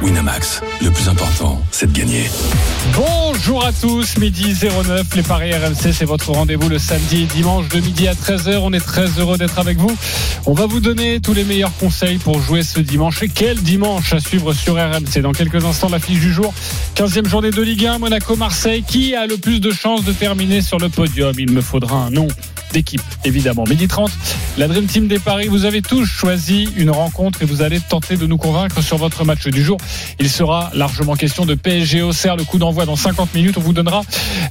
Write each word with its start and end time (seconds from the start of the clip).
Winamax, 0.00 0.60
le 0.80 0.90
plus 0.90 1.08
important, 1.08 1.60
c'est 1.72 1.92
de 1.92 1.98
gagner. 1.98 2.30
Bonjour 2.94 3.64
à 3.64 3.72
tous, 3.72 4.16
midi 4.18 4.54
09, 4.54 5.16
les 5.16 5.22
Paris 5.22 5.52
RMC, 5.52 5.92
c'est 5.92 6.04
votre 6.04 6.30
rendez-vous 6.30 6.68
le 6.68 6.78
samedi 6.78 7.22
et 7.22 7.26
dimanche 7.26 7.68
de 7.68 7.80
midi 7.80 8.06
à 8.06 8.14
13h. 8.14 8.58
On 8.58 8.72
est 8.72 8.84
très 8.84 9.06
heureux 9.18 9.38
d'être 9.38 9.58
avec 9.58 9.76
vous. 9.76 9.94
On 10.46 10.52
va 10.52 10.66
vous 10.66 10.78
donner 10.78 11.20
tous 11.20 11.34
les 11.34 11.42
meilleurs 11.42 11.76
conseils 11.78 12.18
pour 12.18 12.40
jouer 12.40 12.62
ce 12.62 12.78
dimanche. 12.78 13.22
Et 13.24 13.28
quel 13.28 13.60
dimanche 13.60 14.12
à 14.12 14.20
suivre 14.20 14.52
sur 14.52 14.74
RMC 14.74 15.20
Dans 15.20 15.32
quelques 15.32 15.64
instants, 15.64 15.88
l'affiche 15.88 16.20
du 16.20 16.32
jour, 16.32 16.54
15e 16.94 17.26
journée 17.26 17.50
de 17.50 17.60
Ligue 17.60 17.86
1, 17.86 17.98
Monaco-Marseille. 17.98 18.84
Qui 18.86 19.16
a 19.16 19.26
le 19.26 19.36
plus 19.36 19.58
de 19.58 19.72
chances 19.72 20.04
de 20.04 20.12
terminer 20.12 20.62
sur 20.62 20.78
le 20.78 20.88
podium? 20.88 21.34
Il 21.38 21.50
me 21.50 21.60
faudra 21.60 21.96
un 21.96 22.10
nom 22.10 22.28
d'équipe, 22.72 23.02
évidemment. 23.24 23.64
Midi 23.64 23.88
30, 23.88 24.10
la 24.58 24.68
Dream 24.68 24.86
Team 24.86 25.08
des 25.08 25.18
Paris, 25.18 25.48
vous 25.48 25.64
avez 25.64 25.82
tous 25.82 26.04
choisi 26.04 26.68
une 26.76 26.90
rencontre 26.90 27.42
et 27.42 27.44
vous 27.44 27.62
allez 27.62 27.80
tenter 27.80 28.16
de 28.16 28.26
nous 28.26 28.36
convaincre 28.36 28.82
sur 28.82 28.98
votre 28.98 29.24
match 29.24 29.46
du 29.46 29.62
jour. 29.62 29.78
Il 30.20 30.28
sera 30.28 30.70
largement 30.74 31.14
question 31.14 31.46
de 31.46 31.54
PSG 31.54 32.02
Auxerre, 32.02 32.36
le 32.36 32.44
coup 32.44 32.58
d'envoi 32.58 32.86
dans 32.86 32.96
50 32.96 33.34
minutes. 33.34 33.56
On 33.58 33.60
vous 33.60 33.72
donnera 33.72 34.02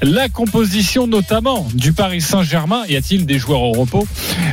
la 0.02 0.30
composition 0.30 1.08
notamment 1.08 1.68
du 1.74 1.94
Paris 1.94 2.22
Saint-Germain. 2.22 2.84
Y 2.90 2.96
a-t-il 2.96 3.26
des 3.26 3.40
joueurs 3.40 3.62
au 3.62 3.72
repos? 3.74 4.08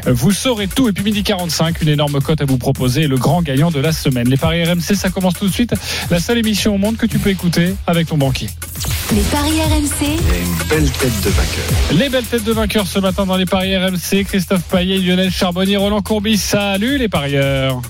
Vous 0.06 0.32
saurez 0.32 0.68
tout. 0.68 0.88
Et 0.88 0.92
puis 0.92 1.04
midi 1.04 1.22
45, 1.22 1.82
une 1.82 1.88
énorme 1.88 2.20
cote 2.20 2.40
à 2.40 2.44
vous 2.44 2.58
proposer, 2.58 3.06
le 3.06 3.16
grand 3.16 3.42
gagnant 3.42 3.70
de 3.70 3.80
la 3.80 3.92
semaine. 3.92 4.28
Les 4.28 4.36
Paris 4.36 4.64
RMC, 4.64 4.94
ça 4.94 5.10
commence 5.10 5.34
tout 5.34 5.46
de 5.46 5.52
suite. 5.52 5.74
La 6.10 6.20
seule 6.20 6.38
émission 6.38 6.74
au 6.74 6.78
monde 6.78 6.96
que 6.96 7.06
tu 7.06 7.18
peux 7.18 7.30
écouter 7.30 7.74
avec 7.86 8.08
ton 8.08 8.16
banquier. 8.18 8.48
Les 9.12 9.20
paris 9.22 9.60
RMC. 9.60 10.06
une 10.06 10.68
belle 10.68 10.90
tête 10.90 11.20
de 11.22 11.30
vainqueur. 11.30 11.98
Les 11.98 12.08
belles 12.08 12.24
têtes 12.24 12.44
de 12.44 12.52
vainqueurs 12.52 12.86
ce 12.86 12.98
matin 12.98 13.26
dans 13.26 13.36
les 13.36 13.46
paris 13.46 13.76
RMC. 13.76 14.24
Christophe 14.24 14.62
Payet, 14.62 14.98
Lionel 14.98 15.30
Charbonnier, 15.30 15.76
Roland 15.76 16.02
Courbis. 16.02 16.38
Salut 16.38 16.98
les 16.98 17.08
parieurs. 17.08 17.80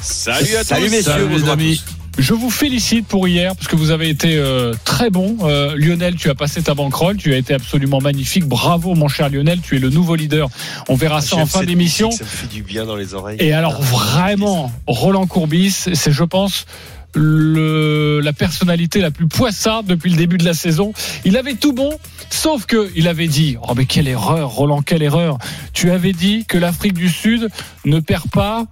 Salut 0.00 0.56
à 0.56 0.64
Salut 0.64 0.86
tous. 0.86 0.90
messieurs, 0.92 1.12
Salut, 1.12 1.48
à 1.48 1.52
amis. 1.52 1.82
Je 2.18 2.34
vous 2.34 2.50
félicite 2.50 3.06
pour 3.06 3.28
hier 3.28 3.54
parce 3.54 3.68
que 3.68 3.76
vous 3.76 3.92
avez 3.92 4.08
été 4.08 4.36
euh, 4.36 4.74
très 4.84 5.08
bon. 5.08 5.36
Euh, 5.42 5.76
Lionel, 5.76 6.16
tu 6.16 6.28
as 6.28 6.34
passé 6.34 6.60
ta 6.60 6.74
banquerolle, 6.74 7.16
tu 7.16 7.32
as 7.32 7.36
été 7.36 7.54
absolument 7.54 8.00
magnifique. 8.00 8.44
Bravo 8.44 8.96
mon 8.96 9.06
cher 9.06 9.30
Lionel, 9.30 9.60
tu 9.60 9.76
es 9.76 9.78
le 9.78 9.88
nouveau 9.88 10.16
leader. 10.16 10.48
On 10.88 10.96
verra 10.96 11.20
ça 11.20 11.36
en 11.36 11.46
fin 11.46 11.62
d'émission. 11.62 12.10
Ça 12.10 12.24
me 12.24 12.28
fait 12.28 12.46
du 12.48 12.64
bien 12.64 12.86
dans 12.86 12.96
les 12.96 13.14
oreilles. 13.14 13.36
Et 13.38 13.52
alors 13.52 13.80
vraiment, 13.80 14.72
Roland 14.88 15.28
Courbis, 15.28 15.70
c'est 15.70 16.10
je 16.10 16.24
pense 16.24 16.66
le, 17.14 18.20
la 18.20 18.32
personnalité 18.32 19.00
la 19.00 19.12
plus 19.12 19.28
poissarde 19.28 19.86
depuis 19.86 20.10
le 20.10 20.16
début 20.16 20.38
de 20.38 20.44
la 20.44 20.54
saison. 20.54 20.92
Il 21.24 21.36
avait 21.36 21.54
tout 21.54 21.72
bon, 21.72 21.98
sauf 22.30 22.66
que 22.66 22.90
il 22.96 23.06
avait 23.06 23.28
dit, 23.28 23.56
oh 23.62 23.74
mais 23.76 23.86
quelle 23.86 24.08
erreur, 24.08 24.50
Roland, 24.50 24.82
quelle 24.82 25.04
erreur. 25.04 25.38
Tu 25.72 25.92
avais 25.92 26.12
dit 26.12 26.46
que 26.46 26.58
l'Afrique 26.58 26.94
du 26.94 27.08
Sud 27.08 27.48
ne 27.84 28.00
perd 28.00 28.28
pas 28.28 28.66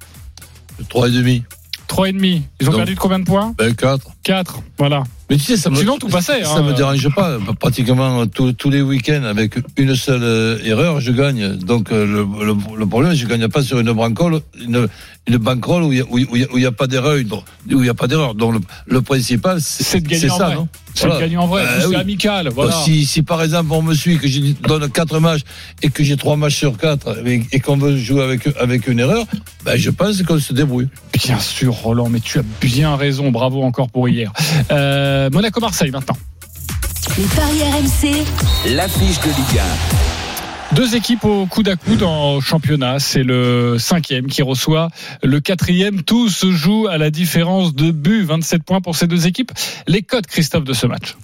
3,5. 0.91 1.43
Trois 1.87 2.09
et 2.09 2.13
demi. 2.13 2.43
Ils 2.61 2.69
ont 2.69 2.73
Donc. 2.73 2.81
perdu 2.81 2.95
de 2.95 2.99
combien 2.99 3.19
de 3.19 3.25
points 3.25 3.55
Ben 3.59 3.75
4. 3.75 4.07
4 4.23 4.61
Voilà. 4.79 5.03
Mais 5.29 5.37
tu 5.37 5.43
sais, 5.43 5.57
ça 5.57 5.71
me, 5.71 5.77
Sinon 5.77 5.99
tout 5.99 6.09
passait. 6.09 6.45
ça 6.45 6.57
hein. 6.57 6.63
me 6.63 6.73
dérange 6.73 7.09
pas. 7.15 7.39
Pratiquement 7.59 8.27
tous, 8.29 8.53
tous 8.53 8.71
les 8.71 8.81
week-ends, 8.83 9.25
avec 9.25 9.55
une 9.77 9.97
seule 9.97 10.23
euh, 10.23 10.59
erreur, 10.65 11.01
je 11.01 11.11
gagne. 11.11 11.57
Donc 11.57 11.91
euh, 11.91 12.07
le, 12.07 12.45
le, 12.45 12.55
le 12.79 12.87
problème, 12.87 13.13
je 13.15 13.27
gagne 13.27 13.49
pas 13.49 13.63
sur 13.63 13.81
une 13.81 13.91
brancole, 13.93 14.41
une, 14.61 14.87
une 15.29 15.39
banquerolle 15.39 15.83
où 15.83 15.93
il 15.93 16.63
y 16.63 16.67
a, 16.67 16.73
pas 16.73 16.87
d'erreur, 16.87 17.17
où 17.17 17.81
il 17.81 17.87
y 17.87 17.89
a 17.89 17.95
pas 17.95 18.07
d'erreur. 18.07 18.35
Donc 18.35 18.55
le, 18.55 18.61
le 18.87 19.03
principal, 19.03 19.61
C'est 19.61 19.83
c'est 19.83 20.01
de 20.01 20.09
gagner 20.09 20.21
c'est 20.21 20.31
en 20.31 20.39
ça, 20.39 20.47
vrai. 20.47 20.55
non 20.55 20.69
C'est 20.95 21.03
de 21.05 21.09
Voilà. 21.09 21.21
gagner 21.25 21.37
en 21.37 21.47
vrai. 21.49 21.63
Euh, 21.63 21.81
c'est 21.81 21.87
oui. 21.89 21.97
amical. 21.97 22.49
Voilà. 22.55 22.71
Donc, 22.73 22.85
si, 22.85 23.05
si 23.07 23.23
par 23.23 23.43
exemple 23.43 23.73
on 23.73 23.83
me 23.83 23.95
suit, 23.95 24.19
que 24.19 24.29
je 24.29 24.41
donne 24.63 24.89
quatre 24.91 25.19
matchs 25.19 25.43
et 25.83 25.91
que 25.91 26.05
j'ai 26.05 26.17
trois 26.17 26.37
matchs 26.37 26.57
sur 26.57 26.77
quatre 26.79 27.27
et, 27.27 27.43
et 27.53 27.61
qu'on 27.61 27.77
veut 27.77 27.97
jouer 27.97 28.23
avec, 28.23 28.47
avec 28.61 28.87
une 28.87 29.01
erreur, 29.01 29.25
ben 29.65 29.77
je 29.77 29.91
pense 29.91 30.23
qu'on 30.23 30.39
se 30.39 30.53
débrouille. 30.53 30.89
Bien 31.25 31.41
sûr, 31.41 31.75
Roland, 31.75 32.09
mais 32.09 32.21
tu 32.21 32.39
as 32.39 32.45
bien 32.61 32.95
raison. 32.97 33.31
Bravo 33.33 33.63
encore 33.63 33.89
pour 33.91 34.09
hier. 34.09 34.33
Euh, 34.71 35.29
Monaco-Marseille 35.33 35.91
maintenant. 35.91 36.17
Les 37.19 37.25
paris 37.25 37.63
RMC. 37.63 38.25
L'affiche 38.75 39.21
de 39.21 39.27
Ligue 39.29 39.61
Deux 40.73 40.95
équipes 40.95 41.25
au 41.25 41.47
coude 41.47 41.69
à 41.69 41.77
coude 41.77 42.03
en 42.03 42.41
championnat. 42.41 42.99
C'est 42.99 43.23
le 43.23 43.79
cinquième 43.79 44.27
qui 44.27 44.43
reçoit 44.43 44.89
le 45.23 45.41
quatrième. 45.41 46.03
Tout 46.03 46.29
se 46.29 46.51
joue 46.51 46.87
à 46.89 46.99
la 46.99 47.11
différence 47.11 47.75
de 47.75 47.91
but. 47.91 48.25
27 48.25 48.63
points 48.63 48.81
pour 48.81 48.97
ces 48.97 49.07
deux 49.07 49.27
équipes. 49.27 49.53
Les 49.87 50.03
codes, 50.03 50.27
Christophe, 50.27 50.65
de 50.65 50.73
ce 50.73 50.87
match. 50.87 51.17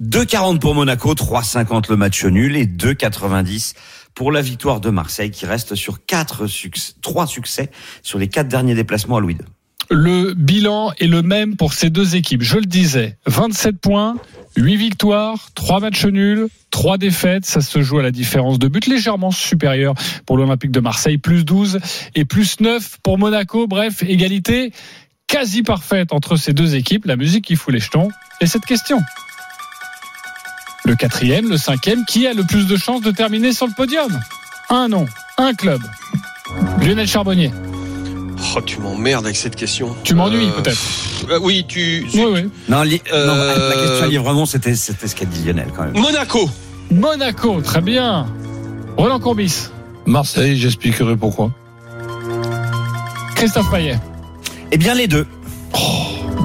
2,40 0.00 0.58
pour 0.58 0.74
Monaco, 0.74 1.14
3,50 1.14 1.90
le 1.90 1.96
match 1.96 2.24
nul 2.24 2.56
et 2.56 2.66
2,90 2.66 3.74
pour 4.14 4.30
la 4.30 4.42
victoire 4.42 4.80
de 4.80 4.90
Marseille 4.90 5.30
qui 5.30 5.46
reste 5.46 5.74
sur 5.74 6.04
quatre 6.04 6.46
succès, 6.46 6.92
trois 7.00 7.26
succès 7.26 7.70
sur 8.02 8.18
les 8.18 8.28
quatre 8.28 8.48
derniers 8.48 8.74
déplacements 8.74 9.16
à 9.16 9.20
Louis 9.20 9.34
II. 9.34 9.40
Le 9.90 10.34
bilan 10.34 10.92
est 10.98 11.06
le 11.06 11.22
même 11.22 11.56
pour 11.56 11.72
ces 11.72 11.88
deux 11.88 12.14
équipes. 12.14 12.42
Je 12.42 12.58
le 12.58 12.66
disais, 12.66 13.16
27 13.26 13.80
points, 13.80 14.16
8 14.56 14.76
victoires, 14.76 15.48
3 15.54 15.80
matchs 15.80 16.04
nuls, 16.04 16.48
3 16.70 16.98
défaites. 16.98 17.46
Ça 17.46 17.62
se 17.62 17.80
joue 17.80 17.98
à 17.98 18.02
la 18.02 18.10
différence 18.10 18.58
de 18.58 18.68
but 18.68 18.86
légèrement 18.86 19.30
supérieure 19.30 19.94
pour 20.26 20.36
l'Olympique 20.36 20.72
de 20.72 20.80
Marseille, 20.80 21.16
plus 21.16 21.44
12 21.44 21.80
et 22.14 22.24
plus 22.26 22.60
9 22.60 22.98
pour 23.02 23.18
Monaco. 23.18 23.66
Bref, 23.66 24.02
égalité 24.02 24.72
quasi 25.26 25.62
parfaite 25.62 26.12
entre 26.12 26.36
ces 26.36 26.52
deux 26.52 26.74
équipes. 26.74 27.06
La 27.06 27.16
musique 27.16 27.46
qui 27.46 27.56
fout 27.56 27.72
les 27.72 27.80
jetons. 27.80 28.08
Et 28.40 28.46
cette 28.46 28.66
question. 28.66 29.00
Le 30.84 30.96
quatrième, 30.96 31.48
le 31.48 31.56
cinquième, 31.56 32.04
qui 32.04 32.26
a 32.26 32.34
le 32.34 32.44
plus 32.44 32.66
de 32.66 32.76
chances 32.76 33.00
de 33.00 33.10
terminer 33.10 33.52
sur 33.52 33.66
le 33.66 33.72
podium? 33.72 34.20
Un 34.70 34.88
nom, 34.88 35.06
un 35.38 35.54
club. 35.54 35.80
Lionel 36.80 37.06
Charbonnier. 37.06 37.50
Oh, 38.56 38.60
tu 38.64 38.78
m'emmerdes 38.80 39.24
avec 39.24 39.36
cette 39.36 39.56
question. 39.56 39.94
Tu 40.04 40.14
m'ennuies, 40.14 40.46
Euh, 40.48 40.60
peut-être. 40.62 40.78
euh, 41.30 41.38
oui, 41.42 41.64
tu. 41.68 42.06
Oui, 42.14 42.24
oui. 42.32 42.50
Non, 42.68 42.82
li- 42.82 43.02
Euh, 43.12 43.26
non, 43.26 43.34
la 43.68 43.74
question 43.88 44.08
librement, 44.08 44.46
c'était 44.46 44.74
c'était 44.74 45.08
ce 45.08 45.14
qu'a 45.16 45.24
dit 45.24 45.42
Lionel 45.44 45.68
quand 45.76 45.84
même. 45.84 45.98
Monaco. 45.98 46.48
Monaco, 46.90 47.60
très 47.60 47.80
bien. 47.80 48.26
Roland 48.96 49.20
Courbis, 49.20 49.68
Marseille, 50.06 50.56
j'expliquerai 50.56 51.16
pourquoi. 51.16 51.50
Christophe 53.34 53.70
Payet. 53.70 53.98
Eh 54.72 54.76
bien 54.78 54.94
les 54.94 55.06
deux. 55.06 55.26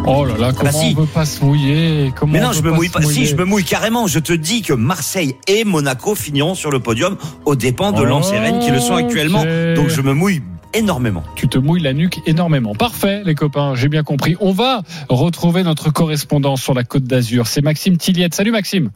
Oh 0.06 0.26
là 0.26 0.34
là, 0.38 0.52
comment 0.52 0.70
bah 0.72 0.78
si. 0.78 0.94
on 0.98 1.02
veut 1.02 1.08
pas 1.08 1.26
se 1.26 1.44
mouiller 1.46 2.12
comment 2.20 2.34
Mais 2.34 2.42
on 2.42 2.48
non, 2.48 2.52
je 2.52 2.62
me 2.62 2.72
mouille 2.72 2.90
pas. 2.90 3.02
Si, 3.02 3.26
je 3.26 3.36
me 3.36 3.46
mouille 3.46 3.64
carrément. 3.64 4.06
Je 4.06 4.20
te 4.20 4.34
dis 4.34 4.62
que 4.62 4.74
Marseille 4.74 5.36
et 5.48 5.64
Monaco 5.64 6.14
finiront 6.14 6.56
sur 6.56 6.72
le 6.72 6.80
podium 6.80 7.16
aux 7.46 7.56
dépens 7.56 7.94
de 7.94 8.02
Oh, 8.02 8.06
Lens 8.06 8.32
et 8.34 8.38
Rennes 8.40 8.60
qui 8.60 8.70
le 8.72 8.80
sont 8.82 8.96
actuellement. 8.96 9.44
Donc 9.76 9.88
je 9.90 10.02
me 10.02 10.14
mouille 10.14 10.42
énormément. 10.74 11.24
Tu 11.36 11.48
te 11.48 11.58
mouilles 11.58 11.82
la 11.82 11.94
nuque 11.94 12.22
énormément. 12.26 12.76
Parfait, 12.76 13.24
les 13.26 13.36
copains, 13.36 13.76
j'ai 13.76 13.90
bien 13.90 14.04
compris. 14.04 14.36
On 14.40 14.52
va 14.52 14.82
retrouver 15.10 15.64
notre 15.64 15.92
correspondant 15.92 16.56
sur 16.56 16.74
la 16.74 16.84
Côte 16.84 17.04
d'Azur. 17.04 17.48
C'est 17.48 17.62
Maxime 17.62 17.98
Tilliette. 17.98 18.36
Salut 18.36 18.52
Maxime. 18.52 18.90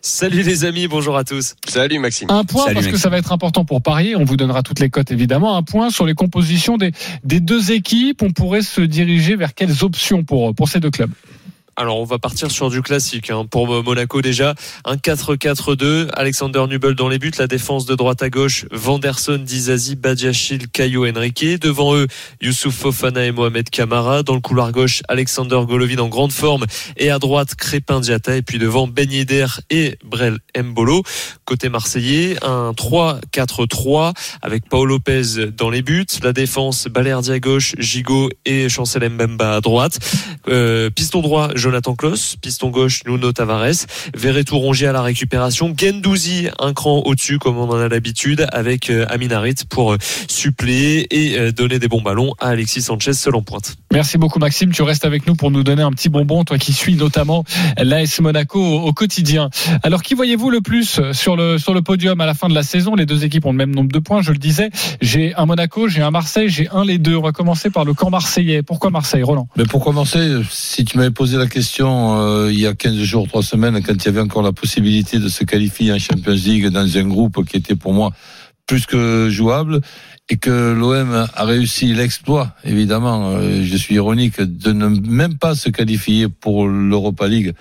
Salut 0.00 0.42
les 0.42 0.64
amis, 0.64 0.88
bonjour 0.88 1.16
à 1.16 1.22
tous. 1.22 1.54
Salut 1.68 1.98
Maxime. 2.00 2.28
Un 2.30 2.44
point 2.44 2.64
Salut, 2.64 2.74
parce 2.74 2.86
que 2.88 2.96
ça 2.96 3.08
va 3.08 3.18
être 3.18 3.32
important 3.32 3.64
pour 3.64 3.82
parier. 3.82 4.16
On 4.16 4.24
vous 4.24 4.36
donnera 4.36 4.62
toutes 4.62 4.80
les 4.80 4.90
cotes 4.90 5.12
évidemment. 5.12 5.56
Un 5.56 5.62
point 5.62 5.90
sur 5.90 6.06
les 6.06 6.14
compositions 6.14 6.76
des, 6.76 6.92
des 7.22 7.40
deux 7.40 7.72
équipes. 7.72 8.22
On 8.22 8.32
pourrait 8.32 8.62
se 8.62 8.80
diriger 8.80 9.36
vers 9.36 9.54
quelles 9.54 9.84
options 9.84 10.24
pour, 10.24 10.54
pour 10.54 10.68
ces 10.68 10.80
deux 10.80 10.90
clubs? 10.90 11.12
Alors 11.76 11.98
on 11.98 12.04
va 12.04 12.18
partir 12.18 12.50
sur 12.50 12.70
du 12.70 12.82
classique 12.82 13.30
hein. 13.30 13.46
pour 13.50 13.82
Monaco 13.82 14.20
déjà. 14.20 14.54
Un 14.84 14.96
4-4-2, 14.96 16.08
Alexander 16.12 16.64
Nubel 16.68 16.94
dans 16.94 17.08
les 17.08 17.18
buts, 17.18 17.32
la 17.38 17.46
défense 17.46 17.86
de 17.86 17.94
droite 17.94 18.22
à 18.22 18.30
gauche, 18.30 18.66
Vanderson, 18.70 19.38
Dizazi, 19.38 19.96
Badiachil, 19.96 20.68
Caio 20.68 21.06
Henrique. 21.06 21.60
Devant 21.60 21.94
eux, 21.94 22.06
Youssouf 22.40 22.74
Fofana 22.74 23.24
et 23.24 23.32
Mohamed 23.32 23.70
Kamara. 23.70 24.22
Dans 24.22 24.34
le 24.34 24.40
couloir 24.40 24.72
gauche, 24.72 25.02
Alexander 25.08 25.60
Golovin 25.66 25.98
en 25.98 26.08
grande 26.08 26.32
forme. 26.32 26.66
Et 26.96 27.10
à 27.10 27.18
droite, 27.18 27.54
Crépin 27.54 28.00
Diata. 28.00 28.36
Et 28.36 28.42
puis 28.42 28.58
devant, 28.58 28.86
Ben 28.86 29.08
et 29.70 29.98
Brel 30.04 30.38
Mbolo. 30.56 31.02
Côté 31.44 31.68
marseillais, 31.68 32.36
un 32.42 32.72
3-4-3 32.72 34.12
avec 34.42 34.68
Paul 34.68 34.88
Lopez 34.88 35.46
dans 35.56 35.70
les 35.70 35.82
buts. 35.82 36.06
La 36.22 36.32
défense, 36.32 36.86
Balerdi 36.88 37.32
à 37.32 37.38
gauche, 37.38 37.74
Gigot 37.78 38.30
et 38.44 38.68
Chancel 38.68 39.08
Mbemba 39.08 39.56
à 39.56 39.60
droite. 39.60 39.98
Euh, 40.48 40.90
piston 40.90 41.20
droit, 41.20 41.50
Jonathan 41.62 41.94
Klaus, 41.94 42.34
piston 42.40 42.70
gauche 42.70 43.04
Nuno 43.06 43.30
Tavares, 43.30 43.86
Verretou 44.16 44.58
Rongier 44.58 44.88
à 44.88 44.92
la 44.92 45.02
récupération, 45.02 45.72
Gendouzi 45.78 46.48
un 46.58 46.72
cran 46.72 47.02
au-dessus 47.04 47.38
comme 47.38 47.56
on 47.56 47.68
en 47.70 47.78
a 47.78 47.86
l'habitude 47.86 48.48
avec 48.50 48.90
euh, 48.90 49.06
Aminarit 49.08 49.54
pour 49.68 49.92
euh, 49.92 49.98
suppléer 50.28 51.06
et 51.10 51.38
euh, 51.38 51.52
donner 51.52 51.78
des 51.78 51.86
bons 51.86 52.02
ballons 52.02 52.34
à 52.40 52.48
Alexis 52.48 52.82
Sanchez 52.82 53.12
seul 53.12 53.36
en 53.36 53.42
pointe. 53.42 53.76
Merci 53.92 54.18
beaucoup 54.18 54.40
Maxime, 54.40 54.72
tu 54.72 54.82
restes 54.82 55.04
avec 55.04 55.28
nous 55.28 55.36
pour 55.36 55.52
nous 55.52 55.62
donner 55.62 55.82
un 55.82 55.92
petit 55.92 56.08
bonbon, 56.08 56.42
toi 56.42 56.58
qui 56.58 56.72
suis 56.72 56.96
notamment 56.96 57.44
l'AS 57.78 58.20
Monaco 58.20 58.60
au, 58.60 58.92
quotidien. 58.92 59.48
Alors 59.84 60.02
qui 60.02 60.14
voyez-vous 60.14 60.50
le 60.50 60.62
plus 60.62 61.00
sur 61.12 61.36
le 61.36 61.58
sur 61.58 61.74
le 61.74 61.82
podium 61.82 62.20
à 62.20 62.26
la 62.26 62.34
fin 62.34 62.48
de 62.48 62.54
la 62.54 62.64
saison? 62.64 62.96
Les 62.96 63.06
deux 63.06 63.24
équipes 63.24 63.46
ont 63.46 63.52
le 63.52 63.58
même 63.58 63.72
nombre 63.72 63.92
de 63.92 64.00
points, 64.00 64.20
je 64.20 64.32
le 64.32 64.38
disais. 64.38 64.70
J'ai 65.00 65.32
un 65.36 65.46
Monaco, 65.46 65.86
j'ai 65.86 66.02
un 66.02 66.10
Marseille, 66.10 66.48
j'ai 66.48 66.68
un 66.70 66.84
les 66.84 66.98
deux. 66.98 67.14
On 67.14 67.22
va 67.22 67.30
commencer 67.30 67.70
par 67.70 67.84
le 67.84 67.94
camp 67.94 68.10
marseillais. 68.10 68.62
Pourquoi 68.64 68.90
Marseille, 68.90 69.22
Roland? 69.22 69.46
Mais 69.56 69.64
pourquoi 69.64 69.92
Marseille 69.92 70.42
Si 70.50 70.84
tu 70.84 70.98
m'avais 70.98 71.12
posé 71.12 71.36
la 71.36 71.46
question 71.52 72.18
euh, 72.18 72.50
il 72.50 72.58
y 72.58 72.66
a 72.66 72.74
15 72.74 72.96
jours, 73.02 73.28
3 73.28 73.42
semaines, 73.42 73.82
quand 73.82 73.92
il 73.92 74.04
y 74.04 74.08
avait 74.08 74.20
encore 74.20 74.42
la 74.42 74.52
possibilité 74.52 75.18
de 75.18 75.28
se 75.28 75.44
qualifier 75.44 75.92
en 75.92 75.98
Champions 75.98 76.32
League 76.32 76.68
dans 76.68 76.96
un 76.96 77.04
groupe 77.04 77.44
qui 77.44 77.58
était 77.58 77.76
pour 77.76 77.92
moi 77.92 78.10
plus 78.66 78.86
que 78.86 79.28
jouable, 79.28 79.80
et 80.30 80.36
que 80.38 80.72
l'OM 80.72 81.26
a 81.34 81.44
réussi 81.44 81.92
l'exploit, 81.92 82.54
évidemment, 82.64 83.32
euh, 83.32 83.62
je 83.64 83.76
suis 83.76 83.96
ironique, 83.96 84.40
de 84.40 84.72
ne 84.72 84.86
même 84.86 85.36
pas 85.36 85.54
se 85.54 85.68
qualifier 85.68 86.28
pour 86.28 86.66
l'Europa 86.66 87.28
League, 87.28 87.52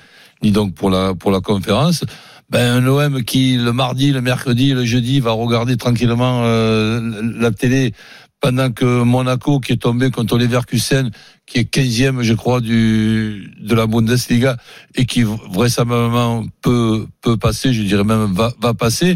ni 0.41 0.51
donc 0.51 0.73
pour 0.73 0.89
la, 0.89 1.13
pour 1.13 1.31
la 1.31 1.41
conférence, 1.41 2.05
ben, 2.49 2.83
un 2.83 2.87
OM 2.87 3.23
qui, 3.23 3.57
le 3.57 3.73
mardi, 3.73 4.11
le 4.11 4.21
mercredi, 4.21 4.73
le 4.73 4.85
jeudi, 4.85 5.19
va 5.19 5.31
regarder 5.31 5.75
tranquillement 5.75 6.43
euh, 6.43 6.99
la 7.39 7.51
télé 7.51 7.93
pendant 8.41 8.71
que 8.71 9.03
Monaco, 9.03 9.59
qui 9.59 9.73
est 9.73 9.77
tombé 9.77 10.09
contre 10.09 10.37
Leverkusen, 10.37 11.11
qui 11.45 11.59
est 11.59 11.73
15e, 11.73 12.23
je 12.23 12.33
crois, 12.33 12.59
du, 12.59 13.53
de 13.59 13.75
la 13.75 13.85
Bundesliga, 13.85 14.57
et 14.95 15.05
qui 15.05 15.23
vraisemblablement 15.23 16.45
peut, 16.61 17.05
peut 17.21 17.37
passer, 17.37 17.71
je 17.71 17.83
dirais 17.83 18.03
même 18.03 18.33
va, 18.33 18.51
va 18.59 18.73
passer, 18.73 19.15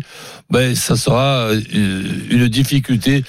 ben, 0.52 0.76
ça 0.76 0.96
sera 0.96 1.50
une 1.74 2.48
difficulté 2.48 3.24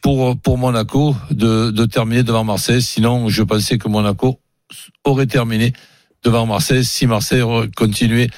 pour, 0.00 0.38
pour 0.38 0.58
Monaco 0.58 1.16
de, 1.30 1.70
de 1.70 1.84
terminer 1.86 2.22
devant 2.22 2.44
Marseille. 2.44 2.80
Sinon, 2.80 3.28
je 3.28 3.42
pensais 3.42 3.78
que 3.78 3.88
Monaco 3.88 4.40
aurait 5.04 5.26
terminé 5.26 5.72
devant 6.22 6.46
Marseille 6.46 6.84
si 6.84 7.06
Marseille 7.08 7.42
continuait 7.76 8.30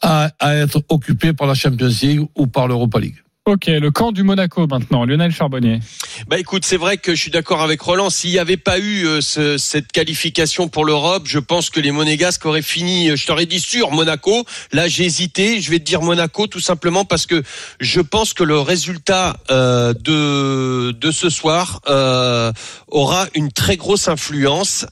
à, 0.00 0.30
à 0.38 0.54
être 0.54 0.82
occupé 0.88 1.32
par 1.32 1.48
la 1.48 1.54
Champions 1.54 1.90
League 2.02 2.22
ou 2.36 2.46
par 2.46 2.68
l'Europa 2.68 3.00
League. 3.00 3.16
Ok, 3.48 3.66
le 3.68 3.92
camp 3.92 4.10
du 4.10 4.24
Monaco 4.24 4.66
maintenant, 4.66 5.04
Lionel 5.04 5.30
Charbonnier. 5.30 5.78
Bah 6.26 6.36
écoute, 6.36 6.64
c'est 6.64 6.76
vrai 6.76 6.96
que 6.96 7.14
je 7.14 7.20
suis 7.22 7.30
d'accord 7.30 7.62
avec 7.62 7.80
Roland. 7.80 8.10
S'il 8.10 8.30
n'y 8.30 8.40
avait 8.40 8.56
pas 8.56 8.80
eu 8.80 9.06
euh, 9.06 9.20
ce, 9.20 9.56
cette 9.56 9.92
qualification 9.92 10.66
pour 10.66 10.84
l'Europe, 10.84 11.22
je 11.26 11.38
pense 11.38 11.70
que 11.70 11.78
les 11.78 11.92
Monégasques 11.92 12.44
auraient 12.44 12.60
fini. 12.60 13.08
euh, 13.08 13.14
Je 13.14 13.24
t'aurais 13.24 13.46
dit 13.46 13.60
sûr 13.60 13.92
Monaco. 13.92 14.44
Là, 14.72 14.88
j'ai 14.88 15.04
hésité. 15.04 15.60
Je 15.60 15.70
vais 15.70 15.78
te 15.78 15.84
dire 15.84 16.02
Monaco 16.02 16.48
tout 16.48 16.58
simplement 16.58 17.04
parce 17.04 17.24
que 17.26 17.44
je 17.78 18.00
pense 18.00 18.34
que 18.34 18.42
le 18.42 18.58
résultat 18.58 19.36
euh, 19.52 19.94
de 19.94 20.90
de 20.90 21.10
ce 21.12 21.30
soir 21.30 21.82
euh, 21.88 22.50
aura 22.88 23.28
une 23.36 23.52
très 23.52 23.76
grosse 23.76 24.08
influence. 24.08 24.86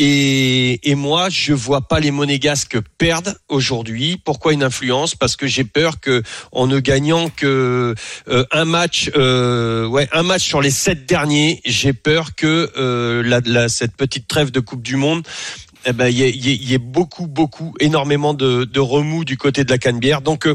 Et, 0.00 0.90
et 0.90 0.94
moi, 0.94 1.28
je 1.28 1.52
vois 1.52 1.82
pas 1.88 1.98
les 1.98 2.12
Monégasques 2.12 2.78
perdre 2.98 3.32
aujourd'hui. 3.48 4.16
Pourquoi 4.24 4.52
une 4.52 4.62
influence? 4.62 5.16
Parce 5.16 5.34
que 5.34 5.48
j'ai 5.48 5.64
peur 5.64 5.98
que, 6.00 6.22
en 6.52 6.68
ne 6.68 6.78
gagnant 6.78 7.30
que 7.30 7.96
euh, 8.28 8.44
un 8.52 8.64
match, 8.64 9.10
euh, 9.16 9.86
ouais, 9.88 10.08
un 10.12 10.22
match 10.22 10.44
sur 10.44 10.60
les 10.60 10.70
sept 10.70 11.04
derniers, 11.04 11.60
j'ai 11.66 11.92
peur 11.92 12.36
que 12.36 12.70
euh, 12.76 13.22
la, 13.24 13.40
la- 13.44 13.68
cette 13.68 13.96
petite 13.96 14.28
trêve 14.28 14.52
de 14.52 14.60
Coupe 14.60 14.82
du 14.82 14.94
Monde. 14.94 15.26
eh 15.84 15.92
ben, 15.92 16.06
il 16.08 16.18
y, 16.18 16.28
il 16.28 16.62
il 16.62 16.72
ait 16.72 16.78
beaucoup, 16.78 17.26
beaucoup, 17.26 17.74
énormément 17.80 18.34
de, 18.34 18.64
de 18.64 18.80
remous 18.80 19.24
du 19.24 19.36
côté 19.36 19.64
de 19.64 19.70
la 19.70 19.78
Canebière. 19.78 20.20
Donc, 20.22 20.46
euh, 20.46 20.54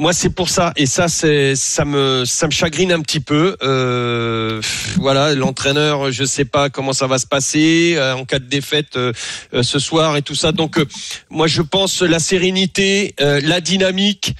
moi, 0.00 0.14
c'est 0.14 0.30
pour 0.30 0.48
ça. 0.48 0.72
Et 0.76 0.86
ça, 0.86 1.08
c'est, 1.08 1.54
ça 1.54 1.84
me, 1.84 2.24
ça 2.24 2.46
me 2.46 2.52
chagrine 2.52 2.90
un 2.90 3.00
petit 3.02 3.20
peu. 3.20 3.56
Euh, 3.62 4.62
voilà, 4.96 5.34
l'entraîneur, 5.34 6.10
je 6.10 6.24
sais 6.24 6.46
pas 6.46 6.70
comment 6.70 6.94
ça 6.94 7.06
va 7.06 7.18
se 7.18 7.26
passer 7.26 7.96
euh, 7.98 8.14
en 8.14 8.24
cas 8.24 8.38
de 8.38 8.46
défaite 8.46 8.96
euh, 8.96 9.12
ce 9.60 9.78
soir 9.78 10.16
et 10.16 10.22
tout 10.22 10.34
ça. 10.34 10.52
Donc, 10.52 10.82
moi, 11.28 11.46
je 11.46 11.60
pense 11.60 12.00
la 12.00 12.18
sérénité, 12.18 13.14
la 13.18 13.60
dynamique 13.60 14.34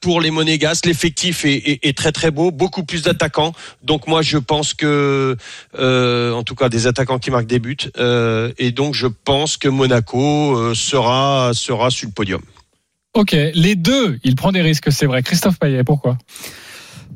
pour 0.00 0.20
les 0.20 0.30
Monégasques. 0.30 0.84
L'effectif 0.84 1.46
est, 1.46 1.78
est- 1.82 1.96
très 1.96 2.12
très 2.12 2.30
beau, 2.30 2.50
beaucoup 2.50 2.84
plus 2.84 3.02
d'attaquants. 3.02 3.54
Donc, 3.82 4.06
moi, 4.06 4.20
je 4.20 4.36
pense 4.36 4.74
que, 4.74 5.36
en 5.78 6.42
tout 6.42 6.54
cas, 6.54 6.68
des 6.68 6.86
attaquants 6.86 7.18
qui 7.18 7.30
marquent 7.30 7.46
des 7.46 7.60
buts. 7.60 7.76
Et 8.58 8.72
donc, 8.72 8.94
je 8.94 9.06
pense 9.06 9.56
que 9.56 9.68
Monaco 9.68 10.74
sera 10.74 11.52
sera 11.54 11.90
sur 11.90 12.08
le 12.08 12.12
podium. 12.12 12.42
Ok, 13.14 13.32
les 13.32 13.74
deux, 13.74 14.18
il 14.22 14.36
prend 14.36 14.52
des 14.52 14.60
risques, 14.62 14.92
c'est 14.92 15.06
vrai. 15.06 15.22
Christophe 15.22 15.58
Payet, 15.58 15.82
pourquoi? 15.84 16.18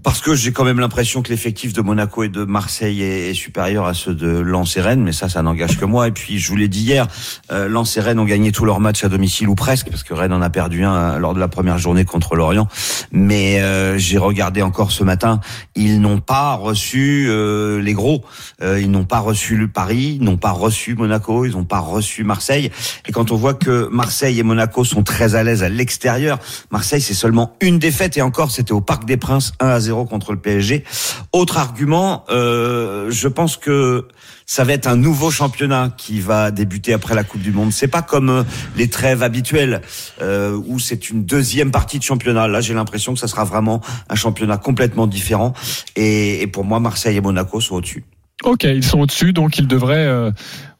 Parce 0.02 0.20
que 0.20 0.34
j'ai 0.34 0.52
quand 0.52 0.64
même 0.64 0.80
l'impression 0.80 1.22
que 1.22 1.28
l'effectif 1.28 1.72
de 1.72 1.80
Monaco 1.80 2.24
et 2.24 2.28
de 2.28 2.44
Marseille 2.44 3.02
est, 3.02 3.34
supérieur 3.34 3.86
à 3.86 3.94
ceux 3.94 4.14
de 4.14 4.26
Lens 4.26 4.76
et 4.76 4.80
Rennes, 4.80 5.02
mais 5.02 5.12
ça, 5.12 5.28
ça 5.28 5.42
n'engage 5.42 5.78
que 5.78 5.84
moi. 5.84 6.08
Et 6.08 6.10
puis, 6.10 6.38
je 6.38 6.48
vous 6.48 6.56
l'ai 6.56 6.68
dit 6.68 6.80
hier, 6.80 7.06
euh, 7.50 7.68
Lens 7.68 7.96
et 7.96 8.00
Rennes 8.00 8.18
ont 8.18 8.24
gagné 8.24 8.50
tous 8.50 8.64
leurs 8.64 8.80
matchs 8.80 9.04
à 9.04 9.08
domicile 9.08 9.48
ou 9.48 9.54
presque, 9.54 9.90
parce 9.90 10.02
que 10.02 10.12
Rennes 10.12 10.32
en 10.32 10.42
a 10.42 10.50
perdu 10.50 10.84
un 10.84 10.94
euh, 10.94 11.18
lors 11.18 11.34
de 11.34 11.40
la 11.40 11.48
première 11.48 11.78
journée 11.78 12.04
contre 12.04 12.34
Lorient. 12.34 12.68
Mais 13.12 13.60
euh, 13.60 13.96
j'ai 13.96 14.18
regardé 14.18 14.60
encore 14.62 14.90
ce 14.90 15.04
matin, 15.04 15.40
ils 15.76 16.00
n'ont 16.00 16.20
pas 16.20 16.54
reçu 16.54 17.26
euh, 17.28 17.80
les 17.80 17.92
gros. 17.92 18.24
Euh, 18.60 18.80
ils 18.80 18.90
n'ont 18.90 19.04
pas 19.04 19.20
reçu 19.20 19.56
le 19.56 19.68
Paris, 19.68 20.18
ils 20.20 20.24
n'ont 20.24 20.36
pas 20.36 20.50
reçu 20.50 20.94
Monaco, 20.94 21.44
ils 21.44 21.52
n'ont 21.52 21.64
pas 21.64 21.78
reçu 21.78 22.24
Marseille. 22.24 22.70
Et 23.06 23.12
quand 23.12 23.30
on 23.30 23.36
voit 23.36 23.54
que 23.54 23.88
Marseille 23.90 24.40
et 24.40 24.42
Monaco 24.42 24.84
sont 24.84 25.02
très 25.02 25.34
à 25.34 25.42
l'aise 25.42 25.62
à 25.62 25.68
l'extérieur, 25.68 26.38
Marseille 26.70 27.00
c'est 27.00 27.14
seulement 27.14 27.56
une 27.60 27.78
défaite 27.78 28.16
et 28.16 28.22
encore 28.22 28.50
c'était 28.50 28.72
au 28.72 28.80
Parc 28.80 29.04
des 29.04 29.16
Princes 29.16 29.52
1 29.60 29.68
à 29.68 29.80
0 29.80 29.91
contre 29.92 30.32
le 30.32 30.38
PSG. 30.38 30.84
Autre 31.32 31.58
argument, 31.58 32.24
euh, 32.30 33.10
je 33.10 33.28
pense 33.28 33.56
que 33.56 34.08
ça 34.46 34.64
va 34.64 34.72
être 34.72 34.86
un 34.86 34.96
nouveau 34.96 35.30
championnat 35.30 35.90
qui 35.96 36.20
va 36.20 36.50
débuter 36.50 36.92
après 36.92 37.14
la 37.14 37.24
Coupe 37.24 37.42
du 37.42 37.52
Monde. 37.52 37.72
C'est 37.72 37.88
pas 37.88 38.02
comme 38.02 38.28
euh, 38.30 38.42
les 38.76 38.88
trêves 38.88 39.22
habituelles 39.22 39.82
euh, 40.20 40.60
où 40.66 40.78
c'est 40.78 41.10
une 41.10 41.24
deuxième 41.24 41.70
partie 41.70 41.98
de 41.98 42.04
championnat. 42.04 42.48
Là, 42.48 42.60
j'ai 42.60 42.74
l'impression 42.74 43.14
que 43.14 43.20
ça 43.20 43.28
sera 43.28 43.44
vraiment 43.44 43.80
un 44.08 44.14
championnat 44.14 44.56
complètement 44.56 45.06
différent. 45.06 45.54
Et, 45.96 46.42
et 46.42 46.46
pour 46.46 46.64
moi, 46.64 46.80
Marseille 46.80 47.16
et 47.16 47.20
Monaco 47.20 47.60
sont 47.60 47.76
au-dessus. 47.76 48.04
Ok, 48.44 48.64
ils 48.64 48.84
sont 48.84 49.00
au-dessus, 49.00 49.32
donc 49.32 49.58
ils 49.58 49.66
devraient, 49.68 50.06
euh, 50.06 50.30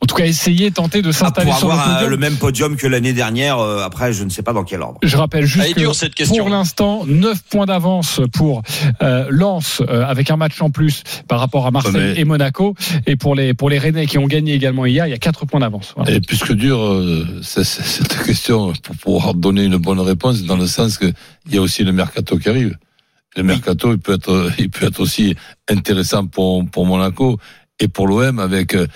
en 0.01 0.07
tout 0.07 0.17
cas, 0.17 0.25
essayer, 0.27 0.71
tenter 0.73 1.01
de 1.01 1.11
Ah, 1.11 1.13
s'installer 1.13 1.51
pour 1.51 1.59
sur 1.59 1.69
le 1.69 1.75
un- 1.75 1.79
podium. 1.95 2.11
le 2.11 2.17
même 2.17 2.37
podium 2.37 2.77
que 2.77 2.87
l'année 2.89 3.13
dernière. 3.13 3.59
euh, 3.61 3.83
après, 3.85 4.13
je 4.13 4.25
ne 4.25 4.31
sais 4.31 4.43
pas 4.43 4.53
dans 4.53 4.65
quel 4.65 4.81
ordre. 4.83 4.99
Je 5.03 5.17
rappelle 5.17 5.45
juste 5.47 5.67
Elle 5.69 5.75
que 5.75 5.81
dure, 5.81 5.95
cette 5.95 6.15
question. 6.15 6.37
pour 6.43 6.49
l'instant, 6.49 7.05
9 7.07 7.43
points 7.51 7.67
d'avance 7.67 8.21
pour 8.33 8.63
euh, 9.03 9.27
Lens 9.31 9.81
euh, 9.89 10.05
avec 10.05 10.31
un 10.31 10.37
match 10.37 10.61
en 10.61 10.71
plus 10.71 11.05
par 11.29 11.39
rapport 11.41 11.67
à 11.67 11.71
Marseille 11.71 11.95
Ouais, 11.95 12.13
mais- 12.15 12.21
et 12.21 12.25
Monaco. 12.25 12.75
Et 13.07 13.17
pour 13.17 13.35
les 13.35 13.55
pour 13.55 13.71
les 13.71 13.79
Rennais 13.79 14.07
qui 14.07 14.19
ont 14.19 14.27
gagné 14.27 14.55
également 14.55 14.85
hier, 14.87 15.07
il 15.07 15.11
y 15.11 15.15
a 15.15 15.19
4 15.19 15.47
points 15.47 15.61
d'avance. 15.61 15.93
Voilà. 15.97 16.11
Et 16.13 16.21
plus 16.21 16.41
que 16.41 16.53
dur, 16.53 16.81
euh, 16.83 17.25
c'est- 17.43 17.65
c'est- 17.65 17.83
cette 17.85 18.23
question, 18.25 18.73
pour 18.83 18.97
pouvoir 18.97 19.35
donner 19.35 19.65
une 19.65 19.77
bonne 19.77 20.01
réponse, 20.01 20.43
dans 20.43 20.57
le 20.57 20.67
sens 20.67 20.99
que 20.99 21.07
il 21.47 21.55
y 21.55 21.59
a 21.59 21.61
aussi 21.61 21.85
le 21.85 21.93
mercato 21.93 22.39
qui 22.39 22.49
arrive. 22.49 22.77
Le 23.37 23.43
mercato, 23.43 23.93
il 23.93 23.99
peut 23.99 24.15
être, 24.15 24.51
il 24.59 24.71
peut 24.71 24.87
être 24.87 25.01
aussi 25.01 25.35
intéressant 25.69 26.27
pour, 26.27 26.69
pour 26.71 26.87
Monaco 26.87 27.39
et 27.81 27.89
pour 27.89 28.07
l'OM 28.07 28.39
avec 28.39 28.75
euh, 28.75 28.87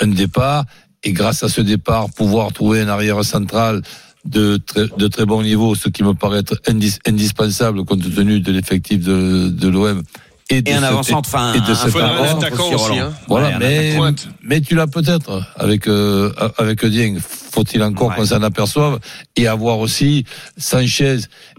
un 0.00 0.08
départ 0.08 0.64
et 1.02 1.12
grâce 1.12 1.42
à 1.42 1.48
ce 1.48 1.60
départ 1.60 2.10
pouvoir 2.10 2.52
trouver 2.52 2.80
un 2.80 2.88
arrière 2.88 3.24
central 3.24 3.82
de 4.24 4.56
très, 4.56 4.86
de 4.88 5.06
très 5.06 5.24
bon 5.24 5.42
niveau, 5.42 5.74
ce 5.76 5.88
qui 5.88 6.02
me 6.02 6.12
paraît 6.14 6.40
être 6.40 6.56
indis- 6.68 6.98
indispensable 7.06 7.84
compte 7.84 8.02
tenu 8.14 8.40
de 8.40 8.50
l'effectif 8.52 8.98
de, 9.04 9.48
de 9.48 9.68
l'OM. 9.68 10.02
de 10.02 10.56
Et 10.68 10.72
un 10.74 10.80
ce- 10.80 10.84
avant-centre, 10.84 11.28
enfin, 11.32 11.54
et 11.54 11.60
de 11.60 11.72
un- 11.72 12.36
attaquant 12.36 12.72
aussi, 12.74 12.98
hein. 12.98 13.12
voilà, 13.28 13.56
Ouais, 13.58 14.12
mais, 14.42 14.60
tu 14.60 14.74
l'as 14.74 14.88
peut-être 14.88 15.42
avec 15.56 15.86
euh, 15.86 16.32
avec 16.58 16.84
Dieng. 16.84 17.18
Faut-il 17.20 17.82
encore 17.82 18.08
Ouais. 18.08 18.16
qu'on 18.16 18.26
s'en 18.26 18.42
aperçoive 18.42 18.98
et 19.36 19.46
avoir 19.46 19.78
aussi 19.78 20.24
Sanchez 20.56 21.18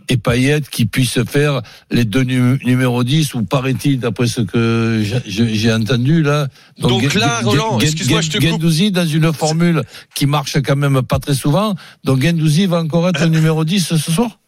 et 0.09 0.17
Payet 0.17 0.61
qui 0.71 0.85
puissent 0.85 1.23
faire 1.29 1.61
les 1.91 2.05
deux 2.05 2.23
nu- 2.23 2.59
numéros 2.63 3.03
10 3.03 3.33
ou 3.33 3.43
paraît-il 3.43 3.99
d'après 3.99 4.27
ce 4.27 4.41
que 4.41 5.03
j'ai- 5.25 5.73
entendu 5.73 6.23
là. 6.23 6.47
Donc 6.79 7.01
Gen- 7.09 7.19
là, 7.19 7.41
Roland, 7.43 7.79
excuse-moi, 7.79 8.21
je 8.21 8.29
te 8.29 8.37
coupe. 8.37 8.47
Gendouzi 8.47 8.91
dans 8.91 9.05
une 9.05 9.31
formule 9.33 9.83
qui 10.15 10.25
marche 10.25 10.57
quand 10.61 10.75
même 10.75 11.01
pas 11.01 11.19
très 11.19 11.33
souvent. 11.33 11.75
Donc 12.03 12.21
Gendouzi 12.21 12.65
va 12.65 12.79
encore 12.81 13.07
être 13.09 13.21
le 13.21 13.27
numéro 13.29 13.65
10 13.65 13.85
ce 13.95 13.97
soir? 14.11 14.39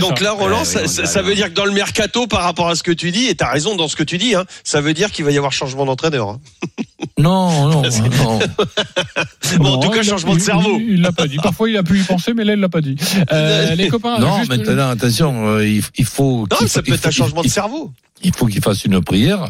Donc 0.00 0.18
ça. 0.18 0.24
là, 0.24 0.32
Roland, 0.32 0.58
Ouais, 0.60 0.64
ça, 0.64 0.78
oui, 0.80 0.84
on 0.84 0.88
ça- 0.88 0.94
dirait 1.02 1.06
ça 1.06 1.22
veut 1.22 1.34
dire 1.34 1.48
que 1.48 1.54
dans 1.54 1.64
le 1.64 1.72
mercato, 1.72 2.26
par 2.26 2.42
rapport 2.42 2.68
à 2.68 2.74
ce 2.74 2.82
que 2.82 2.90
tu 2.92 3.10
dis, 3.12 3.26
et 3.26 3.34
tu 3.36 3.44
as 3.44 3.48
raison 3.50 3.76
dans 3.76 3.86
ce 3.88 3.94
que 3.96 4.02
tu 4.02 4.18
dis, 4.18 4.34
hein, 4.34 4.44
ça 4.64 4.80
veut 4.80 4.94
dire 4.94 5.12
qu'il 5.12 5.24
va 5.24 5.30
y 5.30 5.36
avoir 5.36 5.52
changement 5.52 5.84
d'entraîneur. 5.86 6.28
hein. 6.30 6.40
Non, 7.18 7.68
non, 7.70 7.82
non. 7.82 8.38
Bon, 9.58 9.72
en 9.74 9.78
tout 9.78 9.88
Non, 9.88 9.90
cas, 9.94 10.02
changement 10.02 10.34
de 10.34 10.40
cerveau. 10.40 10.78
Il 10.80 11.00
l'a 11.00 11.12
pas 11.12 11.26
dit. 11.26 11.36
Parfois, 11.36 11.70
il 11.70 11.76
a 11.76 11.82
pu 11.82 11.98
y 11.98 12.02
penser, 12.02 12.34
mais 12.34 12.44
là, 12.44 12.52
il 12.54 12.60
l'a 12.60 12.68
pas 12.68 12.80
dit. 12.82 12.96
Euh, 13.32 13.74
les 13.76 13.88
copains, 13.88 14.18
Non, 14.18 14.38
juste- 14.40 14.50
maintenant, 14.50 14.90
attention, 14.90 15.46
euh, 15.48 15.66
il, 15.66 15.82
il 15.96 16.04
faut. 16.04 16.46
Non, 16.50 16.66
ça 16.66 16.82
peut 16.82 16.92
être 16.92 17.06
un 17.06 17.10
changement 17.10 17.42
de 17.42 17.48
cerveau. 17.48 17.92
il 18.22 18.34
faut 18.34 18.46
qu'il 18.46 18.60
fasse 18.62 18.84
une 18.84 19.00
prière 19.02 19.48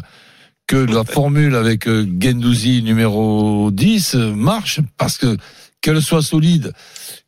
que 0.67 0.75
la 0.77 1.03
formule 1.03 1.55
avec 1.55 1.87
euh, 1.87 2.05
Gendouzi 2.21 2.83
numéro 2.83 3.69
10 3.71 4.15
euh, 4.15 4.33
marche 4.33 4.79
parce 4.97 5.17
que 5.17 5.37
qu'elle 5.81 6.01
soit 6.01 6.21
solide, 6.21 6.73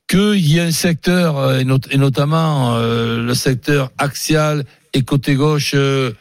qu'il 0.09 0.39
y 0.45 0.57
ait 0.57 0.61
un 0.61 0.71
secteur, 0.71 1.37
euh, 1.37 1.59
et, 1.59 1.63
not- 1.63 1.87
et 1.91 1.97
notamment 1.97 2.75
euh, 2.75 3.23
le 3.23 3.33
secteur 3.35 3.91
axial 3.97 4.65
et 4.93 5.03
côté 5.03 5.35
gauche, 5.35 5.71
euh, 5.75 6.11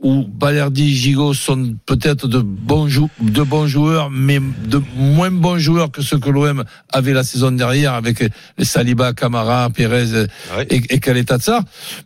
où 0.00 0.24
Balerdi, 0.24 0.96
Gigot 0.96 1.32
sont 1.34 1.76
peut-être 1.86 2.26
de 2.26 2.38
bons, 2.40 2.88
de 3.20 3.42
bons 3.42 3.66
joueurs, 3.68 4.10
mais 4.10 4.40
de 4.66 4.80
moins 4.96 5.30
bons 5.30 5.58
joueurs 5.58 5.90
que 5.92 6.02
ceux 6.02 6.18
que 6.18 6.28
l'OM 6.30 6.64
avait 6.92 7.12
la 7.12 7.22
saison 7.22 7.52
dernière 7.52 7.94
avec 7.94 8.18
les 8.58 8.64
Saliba, 8.64 9.12
Camara, 9.12 9.70
Pérez 9.70 10.12
euh, 10.14 10.26
Ouais. 10.56 10.66
et, 10.70 10.94
et 10.94 10.98
quel 10.98 11.16
état 11.18 11.38
de 11.38 11.42
ça. 11.42 11.60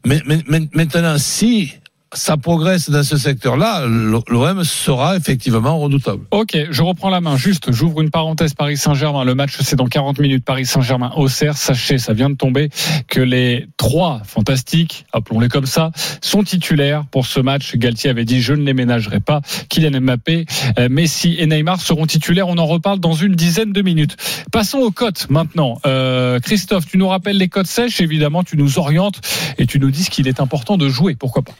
Mais, 0.04 0.22
mais- 0.26 0.42
mais- 0.48 0.68
maintenant, 0.74 1.16
si 1.18 1.72
ça 2.12 2.36
progresse 2.36 2.88
dans 2.88 3.02
ce 3.02 3.16
secteur-là, 3.16 3.84
l'OM 3.86 4.64
sera 4.64 5.16
effectivement 5.16 5.78
redoutable. 5.78 6.24
Ok, 6.30 6.56
je 6.70 6.82
reprends 6.82 7.10
la 7.10 7.20
main. 7.20 7.36
Juste, 7.36 7.72
j'ouvre 7.72 8.00
une 8.00 8.10
parenthèse 8.10 8.54
Paris 8.54 8.76
Saint-Germain. 8.76 9.24
Le 9.24 9.34
match, 9.34 9.56
c'est 9.60 9.76
dans 9.76 9.86
40 9.86 10.20
minutes. 10.20 10.44
Paris 10.44 10.66
Saint-Germain, 10.66 11.10
Auxerre. 11.16 11.56
Sachez, 11.56 11.98
ça 11.98 12.12
vient 12.12 12.30
de 12.30 12.36
tomber, 12.36 12.70
que 13.08 13.20
les 13.20 13.66
trois 13.76 14.22
fantastiques, 14.24 15.04
appelons-les 15.12 15.48
comme 15.48 15.66
ça, 15.66 15.90
sont 16.20 16.44
titulaires 16.44 17.04
pour 17.10 17.26
ce 17.26 17.40
match. 17.40 17.74
Galtier 17.76 18.10
avait 18.10 18.24
dit, 18.24 18.40
je 18.40 18.54
ne 18.54 18.62
les 18.62 18.74
ménagerai 18.74 19.20
pas. 19.20 19.40
Kylian 19.68 20.00
Mbappé, 20.00 20.46
euh, 20.78 20.88
Messi 20.88 21.36
et 21.38 21.46
Neymar 21.46 21.80
seront 21.80 22.06
titulaires. 22.06 22.48
On 22.48 22.58
en 22.58 22.66
reparle 22.66 23.00
dans 23.00 23.14
une 23.14 23.34
dizaine 23.34 23.72
de 23.72 23.82
minutes. 23.82 24.16
Passons 24.52 24.78
aux 24.78 24.92
cotes 24.92 25.26
maintenant. 25.28 25.80
Euh, 25.86 26.38
Christophe, 26.38 26.86
tu 26.86 26.98
nous 26.98 27.08
rappelles 27.08 27.38
les 27.38 27.48
cotes 27.48 27.66
sèches? 27.66 28.00
Évidemment, 28.00 28.44
tu 28.44 28.56
nous 28.56 28.78
orientes 28.78 29.20
et 29.58 29.66
tu 29.66 29.80
nous 29.80 29.90
dis 29.90 30.04
qu'il 30.04 30.28
est 30.28 30.40
important 30.40 30.76
de 30.76 30.88
jouer. 30.88 31.16
Pourquoi 31.16 31.42
pas? 31.42 31.54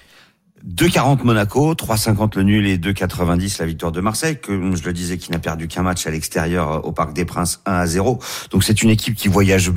2,40 0.68 1.22
Monaco, 1.22 1.74
3,50 1.74 2.36
le 2.36 2.42
nul 2.42 2.66
et 2.66 2.76
2,90 2.76 3.60
la 3.60 3.66
victoire 3.66 3.92
de 3.92 4.00
Marseille, 4.00 4.36
que 4.40 4.74
je 4.74 4.84
le 4.84 4.92
disais, 4.92 5.16
qui 5.16 5.30
n'a 5.30 5.38
perdu 5.38 5.68
qu'un 5.68 5.82
match 5.82 6.06
à 6.08 6.10
l'extérieur 6.10 6.72
euh, 6.72 6.78
au 6.78 6.90
Parc 6.90 7.12
des 7.12 7.24
Princes 7.24 7.62
1 7.66 7.72
à 7.72 7.86
0. 7.86 8.18
Donc 8.50 8.64
c'est 8.64 8.82
une 8.82 8.90
équipe 8.90 9.14
qui 9.14 9.28
voyage 9.28 9.70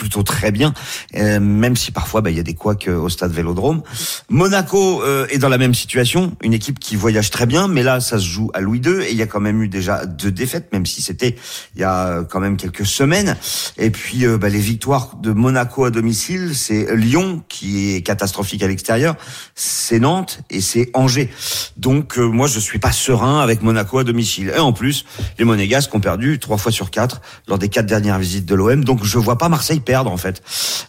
plutôt 0.00 0.22
très 0.22 0.50
bien, 0.50 0.72
euh, 1.14 1.40
même 1.40 1.76
si 1.76 1.90
parfois 1.90 2.22
bah, 2.22 2.30
il 2.30 2.36
y 2.38 2.40
a 2.40 2.42
des 2.42 2.54
couacs 2.54 2.88
euh, 2.88 2.96
au 2.96 3.10
stade 3.10 3.32
Vélodrome. 3.32 3.82
Monaco 4.30 5.02
euh, 5.02 5.26
est 5.28 5.36
dans 5.36 5.50
la 5.50 5.58
même 5.58 5.74
situation, 5.74 6.34
une 6.42 6.54
équipe 6.54 6.78
qui 6.78 6.96
voyage 6.96 7.30
très 7.30 7.44
bien, 7.44 7.68
mais 7.68 7.82
là 7.82 8.00
ça 8.00 8.18
se 8.18 8.24
joue 8.24 8.50
à 8.54 8.60
Louis 8.60 8.78
II 8.78 9.02
et 9.02 9.10
il 9.10 9.16
y 9.18 9.20
a 9.20 9.26
quand 9.26 9.40
même 9.40 9.62
eu 9.62 9.68
déjà 9.68 10.06
deux 10.06 10.30
défaites, 10.30 10.72
même 10.72 10.86
si 10.86 11.02
c'était 11.02 11.36
il 11.74 11.82
y 11.82 11.84
a 11.84 12.24
quand 12.24 12.40
même 12.40 12.56
quelques 12.56 12.86
semaines. 12.86 13.36
Et 13.76 13.90
puis 13.90 14.24
bah, 14.38 14.48
les 14.48 14.58
victoires 14.58 15.16
de 15.16 15.32
Monaco 15.32 15.84
à 15.84 15.90
domicile, 15.90 16.52
c'est 16.54 16.96
Lyon 16.96 17.42
qui 17.50 17.94
est 17.94 18.00
catastrophique 18.00 18.62
à 18.62 18.68
l'extérieur, 18.68 19.16
c'est 19.54 19.98
Nantes 19.98 20.40
et 20.48 20.62
c'est 20.62 20.88
Angers. 20.94 21.28
Donc 21.76 22.16
moi 22.16 22.46
je 22.46 22.58
suis 22.58 22.78
pas 22.78 22.92
serein 22.92 23.40
avec 23.40 23.60
Monaco 23.60 23.98
à 23.98 24.04
domicile. 24.04 24.50
Et 24.56 24.60
en 24.60 24.72
plus, 24.72 25.04
les 25.38 25.44
Monégasques 25.44 25.94
ont 25.94 26.00
perdu 26.00 26.38
trois 26.38 26.56
fois 26.56 26.72
sur 26.72 26.90
quatre 26.90 27.20
lors 27.48 27.58
des 27.58 27.68
quatre 27.68 27.86
dernières 27.86 28.18
visites 28.18 28.46
de 28.46 28.54
l'OM. 28.54 28.82
Donc 28.82 29.04
je 29.04 29.18
vois 29.18 29.36
pas 29.36 29.50
Marseille 29.50 29.80
perdre 29.90 30.10
en 30.12 30.16
fait. 30.16 30.40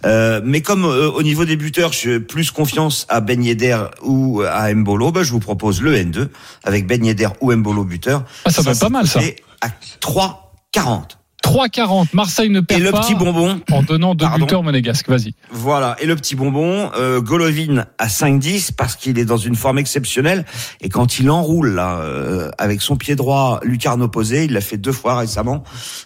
Euh, 0.06 0.42
mais 0.44 0.62
comme 0.62 0.86
euh, 0.86 1.10
au 1.10 1.24
niveau 1.24 1.44
des 1.46 1.56
buteurs, 1.56 1.92
j'ai 1.92 2.20
plus 2.20 2.52
confiance 2.52 3.08
à 3.10 3.20
Ben 3.20 3.44
Yedder 3.44 3.78
ou 4.04 4.42
à 4.48 4.72
Mbolo, 4.74 5.12
bah, 5.12 5.24
je 5.24 5.32
vous 5.32 5.40
propose 5.40 5.82
le 5.82 5.96
N2 5.96 6.28
avec 6.64 6.86
Ben 6.86 7.04
Yedder 7.04 7.30
ou 7.42 7.52
Mbolo 7.52 7.84
buteur. 7.84 8.24
Ah, 8.46 8.52
ça 8.52 8.62
va 8.62 8.72
être 8.72 8.80
pas 8.80 8.90
mal, 8.90 9.08
ça. 9.08 9.20
À 9.62 9.70
3,40. 10.02 11.18
3,40. 11.44 12.10
Marseille 12.14 12.50
ne 12.52 12.60
Et 12.60 12.64
perd 12.64 12.82
le 12.84 12.92
pas 12.92 13.02
petit 13.02 13.16
bonbon, 13.16 13.60
en 13.72 13.82
donnant 13.82 14.14
deux 14.14 14.26
Pardon. 14.26 14.46
buteurs 14.46 14.62
monégasques. 14.62 15.10
Vas-y. 15.10 15.34
Voilà, 15.50 15.96
et 16.00 16.06
le 16.06 16.16
petit 16.16 16.36
bonbon, 16.36 16.92
euh, 16.96 17.20
Golovin 17.20 17.86
à 17.98 18.08
5-10 18.08 18.74
parce 18.78 18.96
qu'il 18.96 19.18
est 19.18 19.26
dans 19.26 19.38
une 19.38 19.56
forme 19.56 19.80
exceptionnelle 19.80 20.46
et 20.82 20.90
quand 20.90 21.18
il 21.18 21.32
enroule 21.32 21.74
là 21.74 21.98
euh, 21.98 22.52
avec 22.60 22.82
son 22.84 22.96
pied 22.96 23.16
droit 23.16 23.60
lucarne 23.64 24.04
opposée, 24.04 24.46
il 24.46 24.54
l'a 24.54 24.62
fait 24.62 24.78
deux 24.78 24.92
fois 24.92 25.18
récemment, 25.18 25.64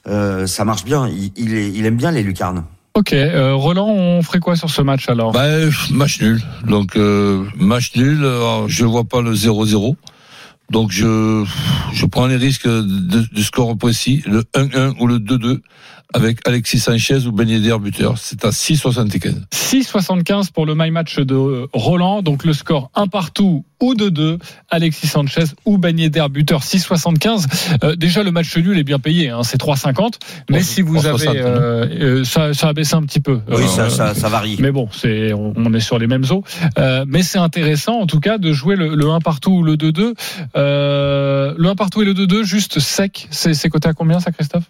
euh, 0.08 0.48
ça 0.48 0.64
marche 0.64 0.86
bien. 0.86 1.10
Il, 1.10 1.32
il, 1.36 1.54
est- 1.54 1.70
il 1.70 1.86
aime 1.86 1.98
bien 1.98 2.12
les 2.12 2.24
lucarnes. 2.24 2.64
Ok, 2.96 3.12
euh, 3.12 3.54
Roland, 3.54 3.90
on 3.90 4.22
ferait 4.22 4.40
quoi 4.40 4.56
sur 4.56 4.70
ce 4.70 4.82
match 4.82 5.10
alors? 5.10 5.34
Bah, 5.34 5.44
euh, 5.44 5.70
match 5.92 6.22
nul. 6.22 6.42
Donc, 6.66 6.96
euh, 6.96 7.44
match 7.58 7.94
nul, 7.98 8.20
alors, 8.20 8.70
je 8.70 8.86
vois 8.86 9.04
pas 9.04 9.22
le 9.22 9.34
0-0. 9.34 9.98
Donc, 10.72 10.92
je, 10.92 11.46
je 11.94 12.06
prends 12.06 12.28
les 12.28 12.38
risques 12.38 12.68
de, 12.68 13.34
du 13.34 13.44
score 13.44 13.78
précis, 13.78 14.24
le 14.26 14.42
1-1 14.56 14.96
ou 15.00 15.08
le 15.08 15.20
2-2, 15.20 15.60
avec 16.14 16.40
Alexis 16.48 16.80
Sanchez 16.80 17.26
ou 17.26 17.32
Ben 17.32 17.48
Yedder 17.50 17.78
buteur. 17.80 18.18
C'est 18.18 18.46
à 18.46 18.50
6,75. 18.50 19.34
6,75 19.54 20.52
pour 20.52 20.66
le 20.66 20.74
my 20.76 20.92
match 20.92 21.20
de 21.20 21.68
Roland, 21.74 22.22
donc 22.22 22.46
le 22.46 22.54
score 22.54 22.90
un 22.96 23.08
partout 23.08 23.66
ou 23.82 23.94
de 23.96 24.08
2, 24.08 24.40
Alexis 24.70 25.08
Sanchez 25.08 25.44
ou 25.66 25.78
Ben 25.78 26.00
Yedder 26.00 26.26
buteur 26.30 26.62
6,75. 26.62 27.78
Euh, 27.84 27.96
déjà 27.96 28.24
le 28.24 28.32
match 28.32 28.56
nul 28.56 28.78
est 28.78 28.84
bien 28.84 29.00
payé, 29.00 29.30
hein, 29.30 29.44
c'est 29.44 29.60
3,50. 29.60 30.14
Mais 30.50 30.60
3,60, 30.60 30.64
si 30.64 30.82
vous 30.82 31.06
avez, 31.06 31.26
non 31.26 31.34
euh, 31.36 31.86
euh, 32.00 32.24
ça, 32.24 32.54
ça 32.54 32.70
a 32.70 32.74
baissé 32.74 32.96
un 32.96 33.02
petit 33.04 33.20
peu. 33.20 33.42
Oui, 33.50 33.64
Euh, 33.64 33.68
ça, 33.68 33.90
ça, 33.90 34.14
ça 34.14 34.30
varie. 34.30 34.56
Mais 34.60 34.72
bon, 34.72 34.88
c'est 34.92 35.34
on, 35.34 35.54
on 35.58 35.74
est 35.74 35.80
sur 35.82 36.00
les 36.00 36.08
mêmes 36.08 36.24
eaux. 36.32 36.44
Euh, 36.78 37.04
mais 37.08 37.24
c'est 37.24 37.40
intéressant 37.40 38.00
en 38.00 38.06
tout 38.06 38.20
cas 38.22 38.38
de 38.38 38.54
jouer 38.54 38.76
le, 38.78 38.96
le 38.96 39.10
1 39.10 39.20
partout 39.20 39.52
ou 39.52 39.64
le 39.64 39.76
2-2. 39.76 40.14
Euh, 40.56 41.54
le 41.58 41.70
1 41.70 41.76
partout 41.76 42.02
et 42.02 42.06
le 42.06 42.14
2-2 42.14 42.44
juste 42.44 42.80
sec. 42.80 43.28
C'est 43.32 43.54
c'est 43.54 43.70
coté 43.70 43.90
à 43.90 43.94
combien 43.94 44.20
ça 44.20 44.32
Christophe? 44.32 44.66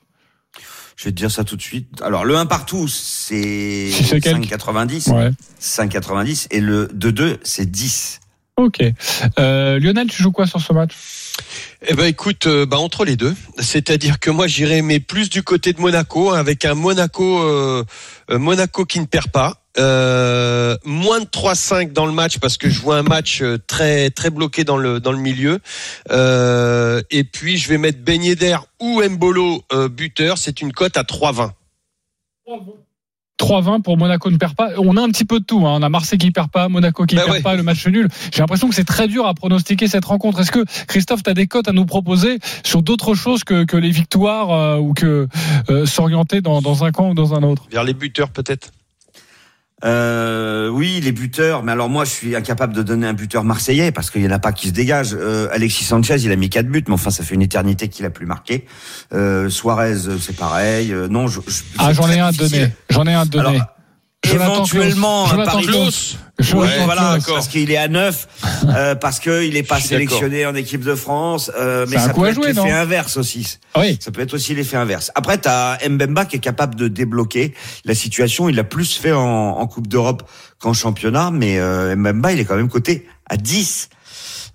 Je 0.96 1.06
vais 1.06 1.12
te 1.12 1.18
dire 1.18 1.32
ça 1.32 1.44
tout 1.44 1.58
de 1.58 1.62
suite. 1.62 2.02
Alors 2.02 2.26
le 2.26 2.38
1 2.38 2.46
partout, 2.46 2.88
c'est 2.88 3.90
Si 3.92 4.04
c'est 4.04 4.22
quel 4.22 4.38
5,90. 4.38 5.12
Ouais. 5.12 5.32
5,90 5.62 6.48
et 6.52 6.62
le 6.62 6.88
2-2, 6.88 7.38
c'est 7.44 7.70
10. 7.70 8.22
Ok. 8.58 8.82
Euh, 9.38 9.80
Lionel, 9.80 10.08
tu 10.08 10.24
joues 10.24 10.32
quoi 10.32 10.48
sur 10.48 10.62
ce 10.62 10.72
match? 10.72 10.94
Eh 11.88 11.94
ben 11.94 12.06
écoute, 12.06 12.48
euh, 12.48 12.66
bah, 12.66 12.78
entre 12.78 13.04
les 13.04 13.18
deux, 13.18 13.36
c'est-à-dire 13.60 14.20
que 14.20 14.30
moi 14.30 14.48
j'irais 14.48 14.82
mais 14.82 15.02
plus 15.02 15.30
du 15.30 15.44
côté 15.44 15.74
de 15.74 15.82
Monaco 15.82 16.32
hein, 16.32 16.40
avec 16.40 16.64
un 16.64 16.74
Monaco 16.74 17.40
euh, 17.44 17.84
Monaco 18.30 18.86
qui 18.86 19.02
ne 19.02 19.06
perd 19.06 19.30
pas. 19.32 19.65
Euh, 19.78 20.78
moins 20.86 21.20
de 21.20 21.26
3-5 21.26 21.92
dans 21.92 22.06
le 22.06 22.14
match 22.14 22.40
parce 22.40 22.58
que 22.58 22.70
je 22.70 22.80
vois 22.82 22.98
un 22.98 23.04
match 23.04 23.42
euh, 23.42 23.58
très 23.68 24.10
très 24.10 24.30
bloqué 24.30 24.64
dans 24.64 24.78
le 24.78 25.00
dans 25.02 25.12
le 25.12 25.18
milieu. 25.18 25.60
Euh, 26.12 27.02
et 27.12 27.24
puis 27.26 27.58
je 27.58 27.68
vais 27.68 27.78
mettre 27.78 28.00
Ben 28.02 28.24
Yedder 28.24 28.58
ou 28.80 29.02
Mbolo 29.04 29.64
euh, 29.74 29.90
buteur. 29.90 30.38
C'est 30.38 30.62
une 30.62 30.72
cote 30.72 30.96
à 30.98 31.04
3-20. 31.04 31.52
3-20 33.38 33.82
pour 33.82 33.98
Monaco 33.98 34.32
ne 34.32 34.38
perd 34.38 34.56
pas. 34.56 34.70
On 34.78 34.96
a 34.96 35.02
un 35.02 35.10
petit 35.10 35.26
peu 35.26 35.42
de 35.42 35.46
tout. 35.46 35.68
hein. 35.68 35.74
On 35.80 35.84
a 35.84 35.90
Marseille 35.90 36.18
qui 36.18 36.32
perd 36.32 36.50
pas, 36.50 36.70
Monaco 36.70 37.06
qui 37.06 37.16
Bah 37.16 37.24
perd 37.26 37.36
ouais. 37.36 37.42
pas, 37.42 37.56
le 37.56 37.64
match 37.64 37.86
nul. 37.86 38.08
J'ai 38.34 38.40
l'impression 38.42 38.70
que 38.70 38.76
c'est 38.76 38.86
très 38.86 39.10
dur 39.10 39.28
à 39.28 39.34
pronostiquer 39.34 39.90
cette 39.90 40.06
rencontre. 40.06 40.40
Est-ce 40.40 40.52
que 40.52 40.64
Christophe, 40.88 41.22
tu 41.22 41.30
as 41.30 41.34
des 41.34 41.46
cotes 41.48 41.68
à 41.68 41.74
nous 41.74 41.86
proposer 41.86 42.40
sur 42.64 42.82
d'autres 42.82 43.14
choses 43.14 43.44
que, 43.44 43.66
que 43.66 43.76
les 43.76 43.92
victoires 43.92 44.52
euh, 44.52 44.78
ou 44.78 44.94
que 44.94 45.28
euh, 45.70 45.86
s'orienter 45.86 46.40
dans, 46.40 46.62
dans 46.62 46.86
un 46.86 46.92
camp 46.92 47.10
ou 47.10 47.14
dans 47.14 47.34
un 47.34 47.44
autre? 47.44 47.64
Vers 47.70 47.84
les 47.84 47.94
buteurs 47.94 48.30
peut-être. 48.30 48.72
Euh, 49.86 50.68
oui, 50.70 51.00
les 51.04 51.12
buteurs. 51.12 51.64
Mais 51.64 51.72
alors 51.72 51.90
moi, 51.90 52.06
je 52.06 52.10
suis 52.10 52.36
incapable 52.36 52.74
de 52.74 52.82
donner 52.82 53.06
un 53.08 53.14
buteur 53.14 53.44
marseillais 53.44 53.92
parce 53.92 54.10
qu'il 54.10 54.24
y 54.24 54.28
en 54.28 54.32
a 54.32 54.40
pas 54.40 54.52
qui 54.52 54.70
se 54.70 54.74
dégagent. 54.74 55.14
Euh, 55.20 55.48
Alexis 55.52 55.84
Sanchez, 55.84 56.16
il 56.20 56.32
a 56.32 56.36
mis 56.36 56.50
quatre 56.50 56.68
buts, 56.68 56.84
mais 56.88 56.94
enfin, 56.94 57.12
ça 57.12 57.24
fait 57.24 57.36
une 57.36 57.42
éternité 57.44 57.88
qu'il 57.88 58.06
a 58.06 58.10
plus 58.10 58.26
marqué. 58.26 58.66
Euh, 59.14 59.50
Suarez, 59.50 60.08
euh, 60.08 60.18
c'est 60.20 60.36
pareil. 60.36 60.92
Euh, 60.92 61.08
non, 61.08 61.28
je, 61.28 61.40
je- 61.48 61.62
Ah, 61.78 61.94
j'en 61.94 62.10
ai 62.10 62.20
un 62.20 62.32
difficile. 62.32 62.60
donner. 62.60 62.72
J'en 62.90 63.06
ai 63.06 63.14
un. 63.14 63.26
Alors, 63.40 63.52
Jonathan 63.54 63.66
éventuellement, 64.34 65.26
Jonathan 65.28 65.52
Paris- 65.52 65.66
voilà, 66.86 67.18
parce 67.28 67.48
qu'il 67.48 67.72
est 67.72 67.78
à 67.78 67.88
9, 67.88 68.28
euh, 68.76 68.96
parce 68.96 69.20
qu'il 69.20 69.56
est 69.56 69.64
pas 69.64 69.80
sélectionné 69.80 70.46
en 70.46 70.54
équipe 70.56 70.84
de 70.84 70.96
France, 70.96 71.50
euh, 71.58 71.86
mais 71.90 71.98
ça 71.98 72.10
peut 72.10 72.26
être 72.26 72.46
l'effet 72.46 72.72
inverse 72.72 73.18
aussi. 73.18 73.58
Oui. 73.78 73.98
Ça 74.02 74.12
peut 74.12 74.22
être 74.22 74.34
aussi 74.34 74.54
l'effet 74.54 74.78
inverse. 74.78 75.12
Après, 75.16 75.40
tu 75.40 75.48
as 75.48 75.78
Mbemba 75.88 76.26
qui 76.26 76.36
est 76.36 76.40
capable 76.40 76.76
de 76.76 76.88
débloquer 76.88 77.54
la 77.86 77.96
situation. 77.96 78.50
Il 78.50 78.56
l'a 78.56 78.64
plus 78.66 78.96
fait 78.98 79.14
en, 79.14 79.22
en 79.22 79.68
Coupe 79.68 79.88
d'Europe 79.88 80.24
qu'en 80.60 80.74
championnat, 80.74 81.32
mais 81.32 81.58
euh, 81.60 81.96
Mbemba, 81.96 82.34
il 82.34 82.40
est 82.40 82.46
quand 82.46 82.58
même 82.58 82.70
coté 82.70 83.08
à 83.30 83.38
10. 83.38 83.90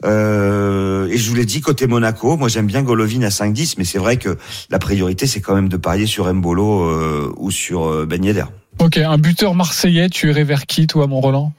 Euh, 0.05 1.09
et 1.09 1.19
je 1.19 1.29
vous 1.29 1.35
l'ai 1.35 1.45
dit, 1.45 1.61
côté 1.61 1.87
Monaco, 1.87 2.37
moi 2.37 2.49
j'aime 2.49 2.67
bien 2.67 2.83
Golovin 2.83 3.23
à 3.23 3.29
5-10, 3.29 3.75
mais 3.79 3.85
c'est 3.85 3.99
vrai 3.99 4.17
que 4.17 4.39
la 4.71 4.79
priorité, 4.79 5.27
c'est 5.27 5.41
quand 5.41 5.55
même 5.55 5.69
de 5.69 5.77
parier 5.77 6.07
sur 6.07 6.33
Mbolo 6.33 6.85
euh, 6.85 7.33
ou 7.37 7.51
sur 7.51 7.87
euh, 7.87 8.07
Ben 8.07 8.25
Yedder. 8.25 8.45
Ok, 8.81 8.97
un 8.97 9.19
buteur 9.19 9.55
marseillais, 9.55 10.09
tu 10.09 10.31
irais 10.31 10.43
vers 10.43 10.65
qui, 10.65 10.87
toi, 10.87 11.07
mon 11.07 11.21
Roland? 11.21 11.53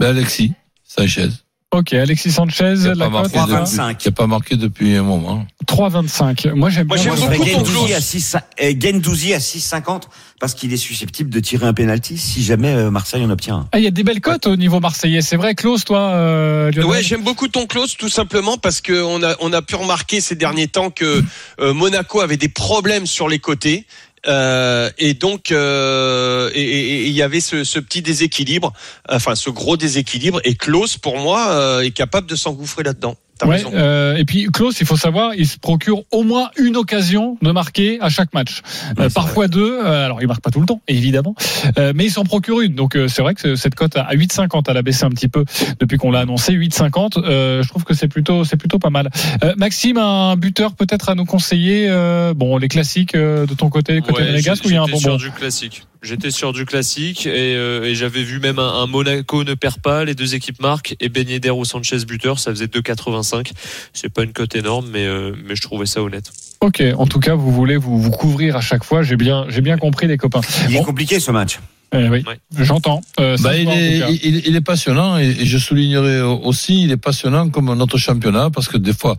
Ben, 0.00 0.08
Alexis 0.08 0.52
Sanchez. 0.84 1.28
Ok, 1.72 1.92
Alexis 1.92 2.32
Sanchez, 2.32 2.74
la 2.96 3.08
cote 3.08 3.32
marqué 3.32 3.38
à 3.38 3.62
3,25. 3.62 3.96
Qui 3.96 4.08
a 4.08 4.10
pas 4.10 4.26
marqué 4.26 4.56
depuis 4.56 4.96
un 4.96 5.04
moment. 5.04 5.46
3,25. 5.68 6.52
Moi, 6.54 6.68
j'aime 6.68 6.88
Moi, 6.88 6.96
bien. 6.96 7.14
Moi, 7.14 7.36
ton 7.36 7.44
Gendouzi 7.44 7.72
Klaus. 7.72 7.92
à 7.92 8.00
6, 8.00 8.36
euh, 8.60 8.72
Gendouzi 8.80 9.34
à 9.34 9.38
6,50 9.38 10.02
parce 10.40 10.54
qu'il 10.54 10.72
est 10.72 10.78
susceptible 10.78 11.30
de 11.30 11.38
tirer 11.38 11.66
un 11.66 11.72
penalty 11.72 12.18
si 12.18 12.42
jamais 12.42 12.74
euh, 12.74 12.90
Marseille 12.90 13.24
en 13.24 13.30
obtient 13.30 13.56
un. 13.56 13.68
Ah, 13.70 13.78
il 13.78 13.84
y 13.84 13.86
a 13.86 13.92
des 13.92 14.02
belles 14.02 14.20
cotes 14.20 14.48
au 14.48 14.56
niveau 14.56 14.80
marseillais. 14.80 15.22
C'est 15.22 15.36
vrai, 15.36 15.54
Klaus, 15.54 15.84
toi, 15.84 16.00
euh, 16.00 16.72
Lionel? 16.72 16.90
Ouais, 16.90 17.02
j'aime 17.04 17.22
beaucoup 17.22 17.46
ton 17.46 17.66
close 17.66 17.96
tout 17.96 18.08
simplement 18.08 18.56
parce 18.56 18.80
que 18.80 19.04
on 19.04 19.22
a 19.22 19.36
on 19.38 19.52
a 19.52 19.62
pu 19.62 19.76
remarquer 19.76 20.20
ces 20.20 20.34
derniers 20.34 20.66
temps 20.66 20.90
que 20.90 21.22
euh, 21.60 21.72
Monaco 21.72 22.20
avait 22.20 22.36
des 22.38 22.48
problèmes 22.48 23.06
sur 23.06 23.28
les 23.28 23.38
côtés. 23.38 23.86
Euh, 24.26 24.90
et 24.98 25.14
donc 25.14 25.50
euh, 25.50 26.50
et- 26.54 27.06
il 27.06 27.12
y 27.12 27.22
avait 27.22 27.40
ce, 27.40 27.64
ce 27.64 27.78
petit 27.78 28.02
déséquilibre, 28.02 28.72
enfin 29.08 29.34
ce 29.34 29.48
gros 29.50 29.76
déséquilibre. 29.76 30.40
Et 30.44 30.54
Klaus, 30.56 30.98
pour 30.98 31.18
moi, 31.18 31.50
euh, 31.52 31.80
est 31.80 31.90
capable 31.90 32.26
de 32.26 32.36
s'engouffrer 32.36 32.82
là-dedans. 32.82 33.16
T'as 33.40 33.46
Ouais, 33.46 33.56
raison. 33.56 33.70
euh, 33.74 34.16
et 34.16 34.24
puis 34.26 34.46
Klaus, 34.52 34.78
il 34.80 34.86
faut 34.86 34.96
savoir, 34.98 35.34
il 35.34 35.46
se 35.46 35.58
procure 35.58 36.02
au 36.12 36.22
moins 36.22 36.50
une 36.58 36.76
occasion 36.76 37.38
de 37.40 37.50
marquer 37.52 37.98
à 38.02 38.08
chaque 38.10 38.34
match. 38.34 38.60
Euh, 38.98 39.08
parfois 39.08 39.48
deux. 39.48 39.78
euh, 39.82 40.04
alors 40.04 40.20
il 40.20 40.28
marque 40.28 40.42
pas 40.42 40.50
tout 40.50 40.60
le 40.60 40.66
temps, 40.66 40.82
évidemment, 40.88 41.34
euh, 41.78 41.92
mais 41.94 42.04
il 42.04 42.10
s'en 42.10 42.24
procure 42.24 42.60
une. 42.60 42.74
Donc 42.74 42.96
euh, 42.96 43.08
c'est 43.08 43.22
vrai 43.22 43.34
que 43.34 43.54
cette 43.56 43.74
cote 43.74 43.96
à 43.96 44.14
8,50, 44.14 44.64
elle 44.68 44.76
a 44.76 44.82
baissé 44.82 45.04
un 45.04 45.10
petit 45.10 45.28
peu 45.28 45.44
depuis 45.80 45.96
qu'on 45.96 46.10
l'a 46.10 46.20
annoncé. 46.20 46.52
8,50. 46.52 47.22
Euh, 47.24 47.62
je 47.62 47.68
trouve 47.68 47.84
que 47.84 47.94
c'est 47.94 48.08
plutôt, 48.08 48.44
c'est 48.44 48.58
plutôt 48.58 48.78
pas 48.78 48.90
mal. 48.90 49.08
Euh, 49.42 49.54
Maxime, 49.56 49.96
un 49.96 50.36
buteur 50.36 50.74
peut-être 50.74 51.08
à 51.08 51.14
nous 51.14 51.24
conseiller. 51.24 51.86
euh, 51.88 52.34
bon, 52.34 52.58
les 52.58 52.68
classiques 52.68 53.14
euh, 53.14 53.46
de 53.46 53.54
ton 53.54 53.70
côté, 53.70 54.00
côté 54.02 54.20
Ouais, 54.22 54.26
monégasque, 54.28 54.64
ou 54.66 54.68
il 54.68 54.74
y 54.74 54.76
a 54.76 54.82
un 54.82 54.86
j'étais 54.86 54.98
sur 54.98 55.16
du 55.16 55.30
classique. 55.30 55.84
J'étais 56.02 56.30
sur 56.30 56.54
du 56.54 56.64
classique 56.64 57.26
et, 57.26 57.54
euh, 57.56 57.84
et 57.84 57.94
j'avais 57.94 58.22
vu 58.22 58.40
même 58.40 58.58
un, 58.58 58.82
un 58.82 58.86
Monaco 58.86 59.44
ne 59.44 59.52
perd 59.52 59.80
pas, 59.80 60.02
les 60.06 60.14
deux 60.14 60.34
équipes 60.34 60.58
marquent 60.62 60.96
et 60.98 61.10
Ben 61.10 61.28
Yedder 61.28 61.50
ou 61.50 61.66
Sanchez 61.66 61.98
buteur, 62.06 62.38
ça 62.38 62.50
faisait 62.52 62.66
2,85. 62.68 63.29
C'est 63.92 64.08
pas 64.12 64.22
une 64.22 64.32
cote 64.32 64.54
énorme, 64.54 64.88
mais 64.92 65.06
euh, 65.06 65.32
mais 65.46 65.54
je 65.56 65.62
trouvais 65.62 65.86
ça 65.86 66.02
honnête. 66.02 66.30
Ok. 66.60 66.82
En 66.96 67.06
tout 67.06 67.20
cas, 67.20 67.34
vous 67.34 67.50
voulez 67.52 67.76
vous, 67.76 67.98
vous 68.00 68.10
couvrir 68.10 68.56
à 68.56 68.60
chaque 68.60 68.84
fois. 68.84 69.02
J'ai 69.02 69.16
bien, 69.16 69.46
j'ai 69.48 69.60
bien 69.62 69.78
compris 69.78 70.06
les 70.06 70.16
copains. 70.16 70.40
Il 70.68 70.76
est 70.76 70.82
compliqué 70.82 71.18
ce 71.20 71.30
match. 71.30 71.58
Eh 71.92 72.08
oui, 72.08 72.22
Ouais. 72.26 72.38
j'entends. 72.60 73.00
Euh, 73.18 73.36
Bah, 73.42 73.56
il, 73.56 73.68
est, 73.68 73.98
cas. 73.98 74.08
il, 74.10 74.46
il 74.46 74.54
est 74.56 74.60
passionnant 74.60 75.18
et, 75.18 75.24
et 75.40 75.44
je 75.46 75.58
soulignerai 75.58 76.20
aussi, 76.22 76.84
il 76.84 76.92
est 76.92 76.96
passionnant 76.96 77.48
comme 77.50 77.74
notre 77.74 77.98
championnat 77.98 78.48
parce 78.50 78.68
que 78.68 78.76
des 78.76 78.92
fois, 78.92 79.16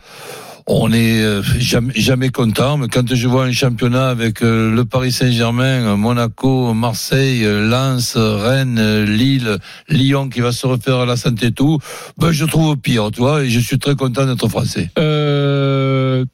on 0.68 0.92
est 0.92 1.22
euh, 1.22 1.42
jamais, 1.60 1.94
jamais 1.96 2.30
content. 2.30 2.78
Mais 2.78 2.88
quand 2.88 3.14
je 3.14 3.28
vois 3.28 3.46
un 3.46 3.52
championnat 3.52 4.10
avec 4.10 4.42
euh, 4.42 4.74
le 4.74 4.86
Paris 4.86 5.12
Saint-Germain, 5.12 5.96
Monaco, 5.96 6.74
Marseille, 6.74 7.44
euh, 7.46 7.68
Lens, 7.68 8.16
Rennes, 8.18 9.04
Lille, 9.04 9.58
Lyon 9.90 10.30
qui 10.30 10.42
va 10.42 10.52
se 10.52 10.68
refaire 10.68 10.98
à 10.98 11.06
la 11.06 11.18
santé 11.18 11.48
et 11.48 11.52
tout, 11.52 11.80
ben, 12.18 12.32
je 12.32 12.46
trouve 12.46 12.78
pire, 12.78 13.10
tu 13.12 13.22
vois, 13.22 13.44
et 13.44 13.50
je 13.50 13.60
suis 13.60 13.80
très 13.80 13.96
content 13.96 14.26
d'être 14.26 14.48
français. 14.48 14.90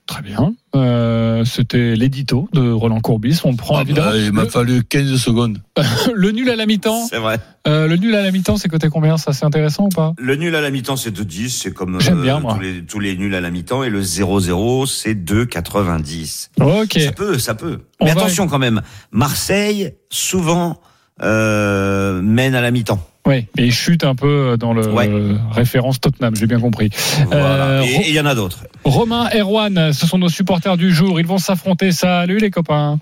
Très 0.05 0.21
bien. 0.21 0.53
Euh, 0.75 1.43
C'était 1.45 1.95
l'édito 1.95 2.47
de 2.53 2.69
Roland 2.71 2.99
Courbis. 2.99 3.39
On 3.43 3.51
le 3.51 3.57
prend 3.57 3.77
Ah, 3.77 3.81
évidemment. 3.81 4.11
bah, 4.11 4.17
il 4.17 4.31
m'a 4.31 4.43
le, 4.43 4.49
fallu 4.49 4.83
15 4.83 5.15
secondes. 5.17 5.57
le 6.13 6.31
nul 6.31 6.49
à 6.49 6.55
la 6.55 6.65
mi-temps. 6.65 7.07
C'est 7.09 7.17
vrai. 7.17 7.39
Euh, 7.67 7.87
le 7.87 7.95
nul 7.97 8.13
à 8.15 8.21
la 8.21 8.31
mi-temps, 8.31 8.57
c'est 8.57 8.69
côté 8.69 8.89
combien? 8.89 9.17
Ça, 9.17 9.33
c'est 9.33 9.45
intéressant 9.45 9.85
ou 9.85 9.89
pas? 9.89 10.13
Le 10.17 10.35
nul 10.35 10.55
à 10.55 10.61
la 10.61 10.69
mi-temps, 10.69 10.95
c'est 10.95 11.11
2,10. 11.15 11.49
C'est 11.49 11.73
comme 11.73 11.95
euh, 11.95 12.21
bien, 12.21 12.41
tous, 12.41 12.59
les, 12.59 12.81
tous 12.85 12.99
les 12.99 13.15
nuls 13.17 13.33
à 13.35 13.41
la 13.41 13.49
mi-temps. 13.49 13.83
Et 13.83 13.89
le 13.89 14.01
0-0, 14.01 14.85
c'est 14.87 15.15
2,90. 15.15 16.49
Ok. 16.61 16.99
Ça 16.99 17.11
peut, 17.11 17.39
ça 17.39 17.55
peut. 17.55 17.79
On 17.99 18.05
Mais 18.05 18.13
va- 18.13 18.21
attention 18.21 18.47
quand 18.47 18.59
même. 18.59 18.81
Marseille, 19.11 19.93
souvent, 20.09 20.79
euh, 21.21 22.21
mène 22.21 22.55
à 22.55 22.61
la 22.61 22.71
mi-temps. 22.71 22.99
Oui. 23.27 23.45
Et 23.57 23.65
il 23.65 23.71
chute 23.73 24.03
un 24.03 24.15
peu 24.15 24.55
dans 24.59 24.73
le 24.73 24.87
Ouais. 24.91 25.07
euh, 25.07 25.35
référence 25.51 25.99
Tottenham. 26.01 26.35
J'ai 26.35 26.47
bien 26.47 26.59
compris. 26.59 26.89
Voilà. 27.27 27.45
Euh, 27.45 27.81
Et 27.83 27.87
et 27.95 28.09
il 28.09 28.15
y 28.15 28.19
en 28.19 28.25
a 28.25 28.33
d'autres. 28.33 28.63
Romain, 28.85 29.29
Erwan, 29.35 29.91
ce 29.93 30.07
sont 30.07 30.17
nos 30.17 30.29
supporters 30.29 30.77
du 30.77 30.91
jour. 30.93 31.19
Ils 31.19 31.27
vont 31.27 31.37
s'affronter. 31.37 31.91
Salut 31.91 32.37
les 32.39 32.49
copains. 32.49 32.99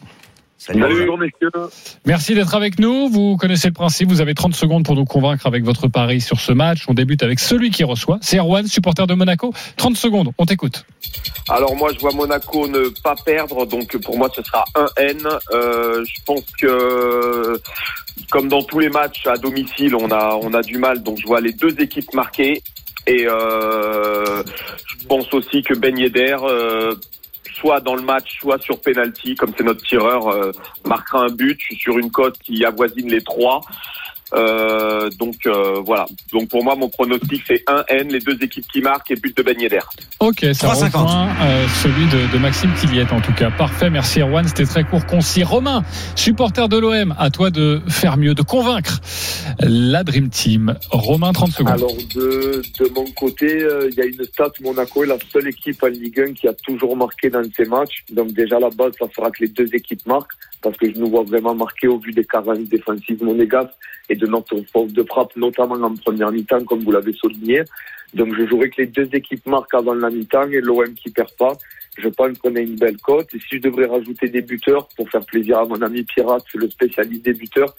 Salut. 0.58 1.12
messieurs. 1.18 1.52
Merci 2.06 2.34
d'être 2.34 2.56
avec 2.56 2.80
nous. 2.80 3.10
Vous 3.10 3.36
connaissez 3.38 3.68
le 3.68 3.74
principe. 3.74 4.10
Vous 4.10 4.22
avez 4.22 4.34
30 4.34 4.56
secondes 4.56 4.86
pour 4.86 4.96
nous 4.96 5.06
convaincre 5.06 5.46
avec 5.48 5.64
votre 5.64 5.88
pari 5.88 6.22
sur 6.22 6.40
ce 6.40 6.54
match. 6.54 6.86
On 6.88 6.94
débute 6.94 7.24
avec 7.24 7.40
celui 7.40 7.72
qui 7.72 7.84
reçoit. 7.84 8.18
C'est 8.22 8.38
Erwan, 8.38 8.66
supporter 8.66 9.06
de 9.06 9.14
Monaco. 9.14 9.54
30 9.78 9.98
secondes. 9.98 10.32
On 10.38 10.46
t'écoute. 10.46 10.86
Alors 11.50 11.76
moi 11.76 11.92
je 11.94 12.00
vois 12.00 12.12
Monaco 12.14 12.68
ne 12.68 12.90
pas 13.04 13.16
perdre, 13.24 13.66
donc 13.66 13.96
pour 13.98 14.18
moi 14.18 14.30
ce 14.36 14.42
sera 14.42 14.64
1N. 14.76 15.40
Euh, 15.52 16.04
je 16.06 16.24
pense 16.26 16.44
que 16.60 17.62
comme 18.32 18.48
dans 18.48 18.64
tous 18.64 18.80
les 18.80 18.90
matchs 18.90 19.28
à 19.28 19.38
domicile, 19.38 19.96
on 19.96 20.10
a 20.10 20.40
on 20.42 20.54
a 20.54 20.62
du 20.62 20.78
mal, 20.78 21.04
donc 21.04 21.20
je 21.20 21.28
vois 21.28 21.42
les 21.42 21.54
deux 21.54 21.80
équipes 21.80 22.14
marquées. 22.14 22.64
Et 23.08 23.28
euh, 23.28 24.42
je 24.88 25.06
pense 25.08 25.32
aussi 25.34 25.62
que 25.62 25.76
Ben 25.76 25.96
Yedder, 25.96 26.38
euh, 26.42 26.96
soit 27.56 27.80
dans 27.80 27.96
le 27.96 28.02
match, 28.02 28.40
soit 28.40 28.62
sur 28.62 28.80
penalty, 28.80 29.36
comme 29.36 29.52
c'est 29.58 29.64
notre 29.64 29.82
tireur, 29.82 30.28
euh, 30.28 30.52
marquera 30.86 31.26
un 31.26 31.30
but. 31.30 31.58
Je 31.60 31.66
suis 31.66 31.76
sur 31.76 31.98
une 31.98 32.12
cote 32.12 32.38
qui 32.40 32.66
avoisine 32.66 33.10
les 33.10 33.24
trois. 33.24 33.62
Euh, 34.34 35.10
donc 35.20 35.36
euh, 35.46 35.82
voilà. 35.86 36.05
Donc 36.34 36.50
pour 36.50 36.63
moi 36.63 36.75
mon 36.75 36.89
pronostic 36.89 37.44
c'est 37.46 37.63
1N, 37.67 38.12
les 38.12 38.20
deux 38.20 38.38
équipes 38.41 38.65
qui 38.72 38.82
marquent 38.82 39.12
et 39.12 39.15
but 39.15 39.36
de 39.38 39.44
Ben 39.44 39.60
Yedder. 39.60 39.79
Ok, 40.20 40.39
ça 40.53 40.67
3,50. 40.70 40.86
rejoint 40.86 41.27
euh, 41.41 41.67
celui 41.84 42.05
de, 42.08 42.34
de 42.34 42.38
Maxime 42.39 42.72
Tilliette 42.79 43.12
en 43.12 43.22
tout 43.22 43.34
cas. 43.34 43.51
Parfait, 43.51 43.89
merci 43.91 44.22
Erwan, 44.22 44.48
c'était 44.48 44.65
très 44.65 44.84
court, 44.84 45.05
concis. 45.05 45.44
Romain, 45.44 45.84
supporter 46.15 46.67
de 46.70 46.77
l'OM, 46.77 47.13
à 47.20 47.29
toi 47.29 47.51
de 47.51 47.82
faire 47.88 48.17
mieux, 48.17 48.34
de 48.34 48.41
convaincre 48.41 49.00
la 49.60 50.03
Dream 50.03 50.29
Team. 50.29 50.75
Romain, 50.89 51.32
30 51.32 51.51
secondes. 51.51 51.74
Alors 51.74 51.96
de, 52.15 52.62
de 52.79 52.89
mon 52.96 53.05
côté, 53.12 53.63
euh, 53.63 53.89
il 53.91 53.96
y 53.96 54.01
a 54.01 54.05
une 54.05 54.24
stat, 54.24 54.51
Monaco 54.62 55.03
est 55.03 55.08
la 55.08 55.17
seule 55.32 55.50
équipe 55.50 55.84
en 55.84 55.88
Ligue 55.88 56.20
1 56.20 56.34
qui 56.34 56.48
a 56.48 56.53
toujours 56.53 56.98
marqué 56.98 57.29
dans 57.29 57.44
ses 57.55 57.65
matchs. 57.65 58.03
Donc 58.12 58.32
déjà 58.34 58.60
la 58.60 58.70
base, 58.70 58.94
ça 59.00 59.08
fera 59.15 59.29
que 59.29 59.44
les 59.44 59.50
deux 59.50 59.70
équipes 59.74 60.05
marquent, 60.08 60.34
parce 60.62 60.75
que 60.77 60.91
je 60.91 61.00
nous 61.00 61.10
vois 61.10 61.24
vraiment 61.24 61.53
marquer 61.53 61.88
au 61.88 62.00
vu 62.00 62.12
des 62.12 62.25
carences 62.25 62.67
défensives 62.70 63.24
monégasques 63.24 63.69
et 64.15 64.17
de 64.17 64.28
notre 64.28 64.56
force 64.71 64.91
de 64.93 65.04
frappe, 65.04 65.36
notamment 65.36 65.75
en 65.75 65.95
première 65.95 66.32
mi-temps, 66.32 66.63
comme 66.65 66.80
vous 66.84 66.91
l'avez 66.91 67.13
souligné. 67.13 67.62
Donc 68.13 68.34
je 68.38 68.47
jouerai 68.47 68.69
que 68.69 68.82
les 68.82 68.88
deux 68.88 69.10
équipes 69.13 69.45
marquent 69.45 69.73
avant 69.73 69.93
la 69.93 70.10
mi-temps 70.10 70.49
et 70.49 70.62
l'OM 70.62 70.93
qui 70.93 71.10
perd 71.10 71.30
pas. 71.38 71.54
Je 71.97 72.10
pense 72.10 72.38
qu'on 72.39 72.54
a 72.56 72.60
une 72.60 72.75
belle 72.75 72.97
cote. 72.97 73.28
Et 73.34 73.39
si 73.39 73.56
je 73.56 73.62
devrais 73.62 73.86
rajouter 73.86 74.28
des 74.28 74.41
buteurs 74.41 74.88
pour 74.97 75.10
faire 75.10 75.25
plaisir 75.25 75.60
à 75.60 75.65
mon 75.65 75.82
ami 75.82 76.04
Pirate, 76.04 76.43
le 76.54 76.69
spécialiste 76.69 77.23
des 77.23 77.34
buteurs, 77.34 77.73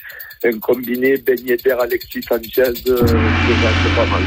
un 0.45 0.59
combiné 0.59 1.19
Ben 1.19 1.39
Yedder, 1.39 1.77
Alexis 1.81 2.23
Sanchez, 2.23 2.63
euh, 2.89 2.97
c'est 3.07 3.95
pas 3.95 4.07
mal. 4.07 4.23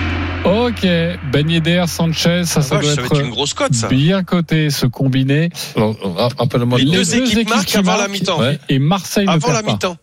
Ok, 0.45 0.86
Ben 1.34 1.50
Yedder, 1.50 1.84
Sanchez, 1.88 2.43
ça, 2.45 2.62
ça 2.62 2.76
Vache, 2.76 2.86
doit 2.86 2.95
ça 2.95 3.02
être 3.02 3.19
une 3.22 3.32
grosse 3.32 3.54
cote, 3.56 3.74
ça. 3.74 3.88
bien 3.88 4.24
coté 4.24 4.69
ce 4.69 4.86
combiné. 4.86 5.50
Alors, 5.76 5.95
ra- 6.15 6.30
rappelle-moi 6.38 6.78
Les 6.80 6.86
le- 6.86 6.91
deux 6.91 7.15
équipes 7.15 7.50
marquent 7.50 7.65
qui 7.67 7.78
avant 7.78 7.93
la 7.93 7.98
marquent 8.08 8.12
mi-temps. 8.12 8.39
Ouais. 8.39 8.60
Et 8.69 8.78
Marseille 8.80 9.26
ne 9.26 9.32
Avant 9.32 9.48
perd 9.48 9.54
la 9.58 9.63
pas. 9.63 9.72
mi-temps. 9.74 9.98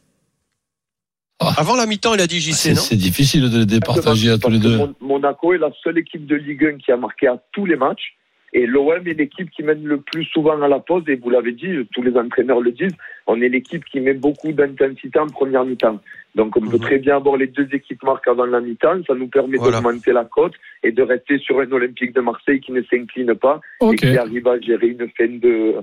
Ah. 1.39 1.53
Avant 1.59 1.77
la 1.77 1.85
mi-temps, 1.87 2.15
il 2.15 2.21
a 2.21 2.27
dit 2.27 2.41
JC, 2.41 2.53
C'est 2.55 2.71
non 2.71 2.77
c'est 2.81 2.97
difficile 2.97 3.51
de 3.51 3.59
les 3.59 3.67
départager 3.67 4.31
à 4.31 4.39
tous 4.39 4.49
les 4.51 4.59
deux. 4.59 4.77
Mon- 4.79 4.95
Monaco 5.01 5.53
est 5.53 5.59
la 5.59 5.71
seule 5.85 5.99
équipe 5.99 6.27
de 6.27 6.35
Ligue 6.37 6.65
1 6.65 6.79
qui 6.79 6.91
a 6.93 6.97
marqué 6.97 7.27
à 7.27 7.39
tous 7.53 7.67
les 7.67 7.77
matchs. 7.77 8.15
Et 8.55 8.65
l'OM 8.65 9.07
est 9.07 9.13
l'équipe 9.13 9.51
qui 9.51 9.63
mène 9.63 9.85
le 9.85 9.99
plus 10.01 10.25
souvent 10.25 10.63
à 10.63 10.69
la 10.69 10.79
pause. 10.79 11.03
Et 11.09 11.17
vous 11.17 11.29
l'avez 11.29 11.53
dit, 11.53 11.67
tous 11.93 12.01
les 12.01 12.17
entraîneurs 12.17 12.61
le 12.63 12.73
disent, 12.73 12.95
on 13.27 13.39
est 13.43 13.51
l'équipe 13.51 13.85
qui 13.85 14.01
met 14.01 14.15
beaucoup 14.15 14.51
d'intensité 14.53 15.19
en 15.19 15.27
première 15.27 15.67
mi-temps. 15.67 16.01
Donc 16.37 16.57
on 16.57 16.61
peut 16.61 16.77
Mhm. 16.79 16.81
très 16.81 16.99
bien 16.99 17.17
avoir 17.17 17.37
les 17.37 17.49
deux 17.49 17.69
équipes 17.73 18.03
marquent 18.05 18.29
avant 18.29 18.47
la 18.47 18.61
mi-temps. 18.61 19.03
Ça 19.07 19.15
nous 19.15 19.29
permet 19.29 19.59
Voilà. 19.59 19.81
d'augmenter 19.83 20.13
la 20.13 20.25
cote 20.25 20.55
et 20.83 20.91
de 20.93 21.03
rester 21.03 21.37
sur 21.39 21.61
un 21.61 21.71
Olympique 21.71 22.15
de 22.15 22.21
Marseille 22.23 22.61
qui 22.61 22.73
ne 22.73 22.81
s'incline 22.85 23.35
pas 23.35 23.61
et 23.93 23.95
qui 23.97 24.17
arrive 24.17 24.47
à 24.49 24.59
gérer 24.59 24.87
une 24.89 25.07
fin 25.19 25.27
de, 25.29 25.75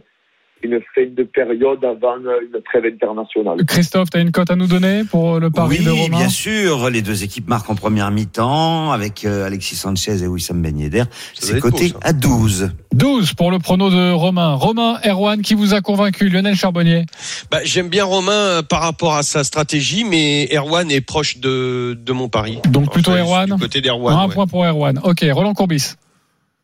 une 0.63 0.79
fin 0.95 1.05
de 1.05 1.23
période 1.23 1.83
avant 1.83 2.17
une 2.17 2.61
trêve 2.63 2.85
internationale. 2.93 3.65
Christophe, 3.65 4.09
tu 4.09 4.17
as 4.17 4.21
une 4.21 4.31
cote 4.31 4.51
à 4.51 4.55
nous 4.55 4.67
donner 4.67 5.03
pour 5.03 5.39
le 5.39 5.49
pari 5.49 5.77
oui, 5.79 5.85
de 5.85 5.91
Romain 5.91 6.17
bien 6.17 6.29
sûr. 6.29 6.89
Les 6.89 7.01
deux 7.01 7.23
équipes 7.23 7.47
marquent 7.47 7.69
en 7.69 7.75
première 7.75 8.11
mi-temps 8.11 8.91
avec 8.91 9.25
euh, 9.25 9.45
Alexis 9.45 9.75
Sanchez 9.75 10.23
et 10.23 10.27
Wissam 10.27 10.61
Ben 10.61 10.77
Yedder. 10.77 11.03
C'est 11.33 11.59
coté 11.59 11.89
beau, 11.89 11.99
à 12.01 12.13
12. 12.13 12.71
12 12.93 13.33
pour 13.33 13.51
le 13.51 13.59
prono 13.59 13.89
de 13.89 14.11
Romain. 14.11 14.53
Romain, 14.53 14.99
Erwan, 15.05 15.41
qui 15.41 15.53
vous 15.53 15.73
a 15.73 15.81
convaincu? 15.81 16.29
Lionel 16.29 16.55
Charbonnier 16.55 17.05
bah, 17.51 17.59
J'aime 17.63 17.89
bien 17.89 18.05
Romain 18.05 18.31
euh, 18.31 18.61
par 18.61 18.81
rapport 18.81 19.15
à 19.15 19.23
sa 19.23 19.43
stratégie, 19.43 20.03
mais 20.03 20.49
Erwan 20.55 20.89
est 20.91 21.01
proche 21.01 21.37
de, 21.37 21.97
de 21.99 22.13
mon 22.13 22.29
pari. 22.29 22.59
Donc 22.69 22.91
plutôt 22.91 23.11
Enfin, 23.11 23.21
Erwan 23.21 23.49
Du 23.49 23.61
côté 23.61 23.81
d'Erwan. 23.81 24.17
Un 24.17 24.27
ouais. 24.27 24.33
point 24.33 24.47
pour 24.47 24.65
Erwan. 24.65 24.99
Ok, 25.03 25.25
Roland 25.31 25.53
Courbis. 25.53 25.95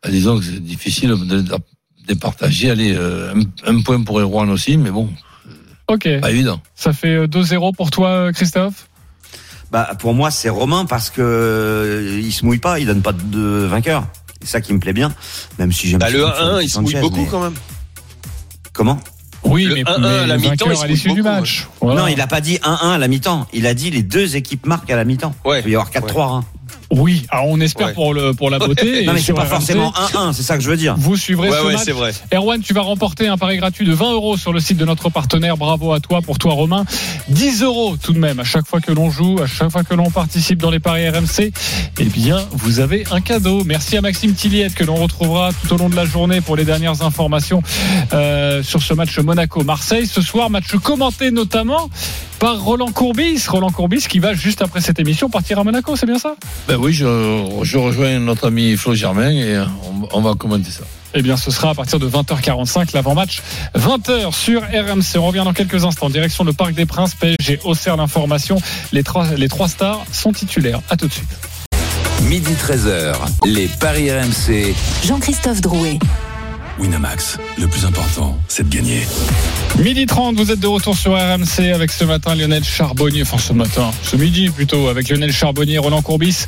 Ah, 0.04 0.10
Disons 0.10 0.38
que 0.38 0.46
c'est 0.46 0.64
difficile 0.64 1.10
de, 1.10 1.44
de 2.10 2.13
départager. 2.13 2.69
Allez, 2.72 2.93
euh, 2.95 3.34
un, 3.65 3.76
un 3.78 3.82
point 3.82 4.02
pour 4.04 4.19
Erwan 4.19 4.50
aussi, 4.50 4.78
mais 4.78 4.91
bon, 4.91 5.10
Ok, 5.88 6.08
pas 6.22 6.32
évident. 6.32 6.62
ça 6.76 6.93
fait 6.93 7.15
euh, 7.15 7.28
2-0 7.28 7.76
pour 7.76 7.91
toi, 7.91 8.10
euh, 8.10 8.32
Christophe? 8.32 8.88
Bah, 9.72 9.91
pour 10.00 10.13
moi, 10.13 10.32
c'est 10.32 10.50
Romain 10.50 10.86
parce 10.86 11.10
que 11.10 11.22
euh, 11.22 12.19
il 12.24 12.32
se 12.34 12.45
mouille 12.45 12.58
pas, 12.60 12.80
il 12.80 12.86
donne 12.88 13.02
pas 13.02 13.12
de 13.13 13.39
vainqueur. 13.69 14.08
C'est 14.41 14.48
ça 14.48 14.62
qui 14.62 14.74
me 14.74 14.80
plaît 14.80 14.93
bien, 14.93 15.13
même 15.60 15.72
si 15.72 15.88
j'aime 15.89 16.00
Bah, 16.00 16.10
le 16.10 16.19
surtout 16.19 16.41
1-1, 16.41 16.63
il 16.63 16.69
se 16.69 16.80
mouille 16.80 16.95
beaucoup 16.95 17.22
mais- 17.22 17.28
quand 17.28 17.41
même. 17.43 17.54
Comment? 18.74 19.00
Oui, 19.43 19.65
Le 19.65 19.76
mais, 19.76 19.84
1-1 19.84 20.00
mais 20.00 20.08
à 20.08 20.28
la 20.28 20.38
mi-temps, 20.38 20.50
vainqueur 20.50 20.67
il 20.74 20.78
se 20.78 20.84
à 20.84 20.88
l'issue 20.88 21.13
du 21.13 21.22
match. 21.24 21.67
Voilà. 21.82 22.02
Non, 22.02 22.08
il 22.08 22.19
a 22.19 22.28
pas 22.28 22.41
dit 22.41 22.58
1-1 22.62 22.91
à 22.91 22.98
la 22.98 23.08
mi-temps. 23.08 23.48
Il 23.54 23.67
a 23.67 23.74
dit 23.74 23.89
les 23.89 24.04
deux 24.04 24.36
équipes 24.36 24.65
marquent 24.65 24.89
à 24.91 24.95
la 24.98 25.06
mi-temps. 25.06 25.34
Ouais. 25.45 25.60
Il 25.60 25.63
peut 25.63 25.69
y 25.69 25.76
avoir 25.76 25.91
4-3. 25.91 26.38
hein. 26.39 26.43
Oui, 26.91 27.25
alors 27.30 27.47
on 27.47 27.60
espère 27.60 27.88
Ouais. 27.88 27.93
pour, 27.93 28.13
le, 28.13 28.34
pour 28.34 28.49
la 28.49 28.58
beauté. 28.60 29.04
Non, 29.06 29.12
Et 29.12 29.15
mais 29.15 29.21
c'est 29.21 29.34
pas 29.34 29.43
RMC, 29.43 29.49
forcément 29.49 29.91
1-1, 30.13 30.34
c'est 30.34 30.43
ça 30.43 30.58
que 30.58 30.63
je 30.63 30.69
veux 30.69 30.78
dire. 30.78 30.95
Vous 30.97 31.15
suivrez 31.15 31.49
Ouais, 31.49 31.58
ce 31.58 31.65
ouais, 31.65 31.73
match. 31.73 31.82
c'est 31.86 31.91
vrai. 31.91 32.12
Erwan, 32.34 32.60
tu 32.62 32.73
vas 32.73 32.82
remporter 32.82 33.28
un 33.28 33.38
pari 33.38 33.58
gratuit 33.58 33.86
de 33.86 33.93
20 33.93 34.13
euros 34.13 34.38
sur 34.38 34.52
le 34.54 34.60
site 34.60 34.78
de 34.78 34.86
notre 34.86 35.10
partenaire. 35.10 35.56
Bravo 35.58 35.93
à 35.93 35.99
toi, 35.99 36.21
pour 36.21 36.38
toi 36.39 36.54
Romain. 36.54 36.86
10 37.30 37.62
euros 37.63 37.95
tout 38.02 38.13
de 38.13 38.19
même 38.19 38.39
à 38.39 38.43
chaque 38.43 38.67
fois 38.67 38.82
que 38.82 38.91
l'on 38.91 39.10
joue, 39.12 39.39
à 39.41 39.47
chaque 39.47 39.69
fois 39.71 39.84
que 39.84 39.93
l'on 39.93 40.10
participe 40.10 40.60
dans 40.62 40.71
les 40.71 40.80
paris 40.80 41.08
RMC. 41.08 41.52
Eh 41.99 42.06
bien, 42.06 42.39
vous 42.52 42.80
avez 42.80 43.04
un 43.12 43.21
cadeau. 43.21 43.63
Merci 43.65 43.95
à 43.97 44.02
Maxime 44.02 44.34
Tilliette 44.34 44.73
que 44.73 44.84
l'on 44.84 44.95
retrouvera 44.95 45.52
tout 45.62 45.73
au 45.73 45.78
long 45.78 45.89
de 45.89 45.95
la 45.95 46.06
journée 46.06 46.41
pour 46.41 46.56
les 46.56 46.65
dernières 46.65 47.02
informations 47.04 47.62
euh, 48.13 48.63
sur 48.63 48.82
ce 48.82 48.93
match 48.93 49.17
Monaco-Marseille. 49.19 50.08
Ce 50.08 50.21
soir, 50.21 50.49
match 50.49 50.75
commenté 50.84 51.32
notamment 51.32 51.89
par 52.39 52.62
Roland 52.63 52.91
Courbis. 52.91 53.43
Roland 53.47 53.69
Courbis 53.69 54.06
qui 54.10 54.19
va 54.19 54.34
juste 54.34 54.62
après 54.62 54.82
cette 54.82 54.99
émission 54.99 55.30
partir 55.30 55.60
à 55.60 55.63
Monaco, 55.63 55.95
c'est 55.95 56.06
bien 56.06 56.17
ça? 56.19 56.36
Ben 56.67 56.78
oui, 56.80 56.94
je, 56.94 57.60
je 57.63 57.78
rejoins 57.78 58.20
notre 58.20 58.48
ami 58.48 58.76
Flo 58.78 58.96
Germain 58.96 59.30
et 59.32 59.60
on, 59.60 60.08
on 60.12 60.22
va 60.22 60.34
commenter 60.36 60.72
ça. 60.72 60.84
Eh 61.13 61.22
bien, 61.22 61.38
ce 61.38 61.50
sera 61.50 61.72
à 61.72 61.74
partir 61.74 61.98
de 62.00 62.08
20h45, 62.08 62.89
l'avant-match. 62.94 63.42
20h 63.76 64.32
sur 64.32 64.62
RMC. 64.62 65.18
On 65.18 65.26
revient 65.28 65.44
dans 65.44 65.54
quelques 65.54 65.84
instants. 65.84 66.10
Direction 66.10 66.44
le 66.44 66.54
Parc 66.54 66.74
des 66.74 66.86
Princes, 66.86 67.15
PSG, 67.15 67.60
Auxerre 67.63 67.98
l'information. 67.98 68.62
Les 68.92 69.04
trois, 69.04 69.26
les 69.36 69.48
trois 69.50 69.68
stars 69.68 70.04
sont 70.12 70.32
titulaires. 70.32 70.82
À 70.89 70.98
tout 70.98 71.08
de 71.08 71.13
suite. 71.13 71.30
Midi 72.24 72.52
13h, 72.52 73.15
les 73.46 73.68
Paris 73.68 74.12
RMC. 74.12 74.76
Jean-Christophe 75.06 75.62
Drouet. 75.62 75.98
Winamax, 76.78 77.39
le 77.58 77.68
plus 77.68 77.86
important, 77.86 78.38
c'est 78.48 78.70
de 78.70 78.74
gagner. 78.74 79.02
Midi 79.80 80.06
30, 80.06 80.36
vous 80.36 80.52
êtes 80.52 80.60
de 80.60 80.68
retour 80.68 80.98
sur 80.98 81.13
RMC 81.13 81.72
avec 81.74 81.89
ce 81.89 82.04
matin 82.04 82.36
Lionel 82.36 82.65
Charbonnier, 82.65 83.22
enfin 83.22 83.38
ce 83.38 83.54
matin, 83.54 83.92
ce 84.04 84.18
midi 84.18 84.50
plutôt, 84.50 84.89
avec 84.89 85.08
Lionel 85.08 85.32
Charbonnier, 85.32 85.78
Roland 85.78 86.02
Courbis 86.02 86.46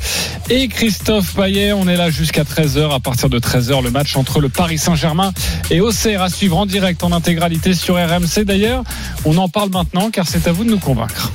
et 0.50 0.68
Christophe 0.68 1.34
Payet. 1.34 1.72
On 1.72 1.88
est 1.88 1.96
là 1.96 2.10
jusqu'à 2.10 2.42
13h. 2.42 2.94
À 2.94 3.00
partir 3.00 3.30
de 3.30 3.38
13h, 3.38 3.82
le 3.82 3.90
match 3.90 4.16
entre 4.16 4.40
le 4.40 4.50
Paris 4.50 4.76
Saint-Germain 4.76 5.32
et 5.70 5.80
Auxerre 5.80 6.20
à 6.20 6.28
suivre 6.28 6.58
en 6.58 6.66
direct 6.66 7.02
en 7.04 7.10
intégralité 7.10 7.72
sur 7.72 7.94
RMC. 7.94 8.44
D'ailleurs, 8.44 8.84
on 9.24 9.38
en 9.38 9.48
parle 9.48 9.70
maintenant 9.70 10.10
car 10.10 10.28
c'est 10.28 10.46
à 10.46 10.52
vous 10.52 10.64
de 10.64 10.70
nous 10.70 10.78
convaincre. 10.78 11.32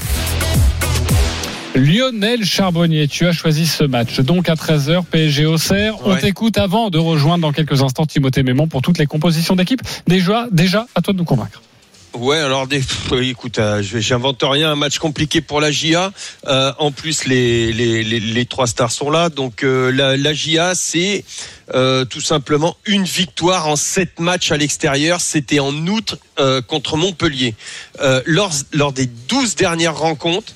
Lionel 1.74 2.46
Charbonnier, 2.46 3.08
tu 3.08 3.26
as 3.26 3.32
choisi 3.32 3.66
ce 3.66 3.84
match. 3.84 4.20
Donc 4.20 4.50
à 4.50 4.54
13h, 4.54 5.04
PSG 5.04 5.48
Auxerre. 5.48 5.96
On 6.06 6.16
t'écoute 6.16 6.60
avant 6.60 6.92
de 6.92 7.00
rejoindre 7.00 7.42
dans 7.42 7.52
quelques 7.52 7.82
instants 7.82 8.06
Timothée 8.06 8.44
Mémon 8.44 8.68
pour 8.68 8.84
toutes 8.84 9.00
les 9.00 9.08
compositions 9.08 9.56
d'équipe. 9.56 9.82
Déjà, 10.06 10.46
déjà, 10.52 10.86
à 10.94 11.02
toi 11.02 11.14
de 11.14 11.18
nous 11.18 11.26
convaincre. 11.26 11.62
Ouais, 12.20 12.38
alors 12.38 12.66
des, 12.66 12.80
pff, 12.80 13.12
écoute, 13.22 13.60
euh, 13.60 13.84
j'invente 13.84 14.42
rien. 14.42 14.72
Un 14.72 14.76
match 14.76 14.98
compliqué 14.98 15.40
pour 15.40 15.62
la 15.62 15.70
GIA. 15.70 16.12
Euh, 16.48 16.74
en 16.80 16.92
plus, 16.92 17.26
les, 17.26 18.46
trois 18.50 18.66
stars 18.66 18.92
sont 18.92 19.12
là. 19.12 19.30
Donc 19.30 19.64
euh, 19.64 19.92
la, 19.92 20.18
la 20.18 20.34
GIA, 20.34 20.74
c'est 20.74 21.24
euh, 21.76 22.06
tout 22.06 22.22
simplement 22.22 22.78
une 22.86 23.04
victoire 23.04 23.68
en 23.68 23.76
sept 23.76 24.20
matchs 24.20 24.52
à 24.52 24.58
l'extérieur. 24.58 25.22
C'était 25.22 25.60
en 25.60 25.74
août 25.88 26.16
euh, 26.40 26.62
contre 26.62 26.98
Montpellier. 26.98 27.56
Euh, 28.00 28.22
lors, 28.26 28.94
des 28.94 29.06
12 29.06 29.56
dernières 29.56 29.98
rencontres, 29.98 30.54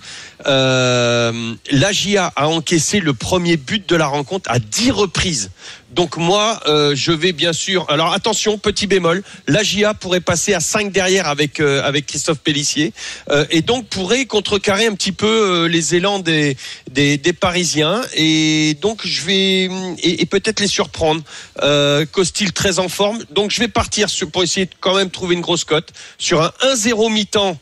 euh, 0.47 1.53
la 1.69 1.91
GIA 1.91 2.31
a 2.35 2.47
encaissé 2.47 2.99
le 2.99 3.13
premier 3.13 3.57
but 3.57 3.87
de 3.87 3.95
la 3.95 4.07
rencontre 4.07 4.49
à 4.49 4.59
10 4.59 4.91
reprises. 4.91 5.51
Donc 5.91 6.15
moi, 6.15 6.59
euh, 6.67 6.95
je 6.95 7.11
vais 7.11 7.33
bien 7.33 7.51
sûr. 7.51 7.85
Alors 7.89 8.13
attention, 8.13 8.57
petit 8.57 8.87
bémol. 8.87 9.23
La 9.47 9.61
GIA 9.61 9.93
pourrait 9.93 10.21
passer 10.21 10.53
à 10.53 10.61
5 10.61 10.91
derrière 10.91 11.27
avec 11.27 11.59
euh, 11.59 11.83
avec 11.83 12.05
Christophe 12.05 12.39
Pellissier 12.39 12.93
euh, 13.29 13.45
et 13.49 13.61
donc 13.61 13.87
pourrait 13.87 14.25
contrecarrer 14.25 14.87
un 14.87 14.95
petit 14.95 15.11
peu 15.11 15.65
les 15.65 15.95
élans 15.95 16.19
des, 16.19 16.55
des 16.89 17.33
Parisiens 17.33 18.01
et 18.15 18.77
donc 18.81 19.05
je 19.05 19.21
vais 19.23 19.69
et, 20.01 20.25
peut-être 20.25 20.61
les 20.61 20.67
surprendre. 20.67 21.21
Euh, 21.61 22.05
Costil 22.05 22.53
très 22.53 22.79
en 22.79 22.87
forme. 22.87 23.19
Donc 23.31 23.51
je 23.51 23.59
vais 23.59 23.67
partir 23.67 24.09
sur, 24.09 24.31
pour 24.31 24.43
essayer 24.43 24.67
de 24.67 24.71
quand 24.79 24.95
même 24.95 25.09
trouver 25.09 25.35
une 25.35 25.41
grosse 25.41 25.65
cote 25.65 25.91
sur 26.17 26.41
un 26.41 26.51
1-0 26.63 27.11
mi-temps 27.11 27.59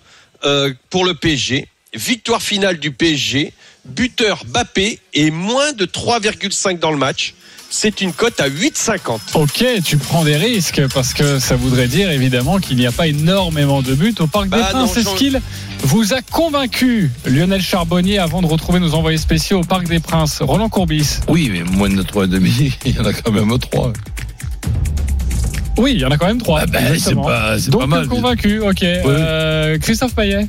pour 0.89 1.03
le 1.03 1.15
PSG. 1.15 1.67
Victoire 1.93 2.41
finale 2.41 2.77
du 2.77 2.91
PSG. 2.91 3.53
Buteur 3.85 4.43
Bappé 4.45 4.99
et 5.13 5.31
moins 5.31 5.73
de 5.73 5.85
3,5 5.85 6.77
dans 6.77 6.91
le 6.91 6.97
match. 6.97 7.33
C'est 7.71 8.01
une 8.01 8.13
cote 8.13 8.39
à 8.39 8.49
8,50. 8.49 9.19
Ok, 9.35 9.63
tu 9.85 9.97
prends 9.97 10.23
des 10.23 10.35
risques 10.37 10.81
parce 10.93 11.13
que 11.13 11.37
ça 11.39 11.55
voudrait 11.55 11.87
dire 11.87 12.09
évidemment 12.09 12.57
qu'il 12.57 12.77
n'y 12.77 12.87
a 12.87 12.91
pas 12.91 13.07
énormément 13.07 13.81
de 13.83 13.93
buts 13.93 14.15
au 14.19 14.25
Parc 14.27 14.45
des 14.45 14.57
Bah 14.57 14.71
non, 14.73 14.85
Princes. 14.87 14.97
Est-ce 14.97 15.15
qu'il 15.15 15.39
vous 15.83 16.13
a 16.13 16.21
convaincu, 16.21 17.11
Lionel 17.25 17.61
Charbonnier, 17.61 18.17
avant 18.17 18.41
de 18.41 18.47
retrouver 18.47 18.79
nos 18.79 18.95
envoyés 18.95 19.19
spéciaux 19.19 19.59
au 19.59 19.63
Parc 19.63 19.87
des 19.87 19.99
Princes 19.99 20.41
Roland 20.41 20.69
Courbis 20.69 21.19
Oui, 21.27 21.49
mais 21.51 21.61
moins 21.61 21.89
de 21.89 22.01
3,5, 22.01 22.73
il 22.85 22.95
y 22.95 22.99
en 22.99 23.05
a 23.05 23.13
quand 23.13 23.31
même 23.31 23.57
3. 23.59 23.93
Oui, 25.77 25.91
il 25.93 26.01
y 26.01 26.05
en 26.05 26.11
a 26.11 26.17
quand 26.17 26.27
même 26.27 26.41
trois. 26.41 26.61
Ah 26.63 26.65
ben, 26.65 26.99
c'est 26.99 27.15
pas, 27.15 27.55
Donc 27.69 27.81
pas 27.81 27.87
mal. 27.87 28.07
convaincu, 28.07 28.59
ok. 28.59 28.83
Euh, 28.83 29.77
Christophe 29.79 30.13
Payet 30.13 30.45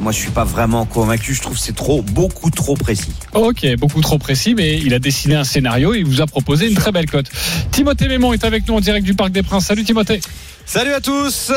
Moi, 0.00 0.12
je 0.12 0.18
suis 0.18 0.30
pas 0.30 0.44
vraiment 0.44 0.86
convaincu. 0.86 1.34
Je 1.34 1.42
trouve 1.42 1.54
que 1.54 1.60
c'est 1.60 1.74
trop, 1.74 2.02
beaucoup 2.02 2.50
trop 2.50 2.74
précis. 2.74 3.12
Ok, 3.32 3.66
beaucoup 3.76 4.00
trop 4.00 4.18
précis, 4.18 4.54
mais 4.54 4.78
il 4.78 4.94
a 4.94 4.98
dessiné 4.98 5.34
un 5.34 5.44
scénario 5.44 5.94
et 5.94 5.98
il 5.98 6.04
vous 6.04 6.20
a 6.20 6.26
proposé 6.26 6.68
une 6.68 6.74
très 6.74 6.92
belle 6.92 7.08
cote. 7.08 7.26
Timothée 7.70 8.08
Mémon 8.08 8.32
est 8.32 8.44
avec 8.44 8.66
nous 8.68 8.74
en 8.74 8.80
direct 8.80 9.04
du 9.06 9.14
Parc 9.14 9.32
des 9.32 9.42
Princes. 9.42 9.66
Salut 9.66 9.84
Timothée. 9.84 10.20
Salut 10.66 10.92
à 10.92 11.00
tous 11.00 11.52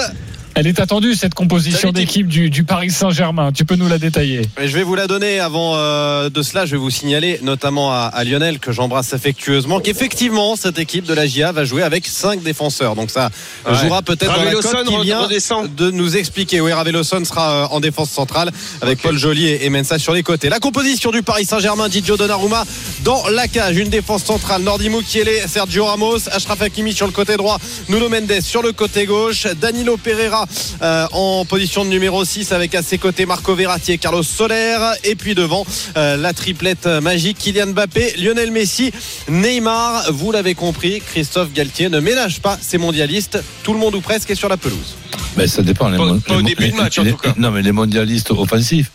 Elle 0.59 0.65
est 0.65 0.79
attendue, 0.79 1.13
cette 1.13 1.35
composition 1.35 1.91
d'équipe 1.91 2.27
du, 2.27 2.49
du 2.49 2.63
Paris 2.63 2.89
Saint-Germain. 2.89 3.51
Tu 3.51 3.63
peux 3.63 3.75
nous 3.75 3.87
la 3.87 3.99
détailler 3.99 4.41
Je 4.59 4.75
vais 4.75 4.81
vous 4.81 4.95
la 4.95 5.05
donner 5.05 5.39
avant 5.39 5.73
euh, 5.75 6.31
de 6.31 6.41
cela. 6.41 6.65
Je 6.65 6.71
vais 6.71 6.77
vous 6.77 6.89
signaler, 6.89 7.39
notamment 7.43 7.91
à, 7.93 8.05
à 8.11 8.23
Lionel, 8.23 8.57
que 8.57 8.71
j'embrasse 8.71 9.13
affectueusement, 9.13 9.79
qu'effectivement, 9.79 10.55
cette 10.55 10.79
équipe 10.79 11.05
de 11.05 11.13
la 11.13 11.27
GIA 11.27 11.51
va 11.51 11.63
jouer 11.63 11.83
avec 11.83 12.07
5 12.07 12.41
défenseurs. 12.41 12.95
Donc 12.95 13.11
ça 13.11 13.29
Ouais. 13.67 13.75
jouera 13.75 14.01
peut-être 14.01 14.33
dans 14.35 14.43
la 14.43 14.51
cote 14.53 14.85
qui 14.87 15.01
vient 15.03 15.19
redescend. 15.25 15.75
de 15.75 15.91
nous 15.91 16.17
expliquer. 16.17 16.59
Oui, 16.59 16.71
Raveloson 16.73 17.23
sera 17.23 17.51
euh, 17.51 17.67
en 17.69 17.79
défense 17.79 18.09
centrale 18.09 18.49
avec 18.81 18.99
Paul 18.99 19.15
Joly 19.15 19.45
et, 19.45 19.65
et 19.65 19.69
Mensa 19.69 19.99
sur 19.99 20.13
les 20.13 20.23
côtés. 20.23 20.49
La 20.49 20.59
composition 20.59 21.11
du 21.11 21.21
Paris 21.21 21.45
Saint-Germain, 21.45 21.87
Didio 21.87 22.17
Donnarumma 22.17 22.63
dans 23.03 23.27
la 23.27 23.47
cage. 23.47 23.77
Une 23.77 23.89
défense 23.89 24.23
centrale, 24.23 24.63
Nordi 24.63 24.89
Mukiele, 24.89 25.29
Sergio 25.47 25.85
Ramos, 25.85 26.27
Ashraf 26.31 26.59
Hakimi 26.63 26.93
sur 26.93 27.05
le 27.05 27.11
côté 27.13 27.37
droit, 27.37 27.59
Nuno 27.89 28.09
Mendes 28.09 28.41
sur 28.41 28.63
le 28.63 28.71
côté 28.71 29.05
gauche, 29.05 29.45
Danilo 29.61 29.97
Pereira 29.97 30.46
euh, 30.81 31.07
en 31.11 31.45
position 31.45 31.83
de 31.85 31.89
numéro 31.89 32.23
6 32.25 32.51
avec 32.51 32.75
à 32.75 32.81
ses 32.81 32.97
côtés 32.97 33.25
Marco 33.25 33.55
Verratti 33.55 33.93
et 33.93 33.97
Carlos 33.97 34.23
Soler. 34.23 34.77
Et 35.03 35.15
puis 35.15 35.35
devant 35.35 35.65
euh, 35.97 36.17
la 36.17 36.33
triplette 36.33 36.85
magique, 36.87 37.37
Kylian 37.37 37.67
Mbappé, 37.67 38.15
Lionel 38.17 38.51
Messi, 38.51 38.91
Neymar. 39.29 40.11
Vous 40.11 40.31
l'avez 40.31 40.55
compris, 40.55 41.01
Christophe 41.01 41.53
Galtier 41.53 41.89
ne 41.89 41.99
ménage 41.99 42.39
pas 42.41 42.57
ses 42.61 42.77
mondialistes. 42.77 43.39
Tout 43.63 43.73
le 43.73 43.79
monde 43.79 43.95
ou 43.95 44.01
presque 44.01 44.29
est 44.31 44.35
sur 44.35 44.49
la 44.49 44.57
pelouse. 44.57 44.95
Ben, 45.35 45.47
ça 45.47 45.61
dépend. 45.61 45.89
les 45.89 45.97
Pas- 45.97 46.05
mon- 46.05 46.19
pas 46.19 46.33
au 46.35 46.37
les- 46.39 46.43
début 46.43 46.67
de 46.67 46.71
les- 46.71 46.77
match, 46.77 46.97
en 46.99 47.03
les- 47.03 47.11
tout 47.11 47.17
cas. 47.17 47.33
Non, 47.37 47.51
mais 47.51 47.61
les 47.61 47.71
mondialistes 47.71 48.31
offensifs. 48.31 48.91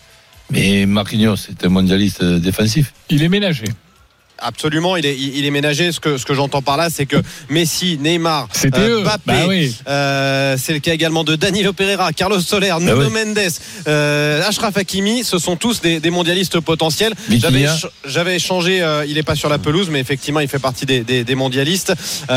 Mais 0.51 0.85
Marquinhos, 0.87 1.37
c'est 1.37 1.65
un 1.65 1.69
mondialiste 1.69 2.23
euh, 2.23 2.39
défensif. 2.39 2.93
Il 3.09 3.23
est 3.23 3.29
ménagé. 3.29 3.65
Absolument, 4.43 4.97
il 4.97 5.07
est, 5.07 5.17
il 5.17 5.37
il 5.39 5.47
est 5.47 5.51
ménagé. 5.51 5.93
Ce 5.93 6.01
que, 6.01 6.19
ce 6.19 6.25
que 6.27 6.35
j'entends 6.35 6.63
par 6.63 6.77
là, 6.77 6.89
c'est 6.91 7.07
que 7.07 7.17
Messi, 7.49 7.99
Neymar, 8.01 8.49
euh. 8.75 9.03
Mbappé, 9.03 9.21
Bah 9.27 9.35
oui. 9.49 9.75
euh, 9.89 10.57
c'est 10.61 10.73
le 10.73 10.79
cas 10.81 10.93
également 10.93 11.25
de 11.25 11.37
Danilo 11.37 11.73
Pereira, 11.73 12.13
Carlos 12.13 12.41
Soler, 12.41 12.75
Nuno 12.81 13.05
oui. 13.05 13.11
Mendes, 13.13 13.39
euh, 13.89 14.43
Ashraf 14.47 14.77
Hakimi. 14.77 15.25
Ce 15.25 15.39
sont 15.39 15.57
tous 15.57 15.81
des, 15.81 16.01
des 16.01 16.11
mondialistes 16.11 16.61
potentiels. 16.61 17.15
J'avais 17.31 17.63
éch- 17.65 17.87
J'avais 18.05 18.37
échangé, 18.37 18.83
euh, 18.83 19.05
il 19.07 19.17
est 19.19 19.23
pas 19.23 19.37
sur 19.37 19.49
la 19.49 19.59
pelouse, 19.59 19.89
mais 19.91 20.01
effectivement, 20.01 20.41
il 20.41 20.49
fait 20.49 20.59
partie 20.59 20.87
des, 20.87 21.01
des- 21.05 21.25
des 21.25 21.35
mondialistes. 21.35 21.93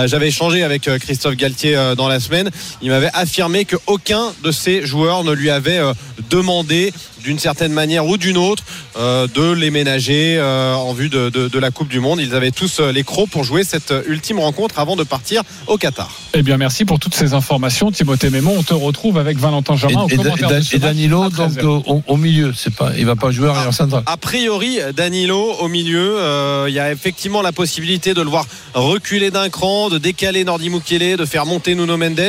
J'avais 0.05 0.27
échangé 0.27 0.63
avec 0.63 0.89
Christophe 0.99 1.35
Galtier 1.35 1.75
dans 1.97 2.07
la 2.07 2.19
semaine. 2.19 2.49
Il 2.81 2.89
m'avait 2.89 3.09
affirmé 3.13 3.65
qu'aucun 3.65 4.33
de 4.43 4.51
ces 4.51 4.85
joueurs 4.85 5.23
ne 5.23 5.31
lui 5.31 5.49
avait 5.49 5.81
demandé 6.29 6.93
d'une 7.25 7.39
certaine 7.39 7.73
manière 7.73 8.05
ou 8.05 8.17
d'une 8.17 8.38
autre 8.38 8.63
euh, 8.97 9.27
de 9.33 9.51
les 9.51 9.71
ménager 9.71 10.38
euh, 10.38 10.73
en 10.75 10.93
vue 10.93 11.09
de, 11.09 11.29
de- 11.29 11.47
de 11.49 11.59
la 11.59 11.71
Coupe 11.71 11.89
du 11.89 11.99
Monde. 11.99 12.19
Ils 12.21 12.33
avaient 12.35 12.51
tous 12.51 12.79
euh, 12.79 12.91
les 12.91 13.03
crocs 13.03 13.29
pour 13.29 13.43
jouer 13.43 13.63
cette 13.63 13.93
ultime 14.07 14.39
rencontre 14.39 14.79
avant 14.79 14.95
de 14.95 15.03
partir 15.03 15.41
au 15.67 15.77
Qatar. 15.77 16.11
Eh 16.33 16.43
bien, 16.43 16.57
merci 16.57 16.85
pour 16.85 16.99
toutes 16.99 17.15
ces 17.15 17.33
informations, 17.33 17.91
Timothée 17.91 18.29
Mémon. 18.29 18.55
On 18.57 18.63
te 18.63 18.73
retrouve 18.73 19.17
avec 19.17 19.38
Valentin 19.38 19.75
Germain 19.75 20.03
au 20.03 20.07
et, 20.09 20.13
et- 20.13 20.17
commentaire 20.17 20.51
et- 20.71 20.79
Danilo, 20.79 21.23
à 21.23 21.29
donc 21.29 21.51
13h. 21.53 21.65
au, 21.65 21.83
au- 21.95 22.03
au 22.07 22.17
milieu. 22.17 22.53
C'est 22.55 22.73
pas, 22.73 22.91
il 22.97 23.05
va 23.05 23.15
pas 23.15 23.31
jouer 23.31 23.49
arrière 23.49 23.73
central. 23.73 24.03
A 24.05 24.17
priori, 24.17 24.79
Danilo 24.95 25.53
au 25.59 25.67
milieu, 25.67 26.17
euh, 26.19 26.65
il 26.69 26.73
y 26.75 26.79
a 26.79 26.91
effectivement 26.91 27.41
la 27.41 27.51
possibilité 27.51 28.13
de 28.13 28.21
le 28.21 28.29
voir 28.29 28.45
reculer 28.75 29.31
d'un 29.31 29.49
cran, 29.49 29.89
de 29.89 29.97
décaler 29.97 30.43
Nordi 30.43 30.69
Mukiele, 30.69 31.17
de 31.17 31.25
faire 31.25 31.45
monter 31.45 31.73
Nuno 31.75 31.97
Mendes. 31.97 32.21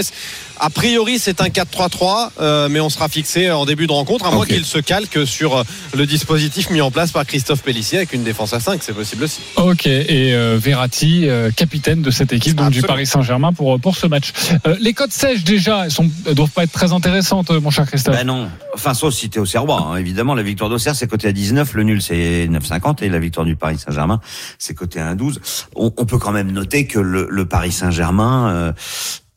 A 0.58 0.70
priori, 0.70 1.18
c'est 1.18 1.40
un 1.40 1.48
4-3-3, 1.48 2.30
euh, 2.40 2.68
mais 2.70 2.80
on 2.80 2.88
sera 2.88 3.08
fixé 3.08 3.50
en 3.50 3.66
début 3.66 3.86
de 3.86 3.92
rencontre, 3.92 4.26
à 4.26 4.30
moins 4.30 4.46
qu'il 4.46 4.64
se 4.64 4.78
calque 4.78 5.26
sur 5.26 5.56
euh, 5.58 5.62
le 5.96 6.06
dispositif 6.06 6.70
mis 6.70 6.80
en 6.80 6.90
place 6.90 7.12
par 7.12 7.26
Christophe 7.26 7.62
Pellissier 7.62 7.98
avec 7.98 8.12
une 8.12 8.24
défense 8.24 8.52
à 8.52 8.60
5, 8.60 8.82
c'est 8.82 8.94
possible 8.94 9.24
aussi. 9.24 9.40
Ok, 9.56 9.86
et 9.86 10.34
euh, 10.34 10.58
Verratti, 10.60 11.28
euh, 11.28 11.50
capitaine 11.50 12.02
de 12.02 12.10
cette 12.10 12.32
équipe 12.32 12.56
donc, 12.56 12.70
du. 12.70 12.82
Paris 12.82 13.06
Saint-Germain 13.06 13.52
pour, 13.52 13.78
pour 13.80 13.96
ce 13.96 14.06
match. 14.06 14.32
Euh, 14.66 14.76
les 14.80 14.92
codes 14.94 15.12
sèches 15.12 15.44
déjà, 15.44 15.86
elles 15.86 16.34
doivent 16.34 16.50
pas 16.50 16.62
être 16.64 16.72
très 16.72 16.92
intéressantes, 16.92 17.50
euh, 17.50 17.60
mon 17.60 17.70
cher 17.70 17.86
Christophe. 17.86 18.14
Ben 18.14 18.26
non. 18.26 18.48
Enfin, 18.74 18.94
sauf 18.94 19.12
si 19.12 19.28
t'es 19.28 19.40
au 19.40 19.46
Serrois. 19.46 19.80
hein. 19.90 19.96
Évidemment, 19.96 20.34
la 20.34 20.42
victoire 20.42 20.70
d'Auxerre, 20.70 20.94
c'est 20.94 21.06
coté 21.08 21.28
à 21.28 21.32
19. 21.32 21.74
Le 21.74 21.82
nul, 21.82 22.00
c'est 22.02 22.46
9,50. 22.48 23.02
Et 23.04 23.08
la 23.08 23.18
victoire 23.18 23.44
du 23.44 23.56
Paris 23.56 23.78
Saint-Germain, 23.78 24.20
c'est 24.58 24.74
coté 24.74 25.00
à 25.00 25.14
1,12. 25.14 25.36
On, 25.74 25.92
on 25.96 26.04
peut 26.06 26.18
quand 26.18 26.32
même 26.32 26.52
noter 26.52 26.86
que 26.86 26.98
le, 26.98 27.26
le 27.30 27.46
Paris 27.46 27.72
Saint-Germain 27.72 28.48
euh, 28.54 28.72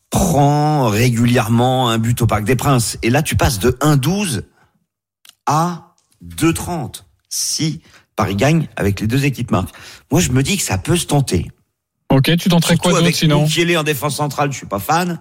prend 0.09 0.87
régulièrement 0.89 1.89
un 1.89 1.97
but 1.97 2.21
au 2.21 2.27
Parc 2.27 2.43
des 2.43 2.55
Princes. 2.55 2.97
Et 3.03 3.09
là, 3.09 3.21
tu 3.21 3.35
passes 3.35 3.59
de 3.59 3.71
1,12 3.81 4.43
à 5.45 5.93
2,30. 6.25 7.03
Si 7.29 7.81
Paris 8.15 8.35
gagne 8.35 8.67
avec 8.75 8.99
les 8.99 9.07
deux 9.07 9.23
équipes 9.25 9.51
marques. 9.51 9.69
Moi, 10.11 10.19
je 10.19 10.31
me 10.31 10.43
dis 10.43 10.57
que 10.57 10.63
ça 10.63 10.77
peut 10.77 10.97
se 10.97 11.05
tenter. 11.05 11.49
ok, 12.09 12.35
tu 12.37 12.49
tenterais 12.49 12.75
quoi 12.75 12.99
d'autre 12.99 13.15
sinon 13.15 13.43
Mukiele 13.43 13.77
en 13.77 13.83
défense 13.83 14.17
centrale, 14.17 14.51
je 14.51 14.57
suis 14.57 14.65
pas 14.65 14.79
fan. 14.79 15.19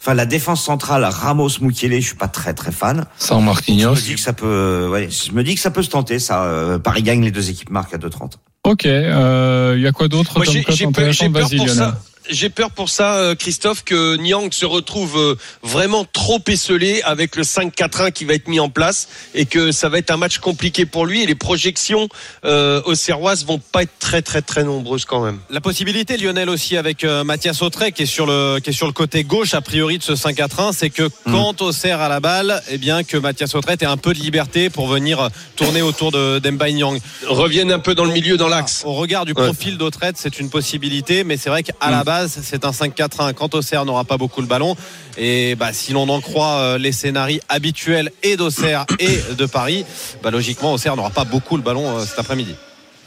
Enfin, 0.00 0.14
la 0.14 0.24
défense 0.24 0.64
centrale, 0.64 1.04
Ramos 1.04 1.50
Mukiele, 1.60 2.00
je 2.00 2.06
suis 2.06 2.16
pas 2.16 2.28
très 2.28 2.54
très 2.54 2.72
fan. 2.72 3.04
Sans 3.18 3.40
Je 3.40 3.44
Marquinhos. 3.44 3.94
me 3.94 4.00
dis 4.00 4.14
que 4.14 4.20
ça 4.20 4.32
peut, 4.32 4.88
ouais, 4.90 5.10
je 5.10 5.32
me 5.32 5.44
dis 5.44 5.54
que 5.54 5.60
ça 5.60 5.70
peut 5.70 5.82
se 5.82 5.90
tenter. 5.90 6.18
Ça, 6.18 6.44
euh, 6.44 6.78
Paris 6.78 7.02
gagne 7.02 7.22
les 7.22 7.30
deux 7.30 7.50
équipes 7.50 7.68
marques 7.68 7.92
à 7.92 7.98
2,30. 7.98 8.34
Ok, 8.64 8.86
euh, 8.86 9.74
il 9.76 9.82
y 9.82 9.86
a 9.86 9.92
quoi 9.92 10.08
d'autre 10.08 10.42
j'ai 10.44 10.62
peur, 10.62 11.10
pour 11.52 11.68
ça. 11.68 12.00
J'ai 12.28 12.50
peur 12.50 12.70
pour 12.70 12.90
ça, 12.90 13.14
euh, 13.14 13.34
Christophe, 13.34 13.82
que 13.82 14.16
Niang 14.16 14.52
se 14.52 14.66
retrouve 14.66 15.16
euh, 15.18 15.34
vraiment 15.62 16.04
trop 16.04 16.38
esselé 16.48 17.00
avec 17.02 17.34
le 17.34 17.42
5-4-1 17.42 18.12
qui 18.12 18.24
va 18.24 18.34
être 18.34 18.46
mis 18.46 18.60
en 18.60 18.68
place 18.68 19.08
et 19.34 19.46
que 19.46 19.72
ça 19.72 19.88
va 19.88 19.98
être 19.98 20.10
un 20.10 20.16
match 20.16 20.38
compliqué 20.38 20.84
pour 20.86 21.06
lui 21.06 21.22
et 21.22 21.26
les 21.26 21.34
projections 21.34 22.08
euh, 22.44 22.82
aux 22.84 22.94
Serroises 22.94 23.44
vont 23.46 23.58
pas 23.58 23.82
être 23.82 23.98
très 23.98 24.22
très 24.22 24.42
très 24.42 24.64
nombreuses 24.64 25.04
quand 25.06 25.24
même. 25.24 25.38
La 25.48 25.60
possibilité, 25.60 26.16
Lionel 26.18 26.50
aussi 26.50 26.76
avec 26.76 27.04
euh, 27.04 27.24
Mathias 27.24 27.62
Autrey 27.62 27.90
qui 27.92 28.02
est 28.02 28.06
sur 28.06 28.26
le 28.26 28.58
qui 28.62 28.70
est 28.70 28.74
sur 28.74 28.86
le 28.86 28.92
côté 28.92 29.24
gauche 29.24 29.54
a 29.54 29.60
priori 29.60 29.98
de 29.98 30.02
ce 30.02 30.14
5 30.14 30.38
à 30.40 30.48
1, 30.58 30.72
c'est 30.72 30.90
que 30.90 31.08
quand 31.24 31.62
Auxerre 31.62 32.00
à 32.00 32.08
la 32.08 32.20
balle, 32.20 32.62
eh 32.70 32.78
bien 32.78 33.02
que 33.02 33.16
Mathias 33.16 33.54
Autrey 33.54 33.76
ait 33.80 33.84
un 33.86 33.96
peu 33.96 34.12
de 34.12 34.18
liberté 34.18 34.68
pour 34.70 34.88
venir 34.88 35.30
tourner 35.56 35.82
autour 35.82 36.12
de 36.12 36.38
d'Emba 36.38 36.70
Nyang. 36.70 36.98
Reviennent 37.26 37.72
un 37.72 37.78
peu 37.78 37.94
dans 37.94 38.04
le 38.04 38.12
milieu, 38.12 38.36
dans 38.36 38.48
l'axe. 38.48 38.82
Au 38.84 38.92
regard 38.94 39.24
du 39.24 39.32
Ouais. 39.32 39.44
profil 39.44 39.78
d'Autrey, 39.78 40.12
c'est 40.16 40.38
une 40.40 40.50
possibilité, 40.50 41.24
mais 41.24 41.36
c'est 41.36 41.50
vrai 41.50 41.62
qu'à 41.62 41.72
la 41.90 42.02
base, 42.10 42.40
c'est 42.42 42.64
un 42.64 42.70
5-4-1. 42.72 43.34
Quand 43.34 43.54
Auxerre 43.54 43.84
n'aura 43.84 44.02
pas 44.04 44.16
beaucoup 44.16 44.40
le 44.40 44.48
ballon, 44.48 44.74
et 45.16 45.54
bah, 45.54 45.72
si 45.72 45.92
l'on 45.92 46.08
en 46.08 46.20
croit 46.20 46.54
euh, 46.56 46.78
les 46.78 46.90
scénarios 46.90 47.40
habituels 47.48 48.10
et 48.24 48.36
d'Auxerre 48.36 48.84
et 48.98 49.20
de 49.38 49.46
Paris, 49.46 49.84
bah, 50.22 50.30
logiquement, 50.32 50.72
Auxerre 50.72 50.96
n'aura 50.96 51.10
pas 51.10 51.24
beaucoup 51.24 51.56
le 51.56 51.62
ballon 51.62 51.86
euh, 51.98 52.04
cet 52.04 52.18
après-midi. 52.18 52.54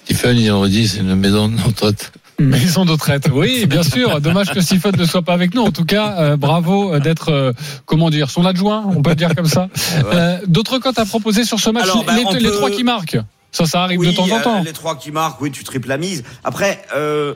Tiffany, 0.05 0.49
on 0.51 0.65
dit, 0.67 0.87
c'est 0.87 0.99
une 0.99 1.15
maison 1.15 1.49
de 1.49 1.61
retraite. 1.61 2.11
Maison 2.39 2.83
de 2.85 2.91
retraite. 2.91 3.27
Oui, 3.31 3.65
bien 3.67 3.83
sûr. 3.83 4.19
Dommage 4.19 4.49
que 4.51 4.59
Stephen 4.61 4.95
ne 4.97 5.05
soit 5.05 5.21
pas 5.21 5.33
avec 5.33 5.53
nous. 5.53 5.61
En 5.61 5.71
tout 5.71 5.85
cas, 5.85 6.15
euh, 6.17 6.35
bravo 6.37 6.97
d'être, 6.99 7.29
euh, 7.31 7.51
comment 7.85 8.09
dire, 8.09 8.29
son 8.31 8.43
adjoint. 8.45 8.83
On 8.95 9.01
peut 9.03 9.11
le 9.11 9.15
dire 9.15 9.35
comme 9.35 9.45
ça. 9.57 9.67
Euh, 10.13 10.37
D'autres 10.47 10.79
cotes 10.79 10.97
à 10.99 11.05
proposer 11.05 11.43
sur 11.45 11.59
ce 11.59 11.69
match 11.69 11.83
Alors, 11.83 12.03
bah, 12.03 12.15
les, 12.17 12.25
on 12.25 12.31
les 12.33 12.39
peut- 12.49 12.51
trois 12.57 12.71
qui 12.71 12.83
marquent. 12.83 13.19
Ça, 13.51 13.65
ça 13.65 13.83
arrive 13.83 13.99
Oui, 13.99 14.07
de 14.09 14.15
temps 14.15 14.23
en 14.31 14.39
euh, 14.39 14.43
temps. 14.43 14.63
les 14.63 14.73
trois 14.73 14.95
qui 14.97 15.11
marquent, 15.11 15.39
oui, 15.41 15.51
tu 15.51 15.63
triples 15.63 15.87
la 15.89 15.97
mise. 15.97 16.23
Après, 16.43 16.81
euh, 16.95 17.35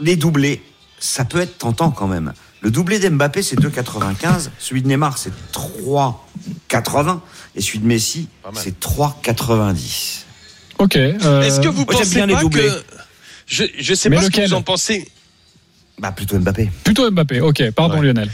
les 0.00 0.16
doublés, 0.16 0.62
ça 0.98 1.24
peut 1.24 1.40
être 1.40 1.58
tentant 1.58 1.90
quand 1.90 2.06
même. 2.08 2.32
Le 2.60 2.70
doublé 2.70 2.98
d'Mbappé, 2.98 3.42
c'est 3.42 3.56
2,95. 3.58 4.48
Celui 4.58 4.82
de 4.82 4.88
Neymar, 4.88 5.16
c'est 5.16 5.32
3,80. 5.52 7.20
Et 7.56 7.60
celui 7.60 7.78
de 7.80 7.86
Messi, 7.86 8.28
c'est 8.54 8.78
3,90. 8.80 10.24
Ok. 10.78 10.96
euh, 10.96 11.42
Est-ce 11.42 11.60
que 11.60 11.68
vous 11.68 11.84
moi, 11.84 11.94
pensez 11.94 12.14
bien 12.14 12.28
pas 12.28 12.42
que 12.44 12.82
je 13.46 13.64
je 13.78 13.94
sais 13.94 14.08
Mais 14.08 14.16
pas 14.16 14.22
ce 14.22 14.30
que 14.30 14.40
vous 14.46 14.54
en 14.54 14.62
pensez. 14.62 15.08
Bah, 15.98 16.12
plutôt 16.12 16.38
Mbappé. 16.38 16.70
Plutôt 16.84 17.10
Mbappé. 17.10 17.40
Ok, 17.40 17.70
pardon 17.72 17.98
Ouais. 17.98 18.06
Lionel. 18.06 18.30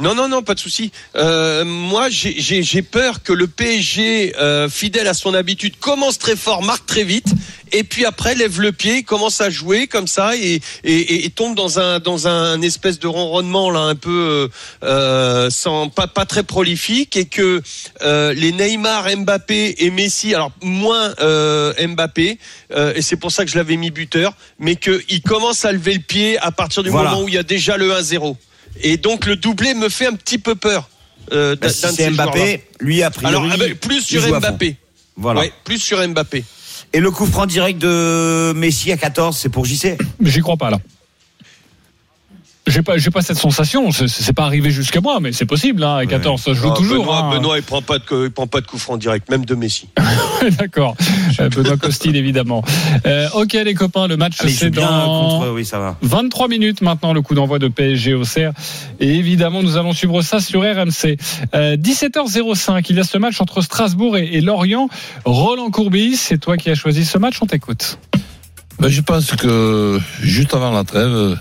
Non, 0.00 0.14
non, 0.14 0.28
non, 0.28 0.42
pas 0.42 0.54
de 0.54 0.60
souci. 0.60 0.92
Euh, 1.16 1.64
moi, 1.64 2.08
j'ai 2.08 2.82
peur 2.82 3.22
que 3.24 3.32
le 3.32 3.48
PSG, 3.48 4.36
euh, 4.38 4.68
fidèle 4.68 5.08
à 5.08 5.14
son 5.14 5.34
habitude, 5.34 5.76
commence 5.80 6.18
très 6.18 6.36
fort, 6.36 6.62
marque 6.62 6.86
très 6.86 7.02
vite, 7.02 7.26
et 7.72 7.84
puis 7.84 8.04
après 8.04 8.34
lève 8.34 8.60
le 8.60 8.72
pied, 8.72 9.02
commence 9.02 9.40
à 9.40 9.50
jouer 9.50 9.86
comme 9.86 10.06
ça 10.06 10.36
et, 10.36 10.60
et, 10.84 10.92
et- 10.92 11.24
et 11.26 11.30
tombe 11.30 11.54
dans 11.56 11.78
un 11.78 11.98
dans 12.00 12.26
un 12.28 12.60
espèce 12.62 12.98
de 12.98 13.06
ronronnement 13.06 13.70
là, 13.70 13.80
un 13.80 13.94
peu 13.94 14.10
euh, 14.10 14.48
euh, 14.82 15.50
sans 15.50 15.88
pas 15.88 16.06
pas 16.06 16.26
très 16.26 16.42
prolifique, 16.42 17.16
et 17.16 17.24
que 17.26 17.62
euh, 18.02 18.32
les 18.34 18.52
Neymar, 18.52 19.06
Mbappé 19.16 19.74
et 19.78 19.90
Messi, 19.90 20.34
alors 20.34 20.52
moins 20.62 21.14
euh, 21.20 21.72
Mbappé, 21.86 22.38
et 22.94 23.02
c'est 23.02 23.16
pour 23.16 23.32
ça 23.32 23.44
que 23.44 23.50
je 23.50 23.56
l'avais 23.56 23.76
mis 23.76 23.90
buteur, 23.90 24.34
mais 24.58 24.76
qu'il 24.76 25.22
commence 25.22 25.64
à 25.64 25.72
lever 25.72 25.94
le 25.94 26.00
pied 26.00 26.38
à 26.38 26.50
partir 26.52 26.82
du 26.82 26.90
Voilà. 26.90 27.10
moment 27.10 27.22
où 27.24 27.28
il 27.28 27.34
y 27.34 27.38
a 27.38 27.42
déjà 27.42 27.76
le 27.76 27.90
1-0. 27.92 28.36
Et 28.82 28.96
donc 28.96 29.26
le 29.26 29.36
doublé 29.36 29.74
me 29.74 29.88
fait 29.88 30.06
un 30.06 30.12
petit 30.14 30.38
peu 30.38 30.54
peur. 30.54 30.88
Euh, 31.32 31.56
Bah, 31.56 31.68
si 31.68 31.80
c'est 31.80 31.92
ces 31.92 32.10
Mbappé, 32.10 32.64
lui, 32.80 33.02
a 33.02 33.10
priori. 33.10 33.34
Alors 33.34 33.46
ah 33.52 33.56
ben, 33.56 33.74
plus 33.74 33.98
il 34.10 34.20
sur. 34.20 34.38
Mbappé. 34.40 34.76
Voilà. 35.16 35.40
Ouais, 35.40 35.52
plus 35.64 35.78
sur 35.78 36.06
Mbappé. 36.06 36.44
Et 36.92 37.00
le 37.00 37.10
coup 37.10 37.26
franc 37.26 37.46
direct 37.46 37.78
de 37.80 38.52
Messi 38.54 38.90
à 38.92 38.96
14, 38.96 39.36
c'est 39.36 39.48
pour 39.48 39.64
JC 39.64 39.96
j'y 40.22 40.40
crois 40.40 40.56
pas 40.56 40.70
là. 40.70 40.78
J'ai 42.68 42.82
pas, 42.82 42.98
j'ai 42.98 43.10
pas 43.10 43.22
cette 43.22 43.38
sensation. 43.38 43.90
C'est- 43.92 44.32
pas 44.32 44.44
arrivé 44.44 44.70
jusqu'à 44.70 45.00
moi, 45.00 45.18
mais 45.20 45.32
c'est 45.32 45.46
possible. 45.46 45.82
Hein. 45.82 45.96
À 45.96 46.06
14, 46.06 46.40
ça 46.42 46.54
se 46.54 46.58
joue 46.60 46.68
Ah, 46.72 46.76
toujours. 46.76 47.04
Benoît, 47.04 47.24
hein. 47.24 47.30
Benoît, 47.38 47.56
il 47.58 47.62
prend 47.64 47.82
pas 47.82 47.98
de 47.98 48.04
il 48.26 48.30
prend 48.30 48.46
pas 48.46 48.60
de 48.60 48.66
coup 48.66 48.78
franc 48.78 48.96
direct, 48.96 49.28
même 49.30 49.44
de 49.44 49.54
Messi. 49.54 49.88
D'accord. 50.58 50.94
Euh, 51.40 51.48
Benoît 51.48 51.76
Costil, 51.76 52.14
évidemment. 52.16 52.62
Euh, 53.06 53.28
ok, 53.34 53.54
les 53.54 53.74
copains, 53.74 54.06
le 54.06 54.16
match 54.16 54.34
c'est 54.46 54.70
dans 54.70 54.86
contre. 54.86 55.52
Oui, 55.52 55.64
ça 55.64 55.78
va. 55.78 55.96
23 56.02 56.48
minutes 56.48 56.82
maintenant, 56.82 57.12
le 57.12 57.22
coup 57.22 57.34
d'envoi 57.34 57.58
de 57.58 57.68
PSG 57.68 58.14
au 58.14 58.24
CER. 58.24 58.50
Et 59.00 59.14
évidemment, 59.16 59.62
nous 59.62 59.76
allons 59.76 59.92
suivre 59.92 60.20
ça 60.22 60.40
sur 60.40 60.60
RMC. 60.60 61.16
Euh, 61.54 61.76
17h05, 61.76 62.84
il 62.90 62.96
y 62.96 63.00
a 63.00 63.04
ce 63.04 63.18
match 63.18 63.40
entre 63.40 63.60
Strasbourg 63.62 64.16
et, 64.16 64.26
et 64.34 64.40
Lorient. 64.40 64.88
Roland 65.24 65.70
Courbis, 65.70 66.16
c'est 66.16 66.38
toi 66.38 66.56
qui 66.56 66.70
as 66.70 66.74
choisi 66.74 67.04
ce 67.04 67.18
match, 67.18 67.36
on 67.40 67.46
t'écoute. 67.46 67.98
Ben, 68.78 68.88
je 68.88 69.00
pense 69.00 69.32
que 69.32 69.98
juste 70.20 70.54
avant 70.54 70.70
la 70.70 70.84
trêve, 70.84 71.08
euh, 71.08 71.34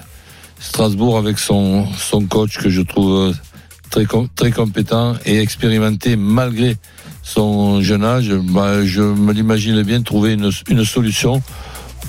Strasbourg 0.60 1.18
avec 1.18 1.40
son, 1.40 1.86
son 1.98 2.26
coach 2.26 2.58
que 2.58 2.70
je 2.70 2.82
trouve 2.82 3.30
euh, 3.30 3.34
très, 3.90 4.06
très 4.36 4.52
compétent 4.52 5.16
et 5.26 5.40
expérimenté 5.40 6.16
malgré 6.16 6.78
son 7.24 7.82
jeune 7.82 8.04
âge, 8.04 8.30
ben, 8.30 8.86
je 8.86 9.02
me 9.02 9.34
l'imaginais 9.34 9.84
bien 9.84 10.02
trouver 10.02 10.34
une, 10.34 10.52
une 10.70 10.86
solution 10.86 11.42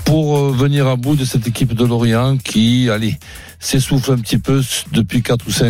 pour 0.05 0.37
euh, 0.37 0.51
venir 0.51 0.87
à 0.87 0.95
bout 0.95 1.15
de 1.15 1.25
cette 1.25 1.47
équipe 1.47 1.73
de 1.73 1.85
Lorient 1.85 2.37
qui, 2.37 2.89
allez, 2.89 3.17
s'essouffle 3.59 4.13
un 4.13 4.17
petit 4.17 4.37
peu 4.37 4.61
depuis 4.91 5.21
4 5.21 5.45
ou 5.47 5.51
5 5.51 5.65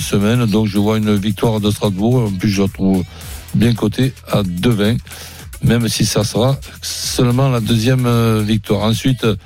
semaines. 0.00 0.46
Donc 0.46 0.66
je 0.66 0.78
vois 0.78 0.96
une 0.96 1.14
victoire 1.14 1.60
de 1.60 1.70
Strasbourg. 1.70 2.26
En 2.26 2.30
plus, 2.30 2.48
je 2.48 2.62
la 2.62 2.68
trouve 2.68 3.04
bien 3.54 3.74
cotée 3.74 4.14
à 4.26 4.42
2,20 4.42 4.98
même 5.64 5.88
si 5.88 6.04
ça 6.04 6.24
sera 6.24 6.58
seulement 6.82 7.48
la 7.48 7.60
deuxième 7.60 8.06
euh, 8.06 8.42
victoire. 8.42 8.82
Ensuite, 8.82 9.24
euh, 9.24 9.36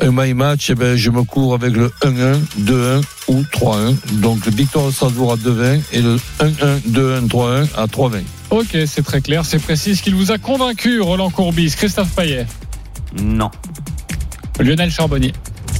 un 0.00 0.10
my 0.12 0.34
match, 0.34 0.70
eh 0.70 0.74
ben, 0.74 0.96
je 0.96 1.10
me 1.10 1.22
cours 1.22 1.54
avec 1.54 1.74
le 1.74 1.92
1-1, 2.02 2.38
2-1 2.60 3.02
ou 3.28 3.42
3-1. 3.42 3.94
Donc, 4.20 4.44
le 4.46 4.52
victoire 4.52 4.86
de 4.86 4.90
Strasbourg 4.90 5.32
à 5.32 5.36
2-20 5.36 5.80
et 5.92 6.02
le 6.02 6.16
1-1, 6.40 6.80
2-1, 6.88 7.28
3-1 7.28 7.68
à 7.76 7.86
3-20. 7.86 8.22
Ok, 8.50 8.76
c'est 8.86 9.04
très 9.04 9.20
clair, 9.20 9.44
c'est 9.44 9.58
précis. 9.58 9.96
Ce 9.96 10.02
qu'il 10.02 10.14
vous 10.14 10.30
a 10.30 10.38
convaincu, 10.38 11.00
Roland 11.00 11.30
Courbis, 11.30 11.74
Christophe 11.76 12.10
Payet, 12.10 12.46
Non. 13.20 13.50
Lionel 14.60 14.90
Charbonnier. 14.90 15.32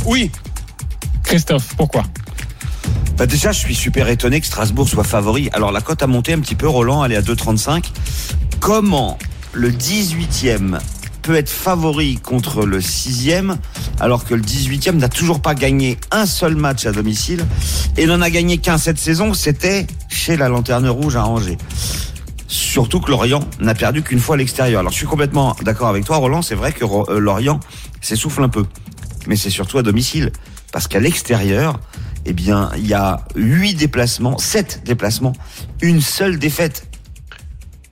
Oui. 0.04 0.30
Christophe, 1.24 1.74
pourquoi? 1.76 2.04
Bah 3.16 3.26
déjà, 3.26 3.50
je 3.50 3.58
suis 3.58 3.74
super 3.74 4.08
étonné 4.08 4.40
que 4.40 4.46
Strasbourg 4.46 4.88
soit 4.88 5.04
favori. 5.04 5.48
Alors 5.52 5.72
la 5.72 5.80
cote 5.80 6.02
a 6.02 6.06
monté 6.06 6.34
un 6.34 6.40
petit 6.40 6.54
peu, 6.54 6.68
Roland, 6.68 7.04
elle 7.04 7.12
est 7.12 7.16
à 7.16 7.22
2,35. 7.22 7.84
Comment 8.60 9.18
le 9.52 9.70
18e 9.70 10.78
peut 11.26 11.34
être 11.34 11.50
favori 11.50 12.18
contre 12.18 12.64
le 12.64 12.78
6e 12.78 13.56
alors 13.98 14.24
que 14.24 14.34
le 14.34 14.42
18e 14.42 14.92
n'a 14.92 15.08
toujours 15.08 15.42
pas 15.42 15.56
gagné 15.56 15.98
un 16.12 16.24
seul 16.24 16.54
match 16.54 16.86
à 16.86 16.92
domicile 16.92 17.44
et 17.96 18.06
n'en 18.06 18.22
a 18.22 18.30
gagné 18.30 18.58
qu'un 18.58 18.78
cette 18.78 18.98
saison, 18.98 19.34
c'était 19.34 19.88
chez 20.08 20.36
la 20.36 20.48
Lanterne 20.48 20.88
Rouge 20.88 21.16
à 21.16 21.26
Angers. 21.26 21.58
Surtout 22.46 23.00
que 23.00 23.10
Lorient 23.10 23.40
n'a 23.58 23.74
perdu 23.74 24.02
qu'une 24.02 24.20
fois 24.20 24.36
à 24.36 24.38
l'extérieur. 24.38 24.78
Alors 24.78 24.92
je 24.92 24.98
suis 24.98 25.06
complètement 25.08 25.56
d'accord 25.62 25.88
avec 25.88 26.04
toi, 26.04 26.18
Roland. 26.18 26.42
C'est 26.42 26.54
vrai 26.54 26.70
que 26.70 26.84
euh, 26.84 27.18
Lorient 27.18 27.58
s'essouffle 28.00 28.44
un 28.44 28.48
peu, 28.48 28.64
mais 29.26 29.34
c'est 29.34 29.50
surtout 29.50 29.78
à 29.78 29.82
domicile, 29.82 30.30
parce 30.70 30.86
qu'à 30.86 31.00
l'extérieur, 31.00 31.80
eh 32.24 32.34
bien, 32.34 32.70
il 32.76 32.86
y 32.86 32.94
a 32.94 33.24
huit 33.34 33.74
déplacements, 33.74 34.38
sept 34.38 34.82
déplacements, 34.84 35.32
une 35.80 36.00
seule 36.00 36.38
défaite. 36.38 36.86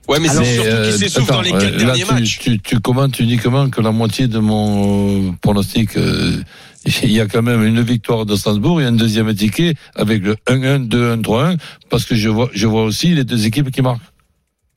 Ouais, 0.08 0.18
mais 0.20 0.28
c'est 0.28 0.44
surtout 0.44 0.68
euh, 0.68 0.84
qu'il 0.90 0.98
s'essouffle 0.98 1.32
dans 1.32 1.40
les 1.40 1.52
euh, 1.52 1.58
quatre 1.60 1.72
là, 1.72 1.84
derniers 1.86 2.04
tu, 2.04 2.12
matchs. 2.12 2.38
Tu, 2.38 2.58
tu 2.60 2.80
commentes 2.80 3.18
uniquement 3.20 3.70
que 3.70 3.80
la 3.80 3.90
moitié 3.90 4.26
de 4.28 4.38
mon 4.38 5.28
euh, 5.28 5.32
pronostic. 5.40 5.96
euh, 5.96 6.42
il 7.02 7.12
y 7.12 7.20
a 7.20 7.26
quand 7.26 7.42
même 7.42 7.64
une 7.64 7.80
victoire 7.80 8.26
de 8.26 8.36
Strasbourg 8.36 8.80
et 8.80 8.84
un 8.84 8.92
deuxième 8.92 9.34
ticket 9.34 9.74
avec 9.94 10.22
le 10.22 10.34
1-1, 10.46 10.86
2-1, 10.88 11.22
3-1, 11.22 11.58
parce 11.88 12.04
que 12.04 12.14
je 12.14 12.28
vois, 12.28 12.50
je 12.52 12.66
vois 12.66 12.82
aussi 12.82 13.14
les 13.14 13.24
deux 13.24 13.46
équipes 13.46 13.70
qui 13.70 13.80
marquent. 13.80 14.02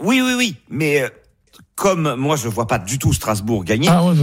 Oui, 0.01 0.21
oui, 0.23 0.33
oui, 0.37 0.55
mais 0.69 1.01
euh, 1.01 1.09
comme 1.77 2.15
moi, 2.15 2.35
je 2.35 2.49
vois 2.49 2.65
pas 2.65 2.79
du 2.79 2.97
tout 2.97 3.13
Strasbourg 3.13 3.63
gagner. 3.63 3.87
Ah 3.87 4.03
ouais, 4.03 4.15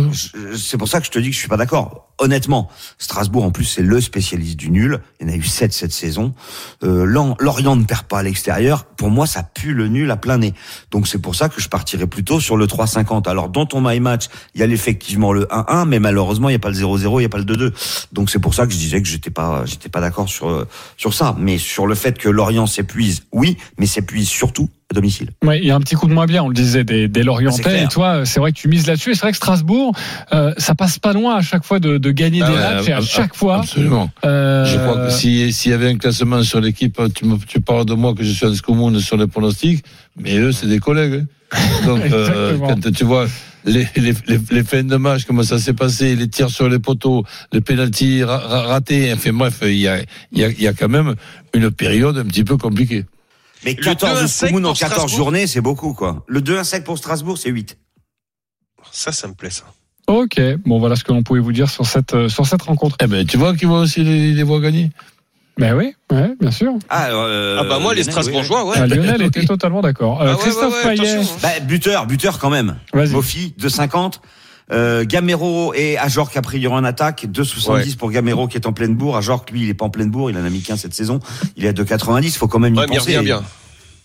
C'est 0.56 0.76
pour 0.76 0.88
ça 0.88 0.98
que 0.98 1.06
je 1.06 1.12
te 1.12 1.20
dis 1.20 1.28
que 1.28 1.34
je 1.34 1.38
suis 1.38 1.48
pas 1.48 1.56
d'accord. 1.56 2.08
Honnêtement, 2.18 2.68
Strasbourg 2.98 3.44
en 3.44 3.52
plus 3.52 3.64
c'est 3.64 3.82
le 3.82 4.00
spécialiste 4.00 4.56
du 4.56 4.70
nul. 4.70 5.00
Il 5.20 5.28
y 5.28 5.30
en 5.30 5.32
a 5.32 5.36
eu 5.36 5.42
sept 5.44 5.72
cette 5.72 5.92
saison. 5.92 6.34
Euh, 6.82 7.04
Lorient 7.04 7.76
ne 7.76 7.84
perd 7.84 8.04
pas 8.04 8.18
à 8.18 8.22
l'extérieur. 8.24 8.84
Pour 8.84 9.10
moi, 9.10 9.26
ça 9.26 9.44
pue 9.44 9.72
le 9.72 9.86
nul 9.86 10.10
à 10.10 10.16
plein 10.16 10.38
nez. 10.38 10.52
Donc 10.90 11.06
c'est 11.06 11.18
pour 11.18 11.36
ça 11.36 11.48
que 11.48 11.60
je 11.60 11.68
partirais 11.68 12.08
plutôt 12.08 12.40
sur 12.40 12.56
le 12.56 12.66
3,50. 12.66 13.28
Alors 13.28 13.48
dans 13.48 13.66
ton 13.66 13.80
my 13.80 14.00
match, 14.00 14.26
il 14.54 14.60
y 14.60 14.64
a 14.64 14.66
effectivement 14.66 15.32
le 15.32 15.44
1-1, 15.44 15.86
mais 15.86 16.00
malheureusement 16.00 16.48
il 16.48 16.52
y 16.52 16.56
a 16.56 16.60
pas 16.60 16.70
le 16.70 16.76
0-0, 16.76 17.20
il 17.20 17.22
y 17.22 17.26
a 17.26 17.28
pas 17.28 17.38
le 17.38 17.44
2-2. 17.44 17.72
Donc 18.12 18.30
c'est 18.30 18.40
pour 18.40 18.54
ça 18.54 18.66
que 18.66 18.72
je 18.72 18.78
disais 18.78 19.00
que 19.00 19.06
j'étais 19.08 19.30
pas, 19.30 19.64
j'étais 19.64 19.88
pas 19.88 20.00
d'accord 20.00 20.28
sur 20.28 20.48
euh, 20.48 20.66
sur 20.96 21.14
ça. 21.14 21.36
Mais 21.38 21.58
sur 21.58 21.86
le 21.86 21.94
fait 21.94 22.18
que 22.18 22.28
Lorient 22.28 22.66
s'épuise, 22.66 23.22
oui, 23.32 23.56
mais 23.78 23.86
s'épuise 23.86 24.28
surtout 24.28 24.68
à 24.94 25.00
domicile. 25.00 25.30
Oui, 25.44 25.58
il 25.60 25.66
y 25.66 25.70
a 25.70 25.74
un 25.76 25.80
petit 25.80 25.94
coup 25.96 26.06
de 26.06 26.12
moins 26.14 26.26
bien, 26.26 26.42
on 26.42 26.48
le 26.48 26.54
disait, 26.54 26.84
des, 26.84 27.08
des 27.08 27.22
Lorientais. 27.22 27.82
Et 27.84 27.88
toi, 27.88 28.24
c'est 28.24 28.38
vrai 28.40 28.52
que 28.52 28.56
tu 28.58 28.68
mises 28.68 28.86
là-dessus. 28.86 29.10
Et 29.10 29.14
c'est 29.14 29.22
vrai 29.22 29.32
que 29.32 29.36
Strasbourg, 29.36 29.92
euh, 30.32 30.52
ça 30.58 30.74
passe 30.74 30.98
pas 30.98 31.12
loin 31.12 31.36
à 31.36 31.42
chaque 31.42 31.64
fois 31.64 31.80
de, 31.80 31.98
de 31.98 32.10
gagner 32.10 32.40
Ah 32.42 32.48
des 32.48 32.54
ouais, 32.54 32.60
matchs. 32.60 32.88
Et 32.88 32.92
à 32.92 32.96
ab- 32.98 33.04
chaque 33.04 33.34
fois, 33.34 33.60
Absolument. 33.60 34.10
euh, 34.24 34.64
Je 34.66 34.78
crois 34.78 35.06
que 35.06 35.10
si- 35.10 35.52
s'il 35.52 35.70
y 35.72 35.74
avait 35.74 35.90
un 35.90 35.96
classement 35.98 36.42
sur 36.42 36.60
l'équipe, 36.60 37.00
tu, 37.14 37.24
me, 37.24 37.36
tu 37.46 37.60
parles 37.60 37.84
de 37.86 37.94
moi 37.94 38.14
que 38.14 38.22
je 38.22 38.30
suis 38.30 38.46
à 38.46 38.50
commun 38.64 38.98
sur 39.00 39.16
les 39.16 39.26
pronostics, 39.26 39.84
mais 40.18 40.36
eux, 40.38 40.52
c'est 40.52 40.66
des 40.68 40.78
collègues. 40.78 41.24
hein. 41.52 41.86
Donc, 41.86 42.00
euh, 42.12 42.56
quand 42.58 42.92
tu 42.92 43.04
vois 43.04 43.26
les, 43.64 43.86
les, 43.96 44.12
les, 44.26 44.38
les 44.50 44.62
fins 44.64 44.82
de 44.82 44.96
match, 44.96 45.24
comment 45.24 45.42
ça 45.42 45.58
s'est 45.58 45.72
passé, 45.72 46.16
les 46.16 46.28
tirs 46.28 46.50
sur 46.50 46.68
les 46.68 46.78
poteaux, 46.78 47.24
les 47.52 47.60
pénalties 47.60 48.22
ra- 48.24 48.38
ra- 48.38 48.62
ratés. 48.62 49.12
Enfin 49.12 49.32
bref, 49.32 49.60
il 49.62 49.76
y 49.78 49.88
a, 49.88 49.98
il 50.32 50.38
y, 50.38 50.44
a, 50.44 50.48
il 50.50 50.60
y 50.62 50.66
a 50.68 50.72
quand 50.74 50.88
même 50.88 51.14
une 51.54 51.70
période 51.70 52.18
un 52.18 52.24
petit 52.24 52.44
peu 52.44 52.56
compliquée. 52.56 53.04
Mais 53.64 53.74
Le 53.74 53.82
14 53.82 54.22
2-1 54.24 54.26
sec 54.28 54.48
Koumoun 54.50 54.66
en 54.66 54.68
pour 54.70 54.78
14 54.78 54.96
Strasbourg. 54.98 55.16
journées, 55.16 55.46
c'est 55.46 55.60
beaucoup, 55.60 55.94
quoi. 55.94 56.24
Le 56.26 56.40
2-1 56.40 56.64
sec 56.64 56.84
pour 56.84 56.98
Strasbourg, 56.98 57.38
c'est 57.38 57.50
8. 57.50 57.78
Ça, 58.92 59.12
ça 59.12 59.26
me 59.28 59.34
plaît, 59.34 59.50
ça. 59.50 59.64
Ok, 60.06 60.38
bon 60.66 60.78
voilà 60.78 60.96
ce 60.96 61.04
que 61.04 61.12
l'on 61.12 61.22
pouvait 61.22 61.40
vous 61.40 61.52
dire 61.52 61.70
sur 61.70 61.86
cette, 61.86 62.12
euh, 62.14 62.28
sur 62.28 62.46
cette 62.46 62.60
rencontre. 62.62 62.96
Eh 63.02 63.06
ben, 63.06 63.26
tu 63.26 63.38
vois 63.38 63.56
qu'ils 63.56 63.68
vont 63.68 63.80
aussi 63.80 64.02
les, 64.04 64.32
les 64.32 64.42
voix 64.42 64.60
gagner. 64.60 64.90
Ben 65.56 65.74
oui, 65.74 65.94
ouais, 66.12 66.34
bien 66.40 66.50
sûr. 66.50 66.74
Ah, 66.90 67.08
euh, 67.10 67.58
Ah 67.60 67.64
bah 67.64 67.78
moi, 67.78 67.94
les 67.94 68.02
Lionel, 68.02 68.12
Strasbourgeois, 68.12 68.66
ouais. 68.66 68.76
Ah, 68.78 68.86
Lionel 68.86 69.22
était 69.22 69.44
totalement 69.46 69.80
d'accord. 69.80 70.20
Euh, 70.20 70.26
Ah 70.28 70.32
ouais, 70.34 70.38
Christophe 70.42 70.74
ouais, 70.84 70.90
ouais, 70.90 70.96
Payet, 70.96 71.16
hein. 71.16 71.22
Bah, 71.42 71.60
buteur, 71.60 72.06
buteur 72.06 72.38
quand 72.38 72.50
même. 72.50 72.76
Vas-y. 72.92 73.12
Mofi, 73.12 73.54
2,50. 73.58 74.14
Euh, 74.72 75.04
Gamero 75.04 75.74
et 75.74 75.98
Ajorc 75.98 76.34
a 76.36 76.42
priori 76.42 76.74
en 76.74 76.84
attaque, 76.84 77.26
2,70 77.26 77.96
pour 77.96 78.10
Gamero 78.10 78.48
qui 78.48 78.56
est 78.56 78.66
en 78.66 78.72
pleine 78.72 78.94
bourre. 78.94 79.16
Ajorc, 79.16 79.44
lui, 79.52 79.62
il 79.64 79.68
est 79.68 79.74
pas 79.74 79.84
en 79.84 79.90
pleine 79.90 80.10
bourre, 80.10 80.30
il 80.30 80.38
en 80.38 80.44
a 80.44 80.50
mis 80.50 80.62
qu'un 80.62 80.76
cette 80.76 80.94
saison. 80.94 81.20
Il 81.56 81.64
est 81.64 81.68
à 81.68 81.72
2,90, 81.72 82.36
faut 82.36 82.48
quand 82.48 82.58
même 82.58 82.74
y 82.74 82.78
Ouais, 82.78 82.86
penser. 82.86 83.16
revient 83.18 83.24
bien. 83.26 83.42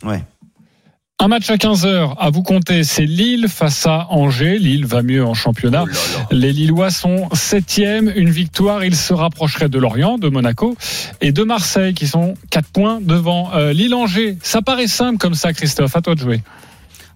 Ouais. 0.04 0.24
un 1.22 1.28
match 1.28 1.50
à 1.50 1.56
15h 1.58 2.16
à 2.18 2.30
vous 2.30 2.44
compter, 2.44 2.84
c'est 2.86 3.06
Lille 3.06 3.48
face 3.50 3.86
à 3.86 4.08
Angers. 4.10 4.58
Lille 4.58 4.86
va 4.86 5.02
mieux 5.02 5.26
en 5.26 5.34
championnat. 5.34 5.84
Oh 5.84 5.88
là 5.88 5.94
là. 6.20 6.28
Les 6.32 6.52
Lillois 6.54 6.92
sont 6.92 7.28
septième, 7.34 8.12
une 8.16 8.30
victoire, 8.30 8.84
ils 8.86 8.96
se 8.96 9.14
rapprocheraient 9.14 9.68
de 9.70 9.78
Lorient, 9.80 10.18
de 10.18 10.30
Monaco 10.30 10.76
et 11.22 11.32
de 11.34 11.44
Marseille 11.44 11.94
qui 11.94 12.08
sont 12.08 12.36
quatre 12.50 12.70
points 12.70 13.00
devant 13.02 13.52
euh, 13.54 13.74
Lille-Angers. 13.74 14.38
Ça 14.44 14.62
paraît 14.62 14.88
simple 14.88 15.18
comme 15.18 15.36
ça, 15.36 15.52
Christophe, 15.54 15.96
à 15.96 16.02
toi 16.02 16.16
de 16.16 16.20
jouer. 16.22 16.42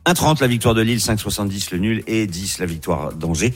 1,30 0.05 0.41
la 0.41 0.47
victoire 0.47 0.75
de 0.75 0.81
Lille, 0.81 0.99
5,70 0.99 1.69
le 1.71 1.77
nul 1.77 2.03
et 2.07 2.27
10 2.27 2.59
la 2.59 2.65
victoire 2.65 3.13
d'Angers. 3.13 3.53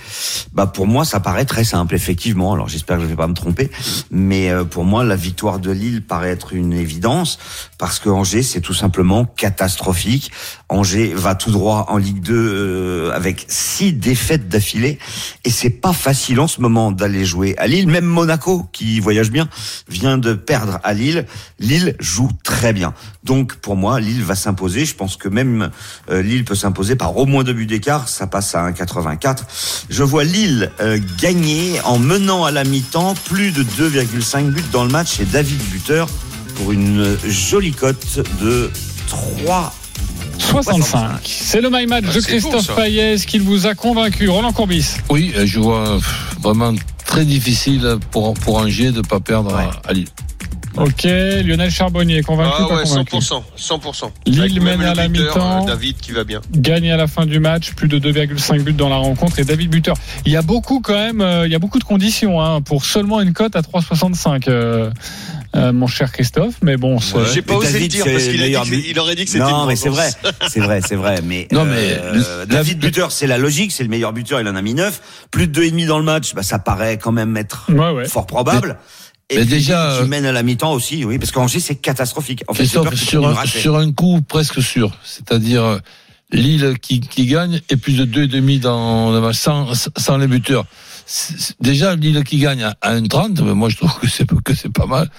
Bah 0.53 0.65
pour 0.65 0.87
moi 0.87 1.03
ça 1.03 1.19
paraît 1.19 1.45
très 1.45 1.65
simple 1.65 1.93
effectivement. 1.93 2.53
Alors 2.53 2.69
j'espère 2.69 2.97
que 2.97 3.03
je 3.03 3.07
vais 3.07 3.15
pas 3.17 3.27
me 3.27 3.33
tromper, 3.33 3.69
mais 4.11 4.49
euh, 4.49 4.63
pour 4.63 4.85
moi 4.85 5.03
la 5.03 5.17
victoire 5.17 5.59
de 5.59 5.71
Lille 5.71 6.03
paraît 6.03 6.29
être 6.29 6.53
une 6.53 6.71
évidence 6.71 7.37
parce 7.77 7.99
que 7.99 8.09
Angers 8.09 8.43
c'est 8.43 8.61
tout 8.61 8.73
simplement 8.73 9.25
catastrophique. 9.25 10.31
Angers 10.69 11.13
va 11.13 11.35
tout 11.35 11.51
droit 11.51 11.87
en 11.89 11.97
Ligue 11.97 12.21
2 12.21 12.33
euh, 12.33 13.11
avec 13.11 13.45
six 13.49 13.91
défaites 13.91 14.47
d'affilée 14.47 14.99
et 15.43 15.49
c'est 15.49 15.69
pas 15.69 15.93
facile 15.93 16.39
en 16.39 16.47
ce 16.47 16.61
moment 16.61 16.91
d'aller 16.91 17.25
jouer 17.25 17.55
à 17.57 17.67
Lille. 17.67 17.87
Même 17.87 18.05
Monaco 18.05 18.67
qui 18.71 19.01
voyage 19.01 19.31
bien 19.31 19.49
vient 19.89 20.17
de 20.17 20.33
perdre 20.33 20.79
à 20.83 20.93
Lille. 20.93 21.25
Lille 21.59 21.95
joue 21.99 22.29
très 22.43 22.71
bien. 22.71 22.93
Donc 23.27 23.55
pour 23.57 23.75
moi 23.75 23.99
Lille 23.99 24.23
va 24.23 24.33
s'imposer. 24.35 24.85
Je 24.85 24.95
pense 24.95 25.17
que 25.17 25.27
même 25.27 25.69
euh, 26.09 26.21
Lille 26.23 26.45
peut 26.45 26.55
s'imposer 26.55 26.95
par 26.95 27.15
au 27.17 27.25
moins 27.25 27.43
deux 27.43 27.53
buts 27.53 27.65
d'écart. 27.67 28.07
Ça 28.07 28.25
passe 28.25 28.55
à 28.55 28.67
1,84. 28.71 29.39
Je 29.89 30.01
vois 30.03 30.23
Lille 30.23 30.71
euh, 30.79 30.97
gagner 31.19 31.79
en 31.83 31.99
menant 31.99 32.45
à 32.45 32.51
la 32.51 32.63
mi-temps 32.63 33.13
plus 33.25 33.51
de 33.51 33.63
2,5 33.63 34.45
buts 34.51 34.63
dans 34.71 34.83
le 34.85 34.89
match 34.89 35.19
et 35.19 35.25
David 35.25 35.61
buteur 35.71 36.07
pour 36.55 36.71
une 36.71 37.17
jolie 37.27 37.73
cote 37.73 38.19
de 38.41 38.71
3 39.07 39.73
65. 40.39 41.19
C'est 41.25 41.61
le 41.61 41.69
my 41.69 41.85
match 41.87 42.05
Ah, 42.09 42.13
de 42.13 42.21
Christophe. 42.21 42.77
Est-ce 42.79 43.27
qu'il 43.27 43.41
vous 43.41 43.65
a 43.67 43.75
convaincu 43.75 44.29
Roland 44.29 44.53
Courbis 44.53 44.95
Oui, 45.09 45.33
euh, 45.35 45.45
je 45.45 45.59
vois 45.59 45.87
euh, 45.95 45.99
vraiment 46.41 46.73
très 47.05 47.25
difficile 47.25 47.97
pour, 48.11 48.33
pour 48.35 48.57
Angers 48.57 48.91
de 48.91 48.97
ne 48.97 49.01
pas 49.01 49.19
perdre 49.19 49.53
Ouais. 49.53 49.65
à 49.85 49.93
Lille. 49.93 50.07
Ok, 50.77 51.03
Lionel 51.03 51.71
Charbonnier, 51.71 52.21
convaincu 52.21 52.51
Ah 52.59 52.65
pas 52.67 52.75
ouais, 52.77 52.83
convaincu 52.83 53.15
100%. 53.17 53.41
100%. 53.57 54.11
Lille 54.27 54.61
mène 54.61 54.81
à 54.81 54.93
la 54.93 55.07
mi-temps. 55.07 55.63
euh, 55.63 55.67
David 55.67 55.97
qui 55.97 56.11
va 56.11 56.23
bien. 56.23 56.41
gagne 56.53 56.91
à 56.91 56.97
la 56.97 57.07
fin 57.07 57.25
du 57.25 57.39
match, 57.39 57.73
plus 57.73 57.87
de 57.87 57.97
2,5 57.99 58.61
buts 58.61 58.73
dans 58.73 58.89
la 58.89 58.97
rencontre 58.97 59.39
et 59.39 59.43
David 59.43 59.69
Buteur. 59.71 59.95
Il 60.25 60.31
y 60.31 60.35
a 60.35 60.41
beaucoup 60.41 60.79
quand 60.81 60.93
même, 60.93 61.21
euh, 61.21 61.45
il 61.47 61.51
y 61.51 61.55
a 61.55 61.59
beaucoup 61.59 61.79
de 61.79 61.83
conditions 61.83 62.41
hein, 62.41 62.61
pour 62.61 62.85
seulement 62.85 63.21
une 63.21 63.33
cote 63.33 63.55
à 63.55 63.61
3,65, 63.61 64.47
euh, 64.49 64.91
euh, 65.55 65.73
mon 65.73 65.87
cher 65.87 66.11
Christophe. 66.11 66.55
Mais 66.61 66.77
bon, 66.77 66.99
c'est- 66.99 67.17
J'ai 67.33 67.41
pas 67.41 67.55
osé 67.55 67.67
le 67.67 67.73
David, 67.73 67.91
dire 67.91 68.05
parce 68.05 68.23
qu'il 68.27 68.99
aurait 68.99 69.15
dit 69.15 69.25
que 69.25 69.31
c'était 69.31 69.43
Non, 69.43 69.65
mais 69.65 69.75
c'est 69.75 69.89
vrai, 69.89 70.09
c'est 70.49 70.59
vrai, 70.59 70.81
c'est 70.85 70.95
vrai. 70.95 71.21
Mais, 71.23 71.47
Non, 71.53 71.65
mais 71.65 71.97
euh, 71.99 72.45
David 72.45 72.79
buteur, 72.79 73.11
c'est 73.11 73.27
la 73.27 73.37
logique, 73.37 73.71
c'est 73.71 73.83
le 73.83 73.89
meilleur 73.89 74.13
buteur, 74.13 74.41
il 74.41 74.47
en 74.47 74.55
a 74.55 74.61
mis 74.61 74.73
9. 74.75 75.01
Plus 75.31 75.47
de 75.47 75.51
deux 75.53 75.63
et 75.63 75.71
demi 75.71 75.85
dans 75.85 75.97
le 75.97 76.05
match, 76.05 76.35
bah, 76.35 76.43
ça 76.43 76.59
paraît 76.59 76.97
quand 76.97 77.11
même 77.11 77.35
être 77.37 77.65
ouais, 77.69 77.91
ouais. 77.91 78.05
fort 78.07 78.27
probable. 78.27 78.77
Et 79.29 79.35
mais 79.35 79.41
puis, 79.41 79.49
déjà, 79.55 79.95
tu 79.97 80.03
euh, 80.03 80.07
mènes 80.07 80.25
à 80.25 80.31
la 80.31 80.41
mi-temps 80.41 80.71
aussi, 80.71 81.03
oui, 81.03 81.19
parce 81.19 81.31
qu'Angers 81.31 81.59
c'est 81.59 81.75
catastrophique. 81.75 82.43
En 82.47 82.53
fait, 82.53 82.65
sur, 82.65 82.87
un, 82.87 83.45
sur 83.45 83.75
un 83.75 83.91
coup 83.91 84.21
presque 84.21 84.61
sûr, 84.61 84.97
c'est-à-dire 85.03 85.63
euh, 85.63 85.79
Lille 86.31 86.77
qui, 86.81 87.01
qui 87.01 87.25
gagne 87.25 87.61
et 87.69 87.75
plus 87.75 87.97
de 87.97 88.05
deux 88.05 88.23
et 88.23 88.27
demi 88.27 88.59
dans 88.59 89.11
le 89.11 89.19
match 89.19 89.37
sans, 89.37 89.73
sans 89.97 90.17
les 90.17 90.27
buteurs. 90.27 90.65
Déjà 91.59 91.95
Lille 91.95 92.23
qui 92.23 92.37
gagne 92.37 92.63
à 92.63 92.77
à 92.81 92.95
1,30, 92.95 93.43
mais 93.43 93.53
moi 93.53 93.69
je 93.69 93.77
trouve 93.77 93.99
que 93.99 94.07
c'est 94.07 94.25
que 94.43 94.53
c'est 94.53 94.71
pas 94.71 94.85
mal. 94.85 95.09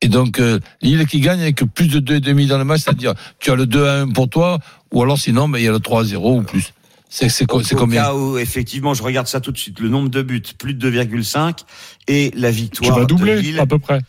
Et 0.00 0.08
donc 0.08 0.40
euh, 0.40 0.60
Lille 0.80 1.06
qui 1.06 1.20
gagne 1.20 1.40
avec 1.42 1.62
plus 1.74 1.88
de 1.88 2.00
deux 2.00 2.16
et 2.16 2.20
demi 2.20 2.46
dans 2.46 2.58
le 2.58 2.64
match, 2.64 2.82
c'est-à-dire 2.84 3.14
tu 3.38 3.50
as 3.50 3.54
le 3.54 3.66
2 3.66 3.86
à 3.86 3.94
1 4.00 4.08
pour 4.10 4.28
toi, 4.28 4.60
ou 4.92 5.02
alors 5.02 5.18
sinon 5.18 5.46
mais 5.46 5.60
il 5.60 5.64
y 5.64 5.68
a 5.68 5.72
le 5.72 5.80
3 5.80 6.02
à 6.02 6.04
0 6.04 6.38
ou 6.38 6.42
plus. 6.42 6.72
C'est 7.08 7.46
combien 7.46 8.02
cas 8.02 8.14
où, 8.14 8.38
effectivement, 8.38 8.94
je 8.94 9.02
regarde 9.02 9.26
ça 9.26 9.40
tout 9.40 9.50
de 9.52 9.58
suite, 9.58 9.80
le 9.80 9.88
nombre 9.88 10.08
de 10.10 10.22
buts, 10.22 10.42
plus 10.58 10.74
de 10.74 10.90
2,5 10.90 11.60
et 12.06 12.30
la 12.34 12.50
tu 12.50 12.56
victoire 12.56 12.96
vas 12.98 13.04
de 13.04 13.06
doubler 13.06 13.40
Lille, 13.40 13.58
à 13.60 13.66
peu 13.66 13.78
près. 13.78 14.00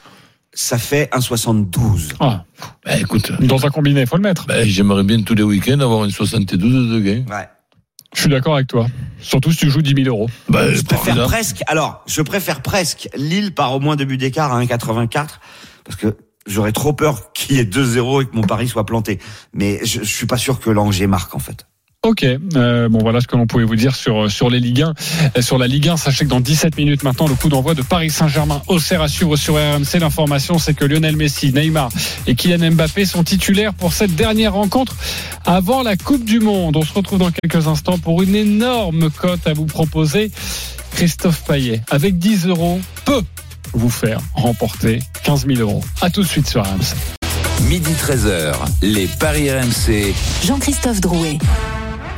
ça 0.54 0.78
fait 0.78 1.10
1,72. 1.14 2.14
Ah, 2.20 2.44
Ben, 2.86 3.00
Écoute, 3.00 3.32
dans 3.42 3.66
un 3.66 3.70
combiné, 3.70 4.06
faut 4.06 4.18
le 4.18 4.22
mettre. 4.24 4.46
ben, 4.48 4.68
j'aimerais 4.68 5.04
bien 5.04 5.22
tous 5.22 5.36
les 5.36 5.44
week-ends 5.44 5.80
avoir 5.80 6.04
une 6.04 6.12
72 6.12 6.92
de 6.92 7.00
gain. 7.00 7.24
Ouais. 7.30 7.48
Je 8.16 8.22
suis 8.22 8.30
d'accord 8.30 8.56
avec 8.56 8.68
toi. 8.68 8.88
Surtout 9.22 9.52
si 9.52 9.60
tu 9.60 9.70
joues 9.70 9.82
10 9.84 10.04
000 10.04 10.08
euros. 10.16 10.28
Ben, 10.50 10.74
Je 10.74 10.82
préfère 10.82 11.26
presque, 11.28 11.62
alors, 11.68 12.04
je 12.08 12.22
préfère 12.22 12.62
presque 12.62 13.08
Lille 13.16 13.54
par 13.54 13.74
au 13.76 13.80
moins 13.80 13.96
deux 13.96 14.06
buts 14.06 14.18
d'écart 14.18 14.52
à 14.52 14.62
1,84 14.64 15.28
parce 15.86 15.96
que 15.96 16.18
j'aurais 16.48 16.72
trop 16.72 16.92
peur 16.94 17.32
qu'il 17.34 17.56
y 17.56 17.60
ait 17.60 17.64
2-0 17.66 18.24
et 18.24 18.26
que 18.26 18.36
mon 18.36 18.42
pari 18.42 18.68
soit 18.68 18.86
planté. 18.86 19.20
Mais 19.54 19.80
je, 19.84 20.00
je 20.00 20.16
suis 20.16 20.26
pas 20.26 20.38
sûr 20.38 20.60
que 20.60 20.70
l'Angers 20.72 21.06
marque, 21.08 21.36
en 21.36 21.40
fait. 21.40 21.68
Ok, 22.08 22.24
euh, 22.24 22.88
bon 22.88 23.00
voilà 23.00 23.20
ce 23.20 23.28
que 23.28 23.36
l'on 23.36 23.46
pouvait 23.46 23.66
vous 23.66 23.76
dire 23.76 23.94
sur 23.94 24.32
sur 24.32 24.50
les 24.50 24.62
Ligue 24.62 24.84
1. 24.84 24.94
Euh, 25.36 25.42
Sur 25.42 25.58
la 25.58 25.68
Ligue 25.68 25.90
1, 25.90 25.98
sachez 25.98 26.24
que 26.24 26.30
dans 26.30 26.40
17 26.40 26.78
minutes 26.78 27.04
maintenant, 27.04 27.28
le 27.28 27.36
coup 27.36 27.50
d'envoi 27.50 27.74
de 27.74 27.82
Paris 27.82 28.10
Saint-Germain 28.10 28.62
Auxerre 28.68 29.02
à 29.02 29.10
suivre 29.10 29.36
sur 29.36 29.56
RMC. 29.56 30.00
L'information, 30.00 30.60
c'est 30.60 30.74
que 30.74 30.86
Lionel 30.86 31.18
Messi, 31.18 31.52
Neymar 31.52 31.90
et 32.26 32.36
Kylian 32.36 32.72
Mbappé 32.72 33.04
sont 33.04 33.26
titulaires 33.26 33.74
pour 33.74 33.92
cette 33.92 34.16
dernière 34.16 34.54
rencontre 34.54 34.96
avant 35.44 35.84
la 35.84 35.98
Coupe 35.98 36.24
du 36.24 36.40
Monde. 36.40 36.78
On 36.78 36.84
se 36.84 36.94
retrouve 36.94 37.20
dans 37.20 37.32
quelques 37.32 37.68
instants 37.68 37.98
pour 37.98 38.22
une 38.22 38.34
énorme 38.34 39.10
cote 39.10 39.46
à 39.46 39.52
vous 39.52 39.66
proposer. 39.66 40.32
Christophe 40.92 41.44
Payet, 41.44 41.82
avec 41.92 42.18
10 42.18 42.48
euros, 42.48 42.80
peut 43.04 43.24
vous 43.74 43.90
faire 43.90 44.22
remporter 44.36 45.00
15 45.24 45.48
000 45.48 45.60
euros. 45.60 45.84
À 46.00 46.10
tout 46.10 46.22
de 46.22 46.28
suite 46.28 46.48
sur 46.48 46.64
RMC. 46.64 46.96
Midi 47.68 47.92
13h, 47.92 48.54
les 48.82 49.08
Paris 49.20 49.52
RMC. 49.52 50.14
Jean-Christophe 50.46 51.02
Drouet. 51.02 51.38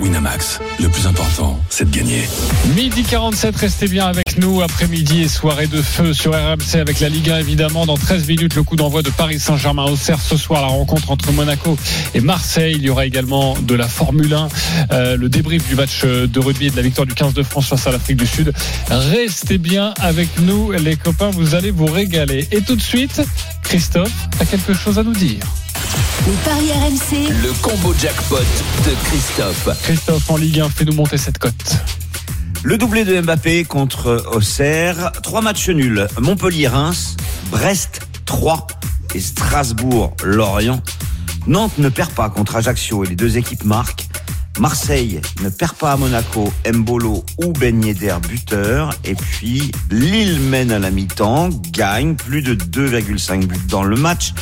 Winamax, 0.01 0.59
le 0.79 0.89
plus 0.89 1.05
important, 1.05 1.59
c'est 1.69 1.89
de 1.89 1.95
gagner. 1.95 2.27
Midi 2.75 3.03
47, 3.03 3.55
restez 3.55 3.87
bien 3.87 4.07
avec 4.07 4.37
nous. 4.39 4.61
Après-midi 4.61 5.21
et 5.21 5.27
soirée 5.27 5.67
de 5.67 5.81
feu 5.81 6.13
sur 6.13 6.33
RMC 6.33 6.79
avec 6.79 6.99
la 6.99 7.09
Ligue 7.09 7.29
1 7.29 7.37
évidemment. 7.37 7.85
Dans 7.85 7.97
13 7.97 8.27
minutes, 8.27 8.55
le 8.55 8.63
coup 8.63 8.75
d'envoi 8.75 9.03
de 9.03 9.11
Paris 9.11 9.39
Saint-Germain 9.39 9.85
Auxerre 9.85 10.19
ce 10.19 10.37
soir. 10.37 10.61
La 10.61 10.67
rencontre 10.67 11.11
entre 11.11 11.31
Monaco 11.31 11.77
et 12.15 12.19
Marseille. 12.19 12.73
Il 12.77 12.83
y 12.83 12.89
aura 12.89 13.05
également 13.05 13.55
de 13.61 13.75
la 13.75 13.87
Formule 13.87 14.33
1, 14.33 14.47
euh, 14.91 15.17
le 15.17 15.29
débrief 15.29 15.67
du 15.67 15.75
match 15.75 16.03
de 16.03 16.39
rugby 16.39 16.67
et 16.67 16.71
de 16.71 16.75
la 16.75 16.81
victoire 16.81 17.05
du 17.05 17.13
15 17.13 17.33
de 17.33 17.43
France 17.43 17.67
face 17.67 17.85
à 17.85 17.91
l'Afrique 17.91 18.17
du 18.17 18.27
Sud. 18.27 18.51
Restez 18.89 19.59
bien 19.59 19.93
avec 19.99 20.29
nous, 20.39 20.71
les 20.71 20.95
copains. 20.95 21.29
Vous 21.29 21.53
allez 21.53 21.71
vous 21.71 21.85
régaler. 21.85 22.47
Et 22.51 22.61
tout 22.61 22.75
de 22.75 22.81
suite, 22.81 23.21
Christophe 23.63 24.27
a 24.39 24.45
quelque 24.45 24.73
chose 24.73 24.97
à 24.97 25.03
nous 25.03 25.13
dire. 25.13 25.43
Les 26.27 26.33
paris 26.45 26.71
RMC. 26.71 27.29
Le 27.43 27.51
combo 27.61 27.93
jackpot 27.93 28.37
de 28.37 28.95
Christophe. 29.05 29.69
Christophe 29.83 30.29
en 30.29 30.37
Ligue 30.37 30.59
1, 30.59 30.69
fais-nous 30.69 30.93
monter 30.93 31.17
cette 31.17 31.37
cote. 31.37 31.77
Le 32.63 32.77
doublé 32.77 33.05
de 33.05 33.19
Mbappé 33.19 33.63
contre 33.65 34.23
Auxerre. 34.31 35.11
Trois 35.23 35.41
matchs 35.41 35.69
nuls. 35.69 36.07
Montpellier-Reims, 36.19 37.17
Brest 37.49 38.01
3 38.25 38.67
et 39.15 39.19
Strasbourg-Lorient. 39.19 40.81
Nantes 41.47 41.77
ne 41.79 41.89
perd 41.89 42.11
pas 42.11 42.29
contre 42.29 42.55
Ajaccio 42.55 43.03
et 43.03 43.07
les 43.07 43.15
deux 43.15 43.37
équipes 43.37 43.63
marquent. 43.63 44.07
Marseille 44.59 45.21
ne 45.41 45.49
perd 45.49 45.73
pas 45.73 45.93
à 45.93 45.97
Monaco, 45.97 46.51
Mbolo 46.71 47.23
ou 47.43 47.53
Ben 47.53 47.83
Yedder 47.83 48.15
buteur. 48.27 48.93
Et 49.05 49.15
puis 49.15 49.71
Lille 49.89 50.39
mène 50.39 50.71
à 50.71 50.79
la 50.79 50.91
mi-temps, 50.91 51.49
gagne 51.71 52.15
plus 52.15 52.41
de 52.41 52.55
2,5 52.55 53.45
buts 53.45 53.57
dans 53.69 53.83
le 53.83 53.95
match. 53.95 54.33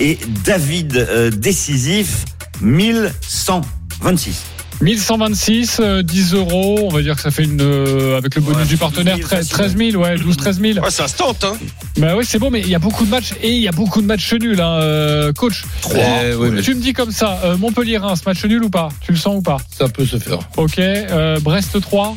Et 0.00 0.18
David 0.44 0.96
euh, 0.96 1.30
décisif, 1.30 2.24
1126. 2.60 4.57
1126, 4.80 5.78
euh, 5.80 6.02
10 6.02 6.34
euros. 6.34 6.78
On 6.84 6.88
va 6.94 7.02
dire 7.02 7.16
que 7.16 7.22
ça 7.22 7.30
fait 7.30 7.44
une, 7.44 7.60
euh, 7.60 8.16
avec 8.16 8.34
le 8.36 8.40
bonus 8.40 8.58
Ouais, 8.60 8.66
du 8.66 8.76
partenaire, 8.76 9.16
12 9.16 9.26
000, 9.28 9.28
13, 9.28 9.48
13 9.48 9.76
000, 9.76 10.02
ouais, 10.02 10.16
12, 10.16 10.36
13 10.36 10.60
000. 10.60 10.78
Ouais, 10.78 10.90
ça 10.90 11.08
se 11.08 11.16
tente, 11.16 11.44
hein. 11.44 11.54
Bah 11.98 12.14
oui, 12.16 12.24
c'est 12.26 12.38
bon, 12.38 12.50
mais 12.50 12.60
il 12.60 12.68
y 12.68 12.74
a 12.74 12.78
beaucoup 12.78 13.04
de 13.04 13.10
matchs 13.10 13.32
et 13.42 13.50
il 13.52 13.60
y 13.62 13.68
a 13.68 13.72
beaucoup 13.72 14.00
de 14.00 14.06
matchs 14.06 14.32
nuls, 14.34 14.60
hein, 14.60 14.78
euh, 14.80 15.32
coach. 15.32 15.64
Eh 15.94 16.34
oui, 16.34 16.50
mais 16.52 16.62
Tu 16.62 16.74
me 16.74 16.80
dis 16.80 16.92
comme 16.92 17.10
ça, 17.10 17.40
euh, 17.44 17.56
Montpellier-Reims, 17.56 18.22
match 18.24 18.44
nul 18.44 18.62
ou 18.64 18.70
pas? 18.70 18.88
Tu 19.00 19.12
le 19.12 19.18
sens 19.18 19.36
ou 19.38 19.42
pas? 19.42 19.58
Ça 19.76 19.88
peut 19.88 20.06
se 20.06 20.18
faire. 20.18 20.38
Ok, 20.56 20.78
euh, 20.78 21.40
Brest 21.40 21.80
3, 21.80 22.14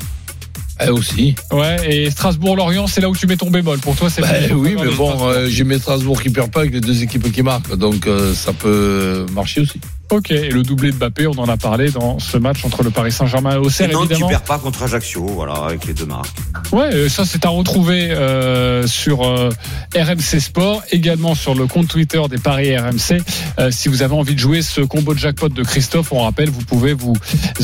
Eh 0.86 0.90
aussi. 0.90 1.36
ouais, 1.52 1.78
et 2.06 2.12
Strasbourg-Lorient, 2.12 2.86
c'est 2.88 3.02
là 3.02 3.10
où 3.10 3.16
tu 3.16 3.26
mets 3.28 3.38
ton 3.38 3.50
bémol. 3.50 3.80
Pour 3.80 3.96
toi, 3.96 4.10
c'est 4.10 4.22
le- 4.22 4.56
oui, 4.56 4.76
mais 4.80 4.92
bon, 4.92 5.16
euh, 5.28 5.48
j'ai 5.50 5.64
mis 5.64 5.80
Strasbourg 5.80 6.22
qui 6.22 6.30
perd 6.30 6.52
pas 6.52 6.60
avec 6.62 6.74
les 6.74 6.82
deux 6.82 7.02
équipes 7.02 7.32
qui 7.32 7.42
marquent. 7.42 7.76
Donc 7.76 8.06
euh, 8.08 8.34
ça 8.36 8.54
peut 8.54 9.26
marcher 9.34 9.62
aussi. 9.62 9.80
Ok, 10.12 10.30
et 10.32 10.50
le 10.50 10.62
doublé 10.64 10.92
de 10.92 10.98
Mbappé, 10.98 11.26
on 11.28 11.38
en 11.40 11.48
a 11.48 11.56
parlé 11.56 11.90
dans 11.90 12.20
ce 12.20 12.38
match 12.38 12.66
entre 12.66 12.84
le 12.84 12.90
Paris 12.90 13.14
Saint-Germain 13.14 13.52
et 13.52 13.54
Et 13.56 13.58
Auxerre, 13.58 13.90
Nantes 13.94 14.08
qui 14.08 14.12
évidemment. 14.14 14.28
perd 14.30 14.44
pas 14.44 14.58
contre 14.60 14.84
Ajaccio, 14.84 15.26
voilà, 15.26 15.54
avec 15.54 15.86
les 15.86 15.94
deux 15.94 16.06
marques. 16.06 16.28
Ouais, 16.74 16.94
euh, 16.94 17.08
ça 17.10 17.24
c'est 17.26 17.46
à 17.46 17.50
retrouver 17.50 18.12
euh, 18.12 18.86
sur 18.88 19.24
euh, 19.26 19.50
RMC 19.96 20.40
Sport, 20.42 20.82
également 20.92 21.34
sur 21.34 21.56
le 21.56 21.66
compte 21.66 21.88
Twitter 21.88 22.22
des 22.30 22.38
Paris 22.40 22.76
RMC. 22.78 23.22
Euh, 23.60 23.72
si 23.72 23.88
vous 23.88 24.02
avez 24.04 24.14
envie 24.14 24.36
de 24.36 24.40
jouer 24.40 24.62
ce 24.62 24.82
combo 24.82 25.14
de 25.14 25.20
jackpot 25.20 25.48
de 25.50 25.64
Christophe, 25.64 26.12
on 26.12 26.24
rappelle, 26.24 26.50
vous 26.50 26.64
pouvez 26.66 26.94
vous 26.94 27.16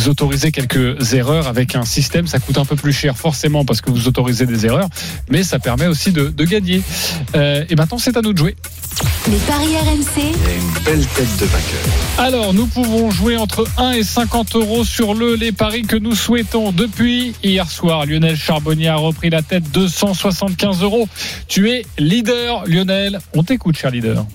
autoriser 0.08 0.52
quelques 0.54 1.14
erreurs 1.14 1.48
avec 1.48 1.76
un 1.76 1.84
système. 1.84 2.28
Ça 2.28 2.40
coûte 2.40 2.58
un 2.58 2.66
peu 2.66 2.76
plus 2.78 2.94
cher 2.94 3.18
forcément 3.18 3.66
parce 3.66 3.82
que 3.82 3.90
vous 3.92 4.08
autorisez 4.08 4.46
des 4.46 4.66
erreurs, 4.66 4.88
mais 5.30 5.44
ça 5.44 5.60
permet 5.60 5.88
aussi 5.88 6.12
de, 6.12 6.30
de 6.30 6.46
gagner. 6.46 6.82
Euh, 7.36 7.66
et 7.70 7.76
maintenant 7.76 7.98
c'est 7.98 8.16
à 8.16 8.22
nous 8.22 8.32
de 8.32 8.38
jouer. 8.38 8.56
Les 9.30 9.38
paris 9.38 9.76
RMC, 9.76 10.24
une 10.24 10.84
belle 10.84 11.06
tête 11.08 11.38
de 11.40 11.46
vainqueur. 11.46 11.82
Alors, 12.18 12.37
nous 12.54 12.68
pouvons 12.68 13.10
jouer 13.10 13.36
entre 13.36 13.68
1 13.78 13.94
et 13.94 14.04
50 14.04 14.56
euros 14.56 14.84
sur 14.84 15.14
le 15.14 15.36
les 15.36 15.52
paris 15.52 15.82
que 15.82 15.96
nous 15.96 16.16
souhaitons. 16.16 16.72
Depuis 16.72 17.34
hier 17.44 17.70
soir, 17.70 18.06
Lionel 18.06 18.38
Charbonnier 18.38 18.90
a 18.90 18.96
repris 18.96 19.30
la 19.30 19.42
tête 19.42 19.64
275 19.72 20.84
euros. 20.84 21.08
Tu 21.48 21.72
es 21.72 21.86
leader, 21.98 22.66
Lionel. 22.68 23.20
On 23.34 23.44
t'écoute, 23.44 23.78
cher 23.78 23.92
leader. 23.92 24.26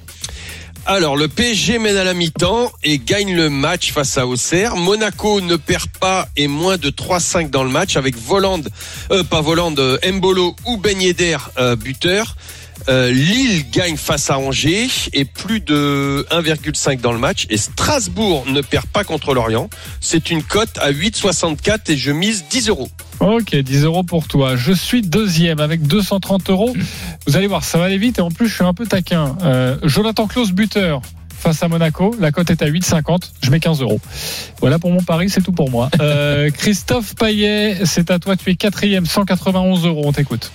Alors, 0.85 1.17
le 1.17 1.29
PSG 1.29 1.79
mène 1.79 1.97
à 1.97 2.03
la 2.03 2.13
mi-temps 2.13 2.73
et 2.83 2.99
gagne 2.99 3.37
le 3.37 3.49
match 3.49 3.93
face 3.93 4.19
à 4.19 4.27
Auxerre. 4.27 4.75
Monaco 4.75 5.41
ne 5.41 5.55
perd 5.55 5.87
pas 6.01 6.29
et 6.37 6.49
moins 6.49 6.77
de 6.77 6.91
3-5 6.91 7.51
dans 7.51 7.63
le 7.63 7.71
match 7.71 7.97
avec 7.97 8.17
Voland, 8.17 8.63
euh, 9.13 9.23
pas 9.23 9.41
Voland, 9.41 9.75
euh, 9.79 9.97
Mbolo 10.05 10.57
ou 10.67 10.79
Ben 10.79 10.99
euh, 11.59 11.77
buteur. 11.77 12.37
Euh, 12.89 13.11
Lille 13.11 13.65
gagne 13.71 13.97
face 13.97 14.31
à 14.31 14.39
Angers 14.39 14.89
et 15.13 15.25
plus 15.25 15.61
de 15.61 16.27
1,5 16.31 17.01
dans 17.01 17.13
le 17.13 17.19
match. 17.19 17.47
Et 17.51 17.57
Strasbourg 17.57 18.45
ne 18.47 18.61
perd 18.61 18.87
pas 18.87 19.05
contre 19.05 19.35
Lorient. 19.35 19.69
C'est 20.01 20.31
une 20.31 20.43
cote 20.43 20.79
à 20.81 20.93
8,64 20.93 21.91
et 21.91 21.97
je 21.97 22.13
mise 22.13 22.45
10 22.51 22.69
euros. 22.69 22.89
Ok, 23.21 23.55
10 23.55 23.85
euros 23.85 24.03
pour 24.03 24.27
toi. 24.27 24.57
Je 24.57 24.73
suis 24.73 25.03
deuxième 25.03 25.61
avec 25.61 25.87
230 25.87 26.51
euros. 26.51 26.75
Vous 27.27 27.37
allez 27.37 27.47
voir, 27.47 27.63
ça 27.63 27.79
va 27.79 27.85
aller 27.85 27.99
vite 27.99 28.19
et 28.19 28.23
en 28.23 28.31
plus, 28.31 28.49
je 28.49 28.55
suis 28.55 28.65
un 28.65 28.75
peu 28.75 28.87
taquin. 28.87 29.37
Euh, 29.43 29.77
Jonathan 29.85 30.27
Klaus, 30.27 30.53
buteur. 30.53 31.03
Face 31.43 31.61
à 31.65 31.67
Monaco, 31.67 32.15
la 32.21 32.31
cote 32.31 32.51
est 32.51 32.63
à 32.63 32.69
8,50. 32.69 33.33
Je 33.43 33.51
mets 33.51 33.59
15 33.59 33.81
euros. 33.81 34.01
Voilà 34.61 34.79
pour 34.79 34.93
mon 34.93 35.03
pari, 35.03 35.29
c'est 35.29 35.41
tout 35.41 35.51
pour 35.51 35.71
moi. 35.71 35.91
Euh, 36.01 36.51
Christophe 36.57 37.17
Payet, 37.17 37.79
c'est 37.85 38.13
à 38.13 38.21
toi. 38.21 38.37
Tu 38.37 38.51
es 38.51 38.55
quatrième, 38.55 39.07
191 39.07 39.85
euros. 39.85 40.03
On 40.05 40.13
t'écoute. 40.13 40.53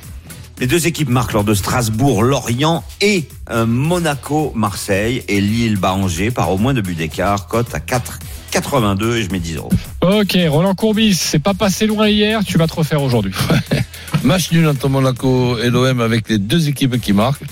Les 0.59 0.65
deux 0.65 0.87
équipes 0.87 1.09
marquent 1.09 1.33
lors 1.33 1.43
de 1.43 1.53
Strasbourg, 1.53 2.23
Lorient 2.23 2.83
et 2.99 3.27
euh, 3.51 3.67
Monaco, 3.67 4.51
Marseille 4.55 5.23
et 5.27 5.39
Lille, 5.39 5.77
bat 5.77 5.93
Angers 5.93 6.31
par 6.31 6.51
au 6.51 6.57
moins 6.57 6.73
deux 6.73 6.81
buts 6.81 6.95
d'écart. 6.95 7.47
Cote 7.47 7.75
à 7.75 7.79
4,82 7.79 9.17
et 9.17 9.23
je 9.23 9.29
mets 9.29 9.39
10 9.39 9.57
euros. 9.57 9.71
Ok, 10.01 10.35
Roland 10.47 10.73
Courbis, 10.73 11.13
c'est 11.13 11.39
pas 11.39 11.53
passé 11.53 11.85
loin 11.85 12.07
hier, 12.07 12.43
tu 12.43 12.57
vas 12.57 12.65
te 12.65 12.73
refaire 12.73 13.03
aujourd'hui. 13.03 13.33
Match 14.23 14.51
nul 14.51 14.67
entre 14.67 14.89
Monaco 14.89 15.59
et 15.59 15.69
l'OM 15.69 16.01
avec 16.01 16.27
les 16.27 16.39
deux 16.39 16.67
équipes 16.67 16.99
qui 16.99 17.13
marquent. 17.13 17.43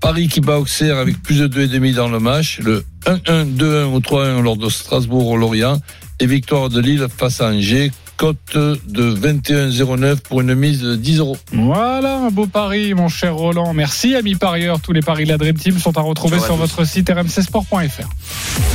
Paris 0.00 0.28
qui 0.28 0.40
bat 0.40 0.58
Auxerre 0.58 0.96
avec 0.96 1.22
plus 1.22 1.40
de 1.40 1.48
2,5 1.48 1.94
dans 1.94 2.08
le 2.08 2.20
match. 2.20 2.60
Le 2.60 2.84
1-1, 3.06 3.56
2-1 3.56 3.84
ou 3.84 3.98
3-1 3.98 4.42
lors 4.42 4.56
de 4.56 4.68
Strasbourg-Lorient. 4.68 5.80
Et 6.20 6.26
victoire 6.26 6.68
de 6.68 6.80
Lille 6.80 7.06
face 7.14 7.40
à 7.40 7.48
Angers. 7.48 7.90
Cote 8.16 8.56
de 8.56 9.14
21,09 9.14 10.16
pour 10.20 10.40
une 10.40 10.54
mise 10.54 10.80
de 10.80 10.96
10 10.96 11.18
euros. 11.18 11.36
Voilà, 11.52 12.16
un 12.18 12.30
beau 12.30 12.46
pari, 12.46 12.94
mon 12.94 13.08
cher 13.08 13.34
Roland. 13.34 13.74
Merci, 13.74 14.14
amis 14.14 14.34
parieurs. 14.34 14.80
Tous 14.80 14.92
les 14.92 15.02
paris 15.02 15.24
de 15.24 15.30
la 15.30 15.38
Dream 15.38 15.56
Team 15.56 15.78
sont 15.78 15.96
à 15.98 16.00
retrouver 16.00 16.40
sur 16.40 16.56
votre 16.56 16.84
site 16.84 17.10
rmcsport.fr. 17.10 18.08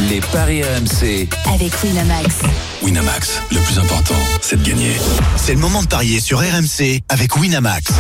Les 0.10 0.22
paris 0.32 0.62
RMC. 0.64 1.28
avec 1.54 1.72
Winamax. 1.84 2.36
Winamax, 2.84 3.42
le 3.52 3.60
plus 3.60 3.80
important, 3.80 4.16
c'est 4.42 4.62
de 4.62 4.68
gagner. 4.68 4.94
C'est 5.38 5.54
le 5.54 5.60
moment 5.60 5.82
de 5.82 5.88
parier 5.88 6.20
sur 6.20 6.40
RMC 6.40 7.02
avec 7.10 7.36
Winamax. 7.38 7.92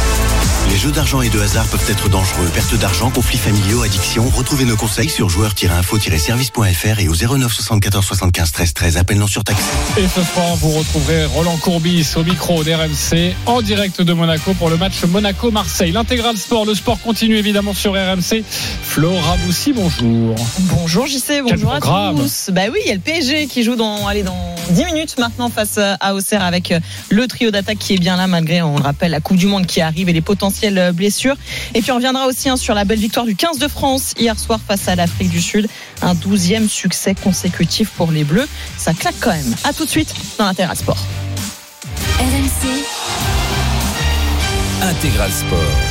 Les 0.69 0.77
jeux 0.77 0.91
d'argent 0.91 1.21
et 1.21 1.29
de 1.29 1.39
hasard 1.39 1.65
peuvent 1.65 1.89
être 1.89 2.07
dangereux. 2.07 2.47
Perte 2.53 2.75
d'argent, 2.75 3.09
conflits 3.09 3.37
familiaux, 3.37 3.81
addiction. 3.81 4.29
Retrouvez 4.29 4.65
nos 4.65 4.75
conseils 4.77 5.09
sur 5.09 5.27
joueurs-info-service.fr 5.27 6.99
et 6.99 7.07
au 7.07 7.15
09 7.15 7.51
74 7.51 8.05
75 8.05 8.51
13 8.51 8.73
13. 8.73 8.97
Appel 8.97 9.17
non 9.17 9.27
surtaxé. 9.27 9.63
Et 9.97 10.07
ce 10.07 10.23
soir, 10.23 10.55
vous 10.57 10.69
retrouverez 10.71 11.25
Roland 11.33 11.55
Courbis 11.57 12.13
au 12.17 12.23
micro 12.23 12.61
d'RMC 12.63 13.33
en 13.45 13.61
direct 13.61 14.01
de 14.01 14.11
Monaco 14.11 14.53
pour 14.53 14.69
le 14.69 14.75
match 14.75 15.03
Monaco-Marseille. 15.05 15.91
L'intégral 15.91 16.35
sport, 16.35 16.65
le 16.65 16.75
sport 16.75 16.99
continue 16.99 17.37
évidemment 17.37 17.73
sur 17.73 17.93
RMC. 17.93 18.43
Flora 18.83 19.37
Boussi, 19.45 19.71
bonjour. 19.71 20.35
Bonjour 20.59 21.07
JC, 21.07 21.41
bonjour 21.41 21.71
à 21.71 21.79
tous. 21.79 22.49
Bah 22.51 22.63
oui, 22.71 22.79
il 22.83 22.89
y 22.89 22.91
a 22.91 22.95
le 22.95 22.99
PSG 22.99 23.47
qui 23.47 23.63
joue 23.63 23.75
dans, 23.75 24.07
allez, 24.07 24.23
dans 24.23 24.55
10 24.71 24.85
minutes 24.85 25.17
maintenant 25.19 25.49
face 25.49 25.77
à 25.77 26.13
Auxerre 26.13 26.43
avec 26.43 26.73
le 27.09 27.27
trio 27.27 27.49
d'attaque 27.49 27.77
qui 27.77 27.93
est 27.93 27.99
bien 27.99 28.17
là 28.17 28.27
malgré, 28.27 28.61
on 28.61 28.75
le 28.75 28.83
rappelle, 28.83 29.11
la 29.11 29.21
Coupe 29.21 29.37
du 29.37 29.47
Monde 29.47 29.65
qui 29.65 29.79
arrive 29.79 30.09
et 30.09 30.13
les 30.13 30.21
potentielles 30.21 30.91
blessures. 30.93 31.37
Et 31.73 31.81
puis 31.81 31.91
on 31.91 31.95
reviendra 31.95 32.27
aussi 32.27 32.49
hein, 32.49 32.57
sur 32.57 32.73
la 32.73 32.83
belle 32.83 32.99
victoire 32.99 33.25
du 33.25 33.35
15 33.35 33.57
de 33.57 33.69
France 33.69 34.13
hier 34.19 34.37
soir 34.37 34.59
face 34.65 34.89
à 34.89 34.95
l'Afrique 34.95 35.29
du 35.29 35.41
Sud. 35.41 35.69
Un 36.01 36.13
douzième 36.13 36.67
succès 36.67 37.15
consécutif 37.15 37.89
pour 37.91 38.11
les 38.11 38.25
Bleus. 38.25 38.47
Ça 38.77 38.93
claque 38.93 39.15
quand 39.21 39.31
même. 39.31 39.55
À 39.63 39.71
tout 39.71 39.85
de 39.85 39.89
suite 39.89 40.13
dans 40.37 40.45
l'intégral 40.45 40.75
sport. 40.75 40.97
Intégral 44.81 45.31
Sport. 45.31 45.90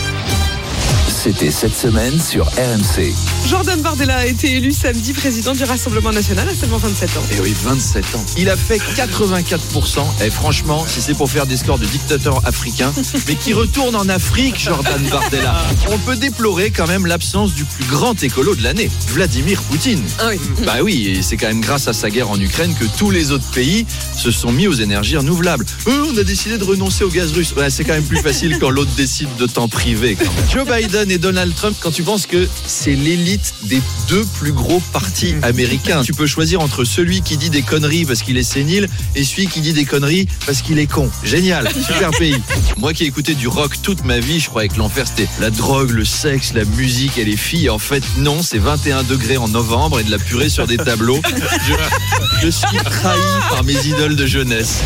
C'était 1.22 1.50
cette 1.50 1.76
semaine 1.76 2.18
sur 2.18 2.46
RMC. 2.46 3.12
Jordan 3.46 3.78
Bardella 3.82 4.16
a 4.16 4.24
été 4.24 4.52
élu 4.56 4.72
samedi 4.72 5.12
président 5.12 5.52
du 5.52 5.64
Rassemblement 5.64 6.12
national 6.12 6.48
à 6.48 6.54
seulement 6.54 6.78
27 6.78 7.10
ans. 7.18 7.22
Et 7.30 7.34
Eh 7.36 7.40
oui, 7.42 7.54
27 7.62 8.14
ans. 8.14 8.24
Il 8.38 8.48
a 8.48 8.56
fait 8.56 8.78
84%. 8.78 10.00
Et 10.24 10.30
franchement, 10.30 10.86
si 10.88 11.02
c'est 11.02 11.12
pour 11.12 11.30
faire 11.30 11.44
des 11.44 11.58
scores 11.58 11.78
de 11.78 11.84
dictateur 11.84 12.40
africain, 12.46 12.90
mais 13.28 13.34
qui 13.34 13.52
retourne 13.52 13.96
en 13.96 14.08
Afrique, 14.08 14.58
Jordan 14.58 15.02
Bardella. 15.10 15.62
On 15.90 15.98
peut 15.98 16.16
déplorer 16.16 16.70
quand 16.70 16.86
même 16.86 17.04
l'absence 17.04 17.52
du 17.52 17.66
plus 17.66 17.84
grand 17.84 18.22
écolo 18.22 18.54
de 18.54 18.62
l'année, 18.62 18.90
Vladimir 19.08 19.60
Poutine. 19.64 20.02
Ah 20.20 20.28
oui. 20.30 20.40
Bah 20.64 20.76
oui, 20.82 21.08
et 21.08 21.22
c'est 21.22 21.36
quand 21.36 21.48
même 21.48 21.60
grâce 21.60 21.86
à 21.86 21.92
sa 21.92 22.08
guerre 22.08 22.30
en 22.30 22.40
Ukraine 22.40 22.74
que 22.80 22.86
tous 22.96 23.10
les 23.10 23.30
autres 23.30 23.50
pays 23.50 23.84
se 24.16 24.30
sont 24.30 24.52
mis 24.52 24.68
aux 24.68 24.72
énergies 24.72 25.18
renouvelables. 25.18 25.66
Eux, 25.86 26.02
on 26.14 26.16
a 26.16 26.22
décidé 26.24 26.56
de 26.56 26.64
renoncer 26.64 27.04
au 27.04 27.08
gaz 27.10 27.32
russe. 27.32 27.52
Ouais, 27.58 27.68
c'est 27.68 27.84
quand 27.84 27.92
même 27.92 28.04
plus 28.04 28.22
facile 28.22 28.56
quand 28.58 28.70
l'autre 28.70 28.92
décide 28.96 29.28
de 29.36 29.46
t'en 29.46 29.68
priver. 29.68 30.16
Quand 30.16 30.24
même. 30.24 30.50
Joe 30.50 30.66
Biden 30.66 31.09
et 31.10 31.18
Donald 31.18 31.54
Trump, 31.54 31.76
quand 31.80 31.90
tu 31.90 32.02
penses 32.02 32.26
que 32.26 32.48
c'est 32.66 32.94
l'élite 32.94 33.54
des 33.64 33.80
deux 34.08 34.24
plus 34.38 34.52
gros 34.52 34.80
partis 34.92 35.34
américains, 35.42 36.02
tu 36.02 36.12
peux 36.12 36.26
choisir 36.26 36.60
entre 36.60 36.84
celui 36.84 37.22
qui 37.22 37.36
dit 37.36 37.50
des 37.50 37.62
conneries 37.62 38.04
parce 38.04 38.22
qu'il 38.22 38.36
est 38.36 38.42
sénile 38.44 38.88
et 39.16 39.24
celui 39.24 39.48
qui 39.48 39.60
dit 39.60 39.72
des 39.72 39.84
conneries 39.84 40.28
parce 40.46 40.62
qu'il 40.62 40.78
est 40.78 40.86
con. 40.86 41.10
Génial, 41.24 41.68
super 41.86 42.10
pays. 42.12 42.40
Moi 42.76 42.92
qui 42.92 43.04
ai 43.04 43.06
écouté 43.06 43.34
du 43.34 43.48
rock 43.48 43.82
toute 43.82 44.04
ma 44.04 44.20
vie, 44.20 44.40
je 44.40 44.48
croyais 44.48 44.68
que 44.68 44.78
l'enfer 44.78 45.06
c'était 45.06 45.28
la 45.40 45.50
drogue, 45.50 45.90
le 45.90 46.04
sexe, 46.04 46.54
la 46.54 46.64
musique 46.64 47.18
et 47.18 47.24
les 47.24 47.36
filles. 47.36 47.70
En 47.70 47.78
fait, 47.78 48.04
non, 48.18 48.42
c'est 48.42 48.58
21 48.58 49.02
degrés 49.02 49.36
en 49.36 49.48
novembre 49.48 50.00
et 50.00 50.04
de 50.04 50.10
la 50.10 50.18
purée 50.18 50.48
sur 50.48 50.66
des 50.66 50.76
tableaux. 50.76 51.20
Je, 51.24 52.46
je 52.46 52.50
suis 52.50 52.76
trahi 52.84 53.18
par 53.48 53.64
mes 53.64 53.86
idoles 53.86 54.16
de 54.16 54.26
jeunesse. 54.26 54.80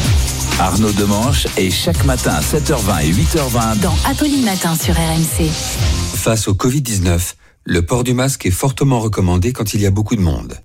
Arnaud 0.59 0.93
Demanche 0.93 1.47
est 1.57 1.71
chaque 1.71 2.05
matin 2.05 2.35
à 2.35 2.41
7h20 2.41 3.05
et 3.05 3.13
8h20 3.13 3.81
dans 3.81 3.97
Apolline 4.09 4.45
Matin 4.45 4.75
sur 4.77 4.95
RMC. 4.95 6.04
Face 6.25 6.49
au 6.49 6.55
Covid-19, 6.55 7.35
le 7.65 7.85
port 7.85 8.03
du 8.03 8.15
masque 8.15 8.47
est 8.47 8.51
fortement 8.51 8.99
recommandé 8.99 9.53
quand 9.53 9.75
il 9.75 9.83
y 9.83 9.87
a 9.87 9.91
beaucoup 9.91 10.17
de 10.17 10.23
monde, 10.23 10.59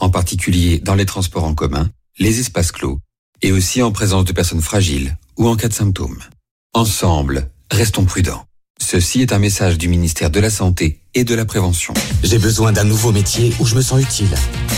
en 0.00 0.10
particulier 0.10 0.80
dans 0.80 0.94
les 0.94 1.06
transports 1.06 1.44
en 1.44 1.54
commun, 1.54 1.88
les 2.18 2.40
espaces 2.40 2.72
clos, 2.72 3.00
et 3.40 3.50
aussi 3.50 3.80
en 3.80 3.90
présence 3.90 4.26
de 4.26 4.34
personnes 4.34 4.60
fragiles 4.60 5.16
ou 5.38 5.48
en 5.48 5.56
cas 5.56 5.68
de 5.68 5.72
symptômes. 5.72 6.18
Ensemble, 6.74 7.50
restons 7.70 8.04
prudents. 8.04 8.44
Ceci 8.80 9.20
est 9.20 9.32
un 9.32 9.38
message 9.38 9.76
du 9.76 9.88
ministère 9.88 10.30
de 10.30 10.40
la 10.40 10.48
Santé 10.50 11.00
et 11.14 11.24
de 11.24 11.34
la 11.34 11.44
Prévention. 11.44 11.92
J'ai 12.22 12.38
besoin 12.38 12.72
d'un 12.72 12.84
nouveau 12.84 13.12
métier 13.12 13.52
où 13.60 13.66
je 13.66 13.74
me 13.74 13.82
sens 13.82 14.00
utile. 14.00 14.28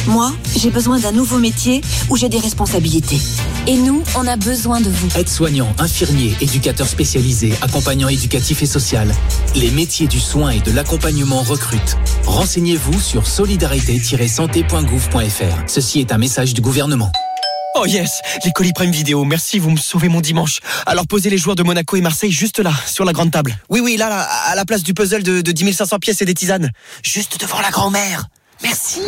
Moi, 0.07 0.33
j'ai 0.57 0.71
besoin 0.71 0.99
d'un 0.99 1.13
nouveau 1.13 1.39
métier 1.39 1.81
où 2.09 2.17
j'ai 2.17 2.29
des 2.29 2.39
responsabilités. 2.39 3.21
Et 3.69 3.77
nous, 3.77 4.03
on 4.17 4.27
a 4.27 4.37
besoin 4.37 4.81
de 4.81 4.89
vous. 4.89 5.09
Aide-soignant, 5.17 5.73
infirmier, 5.79 6.35
éducateur 6.41 6.89
spécialisé, 6.89 7.53
accompagnant 7.63 8.09
éducatif 8.09 8.63
et 8.63 8.67
social. 8.67 9.15
Les 9.55 9.71
métiers 9.71 10.09
du 10.09 10.19
soin 10.19 10.51
et 10.51 10.61
de 10.61 10.73
l'accompagnement 10.73 11.43
recrutent. 11.43 11.97
Renseignez-vous 12.25 13.01
sur 13.01 13.27
solidarité-santé.gouv.fr. 13.27 15.69
Ceci 15.69 16.01
est 16.01 16.11
un 16.11 16.19
message 16.19 16.55
du 16.55 16.63
gouvernement. 16.63 17.13
Oh 17.77 17.87
yes, 17.87 18.21
les 18.45 18.51
colis 18.51 18.73
Prime 18.73 18.91
Vidéo, 18.91 19.25
merci, 19.25 19.61
vous 19.61 19.71
me 19.71 19.77
sauvez 19.77 20.09
mon 20.09 20.21
dimanche. 20.21 20.59
Alors 20.87 21.07
posez 21.07 21.31
les 21.31 21.39
joueurs 21.39 21.55
de 21.55 21.63
Monaco 21.63 21.97
et 21.97 22.01
Marseille 22.01 22.33
juste 22.33 22.59
là, 22.59 22.73
sur 22.87 23.05
la 23.05 23.13
grande 23.13 23.31
table. 23.31 23.57
Oui, 23.69 23.81
oui, 23.81 23.97
là, 23.97 24.09
là 24.09 24.23
à 24.23 24.57
la 24.57 24.65
place 24.65 24.83
du 24.83 24.93
puzzle 24.93 25.23
de, 25.23 25.41
de 25.41 25.53
10 25.53 25.73
500 25.73 25.99
pièces 26.01 26.21
et 26.21 26.25
des 26.25 26.35
tisanes. 26.35 26.73
Juste 27.03 27.41
devant 27.41 27.61
la 27.61 27.71
grand-mère. 27.71 28.27
Merci. 28.63 29.01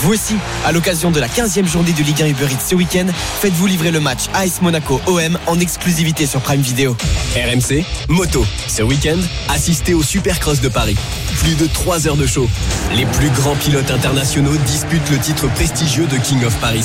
Vous 0.00 0.12
aussi, 0.12 0.36
à 0.64 0.72
l'occasion 0.72 1.10
de 1.10 1.20
la 1.20 1.28
15e 1.28 1.66
journée 1.66 1.92
de 1.92 2.02
Ligue 2.02 2.22
1 2.22 2.26
Uber 2.28 2.46
Eats 2.46 2.68
ce 2.70 2.74
week-end, 2.74 3.06
faites-vous 3.40 3.66
livrer 3.66 3.90
le 3.90 4.00
match 4.00 4.22
AS 4.32 4.62
Monaco 4.62 5.00
OM 5.06 5.38
en 5.46 5.60
exclusivité 5.60 6.26
sur 6.26 6.40
Prime 6.40 6.62
Video. 6.62 6.96
RMC, 7.34 7.84
moto. 8.08 8.46
Ce 8.68 8.82
week-end, 8.82 9.18
assistez 9.48 9.92
au 9.94 10.02
Supercross 10.02 10.60
de 10.60 10.68
Paris. 10.68 10.96
Plus 11.38 11.54
de 11.56 11.66
3 11.66 12.06
heures 12.06 12.16
de 12.16 12.26
show. 12.26 12.48
Les 12.94 13.06
plus 13.06 13.30
grands 13.30 13.56
pilotes 13.56 13.90
internationaux 13.90 14.56
disputent 14.66 15.10
le 15.10 15.18
titre 15.18 15.48
prestigieux 15.48 16.06
de 16.06 16.16
King 16.16 16.44
of 16.44 16.56
Paris. 16.58 16.84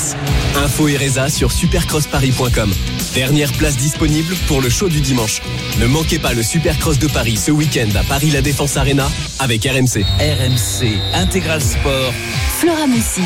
Info 0.55 0.87
et 0.87 0.97
sur 1.29 1.51
supercrossparis.com. 1.51 2.73
Dernière 3.13 3.51
place 3.53 3.77
disponible 3.77 4.35
pour 4.47 4.61
le 4.61 4.69
show 4.69 4.89
du 4.89 5.01
dimanche. 5.01 5.41
Ne 5.79 5.85
manquez 5.85 6.19
pas 6.19 6.33
le 6.33 6.43
Supercross 6.43 6.99
de 6.99 7.07
Paris 7.07 7.37
ce 7.37 7.51
week-end 7.51 7.89
à 7.99 8.03
Paris 8.03 8.29
La 8.31 8.41
Défense 8.41 8.77
Arena 8.77 9.07
avec 9.39 9.63
RMC. 9.63 10.03
RMC, 10.19 10.97
intégral 11.13 11.61
sport. 11.61 12.13
Flora 12.59 12.87
Messi. 12.87 13.21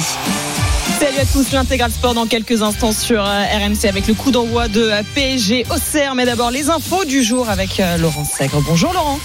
Salut 1.00 1.18
à 1.18 1.26
tous, 1.26 1.52
l'intégral 1.52 1.92
sport 1.92 2.14
dans 2.14 2.28
quelques 2.28 2.62
instants 2.62 2.92
sur 2.92 3.26
euh, 3.26 3.44
RMC 3.44 3.86
avec 3.88 4.08
le 4.08 4.14
coup 4.14 4.32
d'envoi 4.32 4.68
de 4.68 4.82
euh, 4.82 5.02
PSG 5.16 5.66
Auxerre. 5.74 6.16
Mais 6.16 6.26
d'abord 6.26 6.52
les 6.52 6.70
infos 6.70 7.06
du 7.06 7.24
jour 7.24 7.50
avec 7.50 7.80
euh, 7.80 7.98
Laurent 7.98 8.26
Sègre. 8.26 8.62
Bonjour 8.62 8.94
Laurent. 8.94 9.20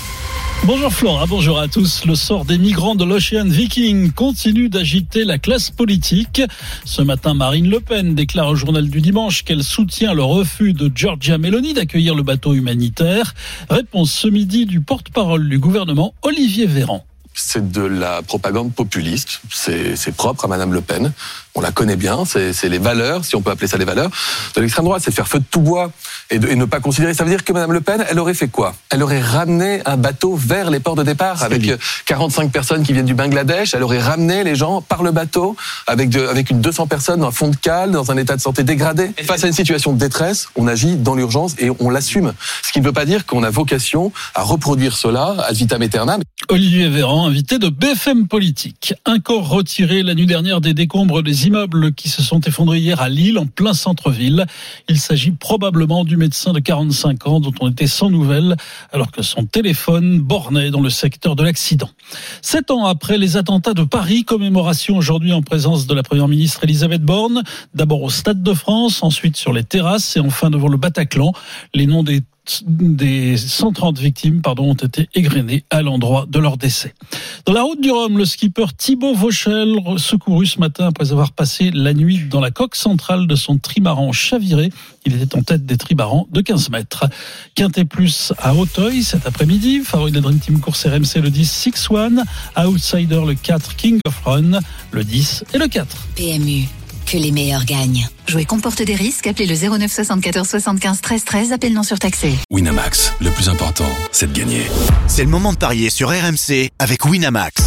Bonjour 0.66 0.92
Flora, 0.92 1.26
bonjour 1.26 1.60
à 1.60 1.68
tous. 1.68 2.04
Le 2.06 2.16
sort 2.16 2.44
des 2.44 2.58
migrants 2.58 2.96
de 2.96 3.04
l'Ocean 3.04 3.46
Viking 3.46 4.10
continue 4.10 4.68
d'agiter 4.68 5.22
la 5.22 5.38
classe 5.38 5.70
politique. 5.70 6.42
Ce 6.84 7.02
matin, 7.02 7.34
Marine 7.34 7.70
Le 7.70 7.78
Pen 7.78 8.16
déclare 8.16 8.48
au 8.48 8.56
journal 8.56 8.90
du 8.90 9.00
dimanche 9.00 9.44
qu'elle 9.44 9.62
soutient 9.62 10.12
le 10.12 10.24
refus 10.24 10.72
de 10.72 10.90
Giorgia 10.92 11.38
Meloni 11.38 11.72
d'accueillir 11.72 12.16
le 12.16 12.24
bateau 12.24 12.52
humanitaire. 12.52 13.32
Réponse 13.70 14.10
ce 14.10 14.26
midi 14.26 14.66
du 14.66 14.80
porte-parole 14.80 15.48
du 15.48 15.60
gouvernement, 15.60 16.14
Olivier 16.22 16.66
Véran 16.66 17.04
c'est 17.36 17.70
de 17.70 17.82
la 17.82 18.22
propagande 18.22 18.72
populiste. 18.72 19.40
C'est 19.52 20.16
propre 20.16 20.46
à 20.46 20.48
Madame 20.48 20.72
Le 20.72 20.80
Pen. 20.80 21.12
On 21.54 21.60
la 21.60 21.70
connaît 21.70 21.96
bien. 21.96 22.24
C'est 22.24 22.68
les 22.68 22.78
valeurs, 22.78 23.24
si 23.24 23.36
on 23.36 23.42
peut 23.42 23.50
appeler 23.50 23.68
ça 23.68 23.76
les 23.76 23.84
valeurs, 23.84 24.10
de 24.54 24.60
l'extrême 24.60 24.86
droite. 24.86 25.02
C'est 25.04 25.10
de 25.10 25.14
faire 25.14 25.28
feu 25.28 25.38
de 25.38 25.44
tout 25.50 25.60
bois 25.60 25.90
et, 26.30 26.38
de, 26.38 26.48
et, 26.48 26.56
ne 26.56 26.64
pas 26.64 26.80
considérer. 26.80 27.14
Ça 27.14 27.24
veut 27.24 27.30
dire 27.30 27.44
que 27.44 27.52
Madame 27.52 27.72
Le 27.72 27.80
Pen, 27.80 28.04
elle 28.08 28.18
aurait 28.18 28.34
fait 28.34 28.48
quoi? 28.48 28.74
Elle 28.90 29.02
aurait 29.02 29.20
ramené 29.20 29.82
un 29.84 29.96
bateau 29.96 30.34
vers 30.34 30.70
les 30.70 30.80
ports 30.80 30.96
de 30.96 31.02
départ 31.02 31.42
avec 31.42 31.70
45 32.06 32.50
personnes 32.50 32.82
qui 32.82 32.92
viennent 32.92 33.06
du 33.06 33.14
Bangladesh. 33.14 33.74
Elle 33.74 33.82
aurait 33.82 34.00
ramené 34.00 34.42
les 34.42 34.54
gens 34.54 34.80
par 34.80 35.02
le 35.02 35.12
bateau 35.12 35.56
avec, 35.86 36.08
de, 36.08 36.26
avec 36.26 36.50
une 36.50 36.60
200 36.60 36.86
personnes 36.86 37.20
dans 37.20 37.28
un 37.28 37.32
fond 37.32 37.48
de 37.48 37.56
cale, 37.56 37.90
dans 37.90 38.10
un 38.10 38.16
état 38.16 38.36
de 38.36 38.40
santé 38.40 38.64
dégradé. 38.64 39.10
Face 39.26 39.44
à 39.44 39.46
une 39.46 39.52
situation 39.52 39.92
de 39.92 39.98
détresse, 39.98 40.48
on 40.56 40.66
agit 40.66 40.96
dans 40.96 41.14
l'urgence 41.14 41.54
et 41.58 41.70
on 41.80 41.90
l'assume. 41.90 42.32
Ce 42.62 42.72
qui 42.72 42.80
ne 42.80 42.86
veut 42.86 42.92
pas 42.92 43.04
dire 43.04 43.26
qu'on 43.26 43.42
a 43.42 43.50
vocation 43.50 44.12
à 44.34 44.42
reproduire 44.42 44.96
cela 44.96 45.36
ad 45.46 45.54
vitam 45.54 45.82
aeternam. 45.82 46.22
Olivier 46.48 46.88
Véran, 46.88 47.25
invité 47.26 47.58
de 47.58 47.68
BFM 47.68 48.28
Politique. 48.28 48.94
Un 49.04 49.18
corps 49.18 49.48
retiré 49.48 50.04
la 50.04 50.14
nuit 50.14 50.26
dernière 50.26 50.60
des 50.60 50.74
décombres 50.74 51.24
des 51.24 51.48
immeubles 51.48 51.92
qui 51.92 52.08
se 52.08 52.22
sont 52.22 52.40
effondrés 52.40 52.78
hier 52.78 53.00
à 53.00 53.08
Lille, 53.08 53.38
en 53.38 53.46
plein 53.46 53.74
centre-ville. 53.74 54.46
Il 54.88 54.98
s'agit 54.98 55.32
probablement 55.32 56.04
du 56.04 56.16
médecin 56.16 56.52
de 56.52 56.60
45 56.60 57.26
ans 57.26 57.40
dont 57.40 57.52
on 57.60 57.70
était 57.70 57.88
sans 57.88 58.10
nouvelles 58.10 58.56
alors 58.92 59.10
que 59.10 59.22
son 59.22 59.44
téléphone 59.44 60.20
bornait 60.20 60.70
dans 60.70 60.80
le 60.80 60.90
secteur 60.90 61.34
de 61.34 61.42
l'accident. 61.42 61.90
Sept 62.42 62.70
ans 62.70 62.86
après 62.86 63.18
les 63.18 63.36
attentats 63.36 63.74
de 63.74 63.82
Paris, 63.82 64.24
commémoration 64.24 64.96
aujourd'hui 64.96 65.32
en 65.32 65.42
présence 65.42 65.88
de 65.88 65.94
la 65.94 66.04
première 66.04 66.28
ministre 66.28 66.62
Elisabeth 66.62 67.02
Borne, 67.02 67.42
d'abord 67.74 68.02
au 68.02 68.10
Stade 68.10 68.42
de 68.42 68.54
France, 68.54 69.02
ensuite 69.02 69.36
sur 69.36 69.52
les 69.52 69.64
terrasses 69.64 70.16
et 70.16 70.20
enfin 70.20 70.48
devant 70.48 70.68
le 70.68 70.76
Bataclan. 70.76 71.32
Les 71.74 71.86
noms 71.86 72.04
des 72.04 72.22
des 72.66 73.36
130 73.36 73.98
victimes 73.98 74.40
pardon, 74.42 74.70
ont 74.70 74.74
été 74.74 75.08
égrenées 75.14 75.64
à 75.70 75.82
l'endroit 75.82 76.26
de 76.28 76.38
leur 76.38 76.56
décès. 76.56 76.94
Dans 77.44 77.52
la 77.52 77.62
route 77.62 77.80
du 77.80 77.90
Rhum, 77.90 78.18
le 78.18 78.24
skipper 78.24 78.66
Thibaut 78.76 79.14
Vauchel, 79.14 79.76
secouru 79.98 80.46
ce 80.46 80.58
matin 80.58 80.86
après 80.86 81.12
avoir 81.12 81.32
passé 81.32 81.70
la 81.72 81.94
nuit 81.94 82.20
dans 82.30 82.40
la 82.40 82.50
coque 82.50 82.76
centrale 82.76 83.26
de 83.26 83.34
son 83.34 83.58
trimaran 83.58 84.12
chaviré. 84.12 84.70
Il 85.04 85.14
était 85.14 85.36
en 85.36 85.42
tête 85.42 85.64
des 85.64 85.76
trimarans 85.76 86.26
de 86.30 86.40
15 86.40 86.70
mètres. 86.70 87.04
Quintet 87.54 87.84
plus 87.84 88.32
à 88.38 88.54
Auteuil 88.54 89.02
cet 89.02 89.26
après-midi. 89.26 89.80
Favori 89.84 90.12
de 90.12 90.20
Dream 90.20 90.38
Team 90.38 90.60
course 90.60 90.86
RMC 90.86 91.22
le 91.22 91.30
10 91.30 91.50
6 91.50 91.90
One. 91.90 92.24
Outsider 92.56 93.22
le 93.26 93.34
4 93.34 93.76
King 93.76 94.00
of 94.06 94.18
Run. 94.24 94.60
Le 94.90 95.04
10 95.04 95.44
et 95.54 95.58
le 95.58 95.68
4. 95.68 95.96
PMU 96.16 96.68
que 97.06 97.16
les 97.16 97.32
meilleurs 97.32 97.64
gagnent. 97.64 98.08
Jouer 98.26 98.44
comporte 98.44 98.82
des 98.82 98.94
risques. 98.94 99.26
Appelez 99.26 99.46
le 99.46 99.54
09 99.54 99.90
74 99.90 100.48
75 100.48 101.00
13 101.00 101.24
13. 101.24 101.52
Appel 101.52 101.72
non 101.72 101.82
surtaxé. 101.82 102.34
Winamax, 102.50 103.14
le 103.20 103.30
plus 103.30 103.48
important, 103.48 103.88
c'est 104.12 104.32
de 104.32 104.38
gagner. 104.38 104.62
C'est 105.06 105.24
le 105.24 105.30
moment 105.30 105.52
de 105.52 105.58
parier 105.58 105.90
sur 105.90 106.10
RMC 106.10 106.70
avec 106.78 107.04
Winamax. 107.04 107.62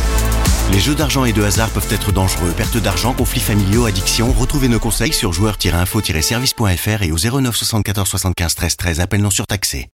Les 0.72 0.80
jeux 0.80 0.94
d'argent 0.94 1.26
et 1.26 1.34
de 1.34 1.42
hasard 1.42 1.70
peuvent 1.70 1.92
être 1.92 2.12
dangereux. 2.12 2.54
Perte 2.56 2.78
d'argent, 2.78 3.14
conflits 3.14 3.40
familiaux, 3.40 3.86
addiction. 3.86 4.32
Retrouvez 4.32 4.68
nos 4.68 4.80
conseils 4.80 5.14
sur 5.14 5.34
joueurs-info-service.fr 5.34 7.04
et 7.04 7.12
au 7.12 7.18
09 7.18 7.56
74 7.56 8.08
75 8.08 8.56
13 8.56 8.78
13. 8.78 9.00
Appel 9.00 9.22
non 9.22 9.32
surtaxé. 9.32 9.88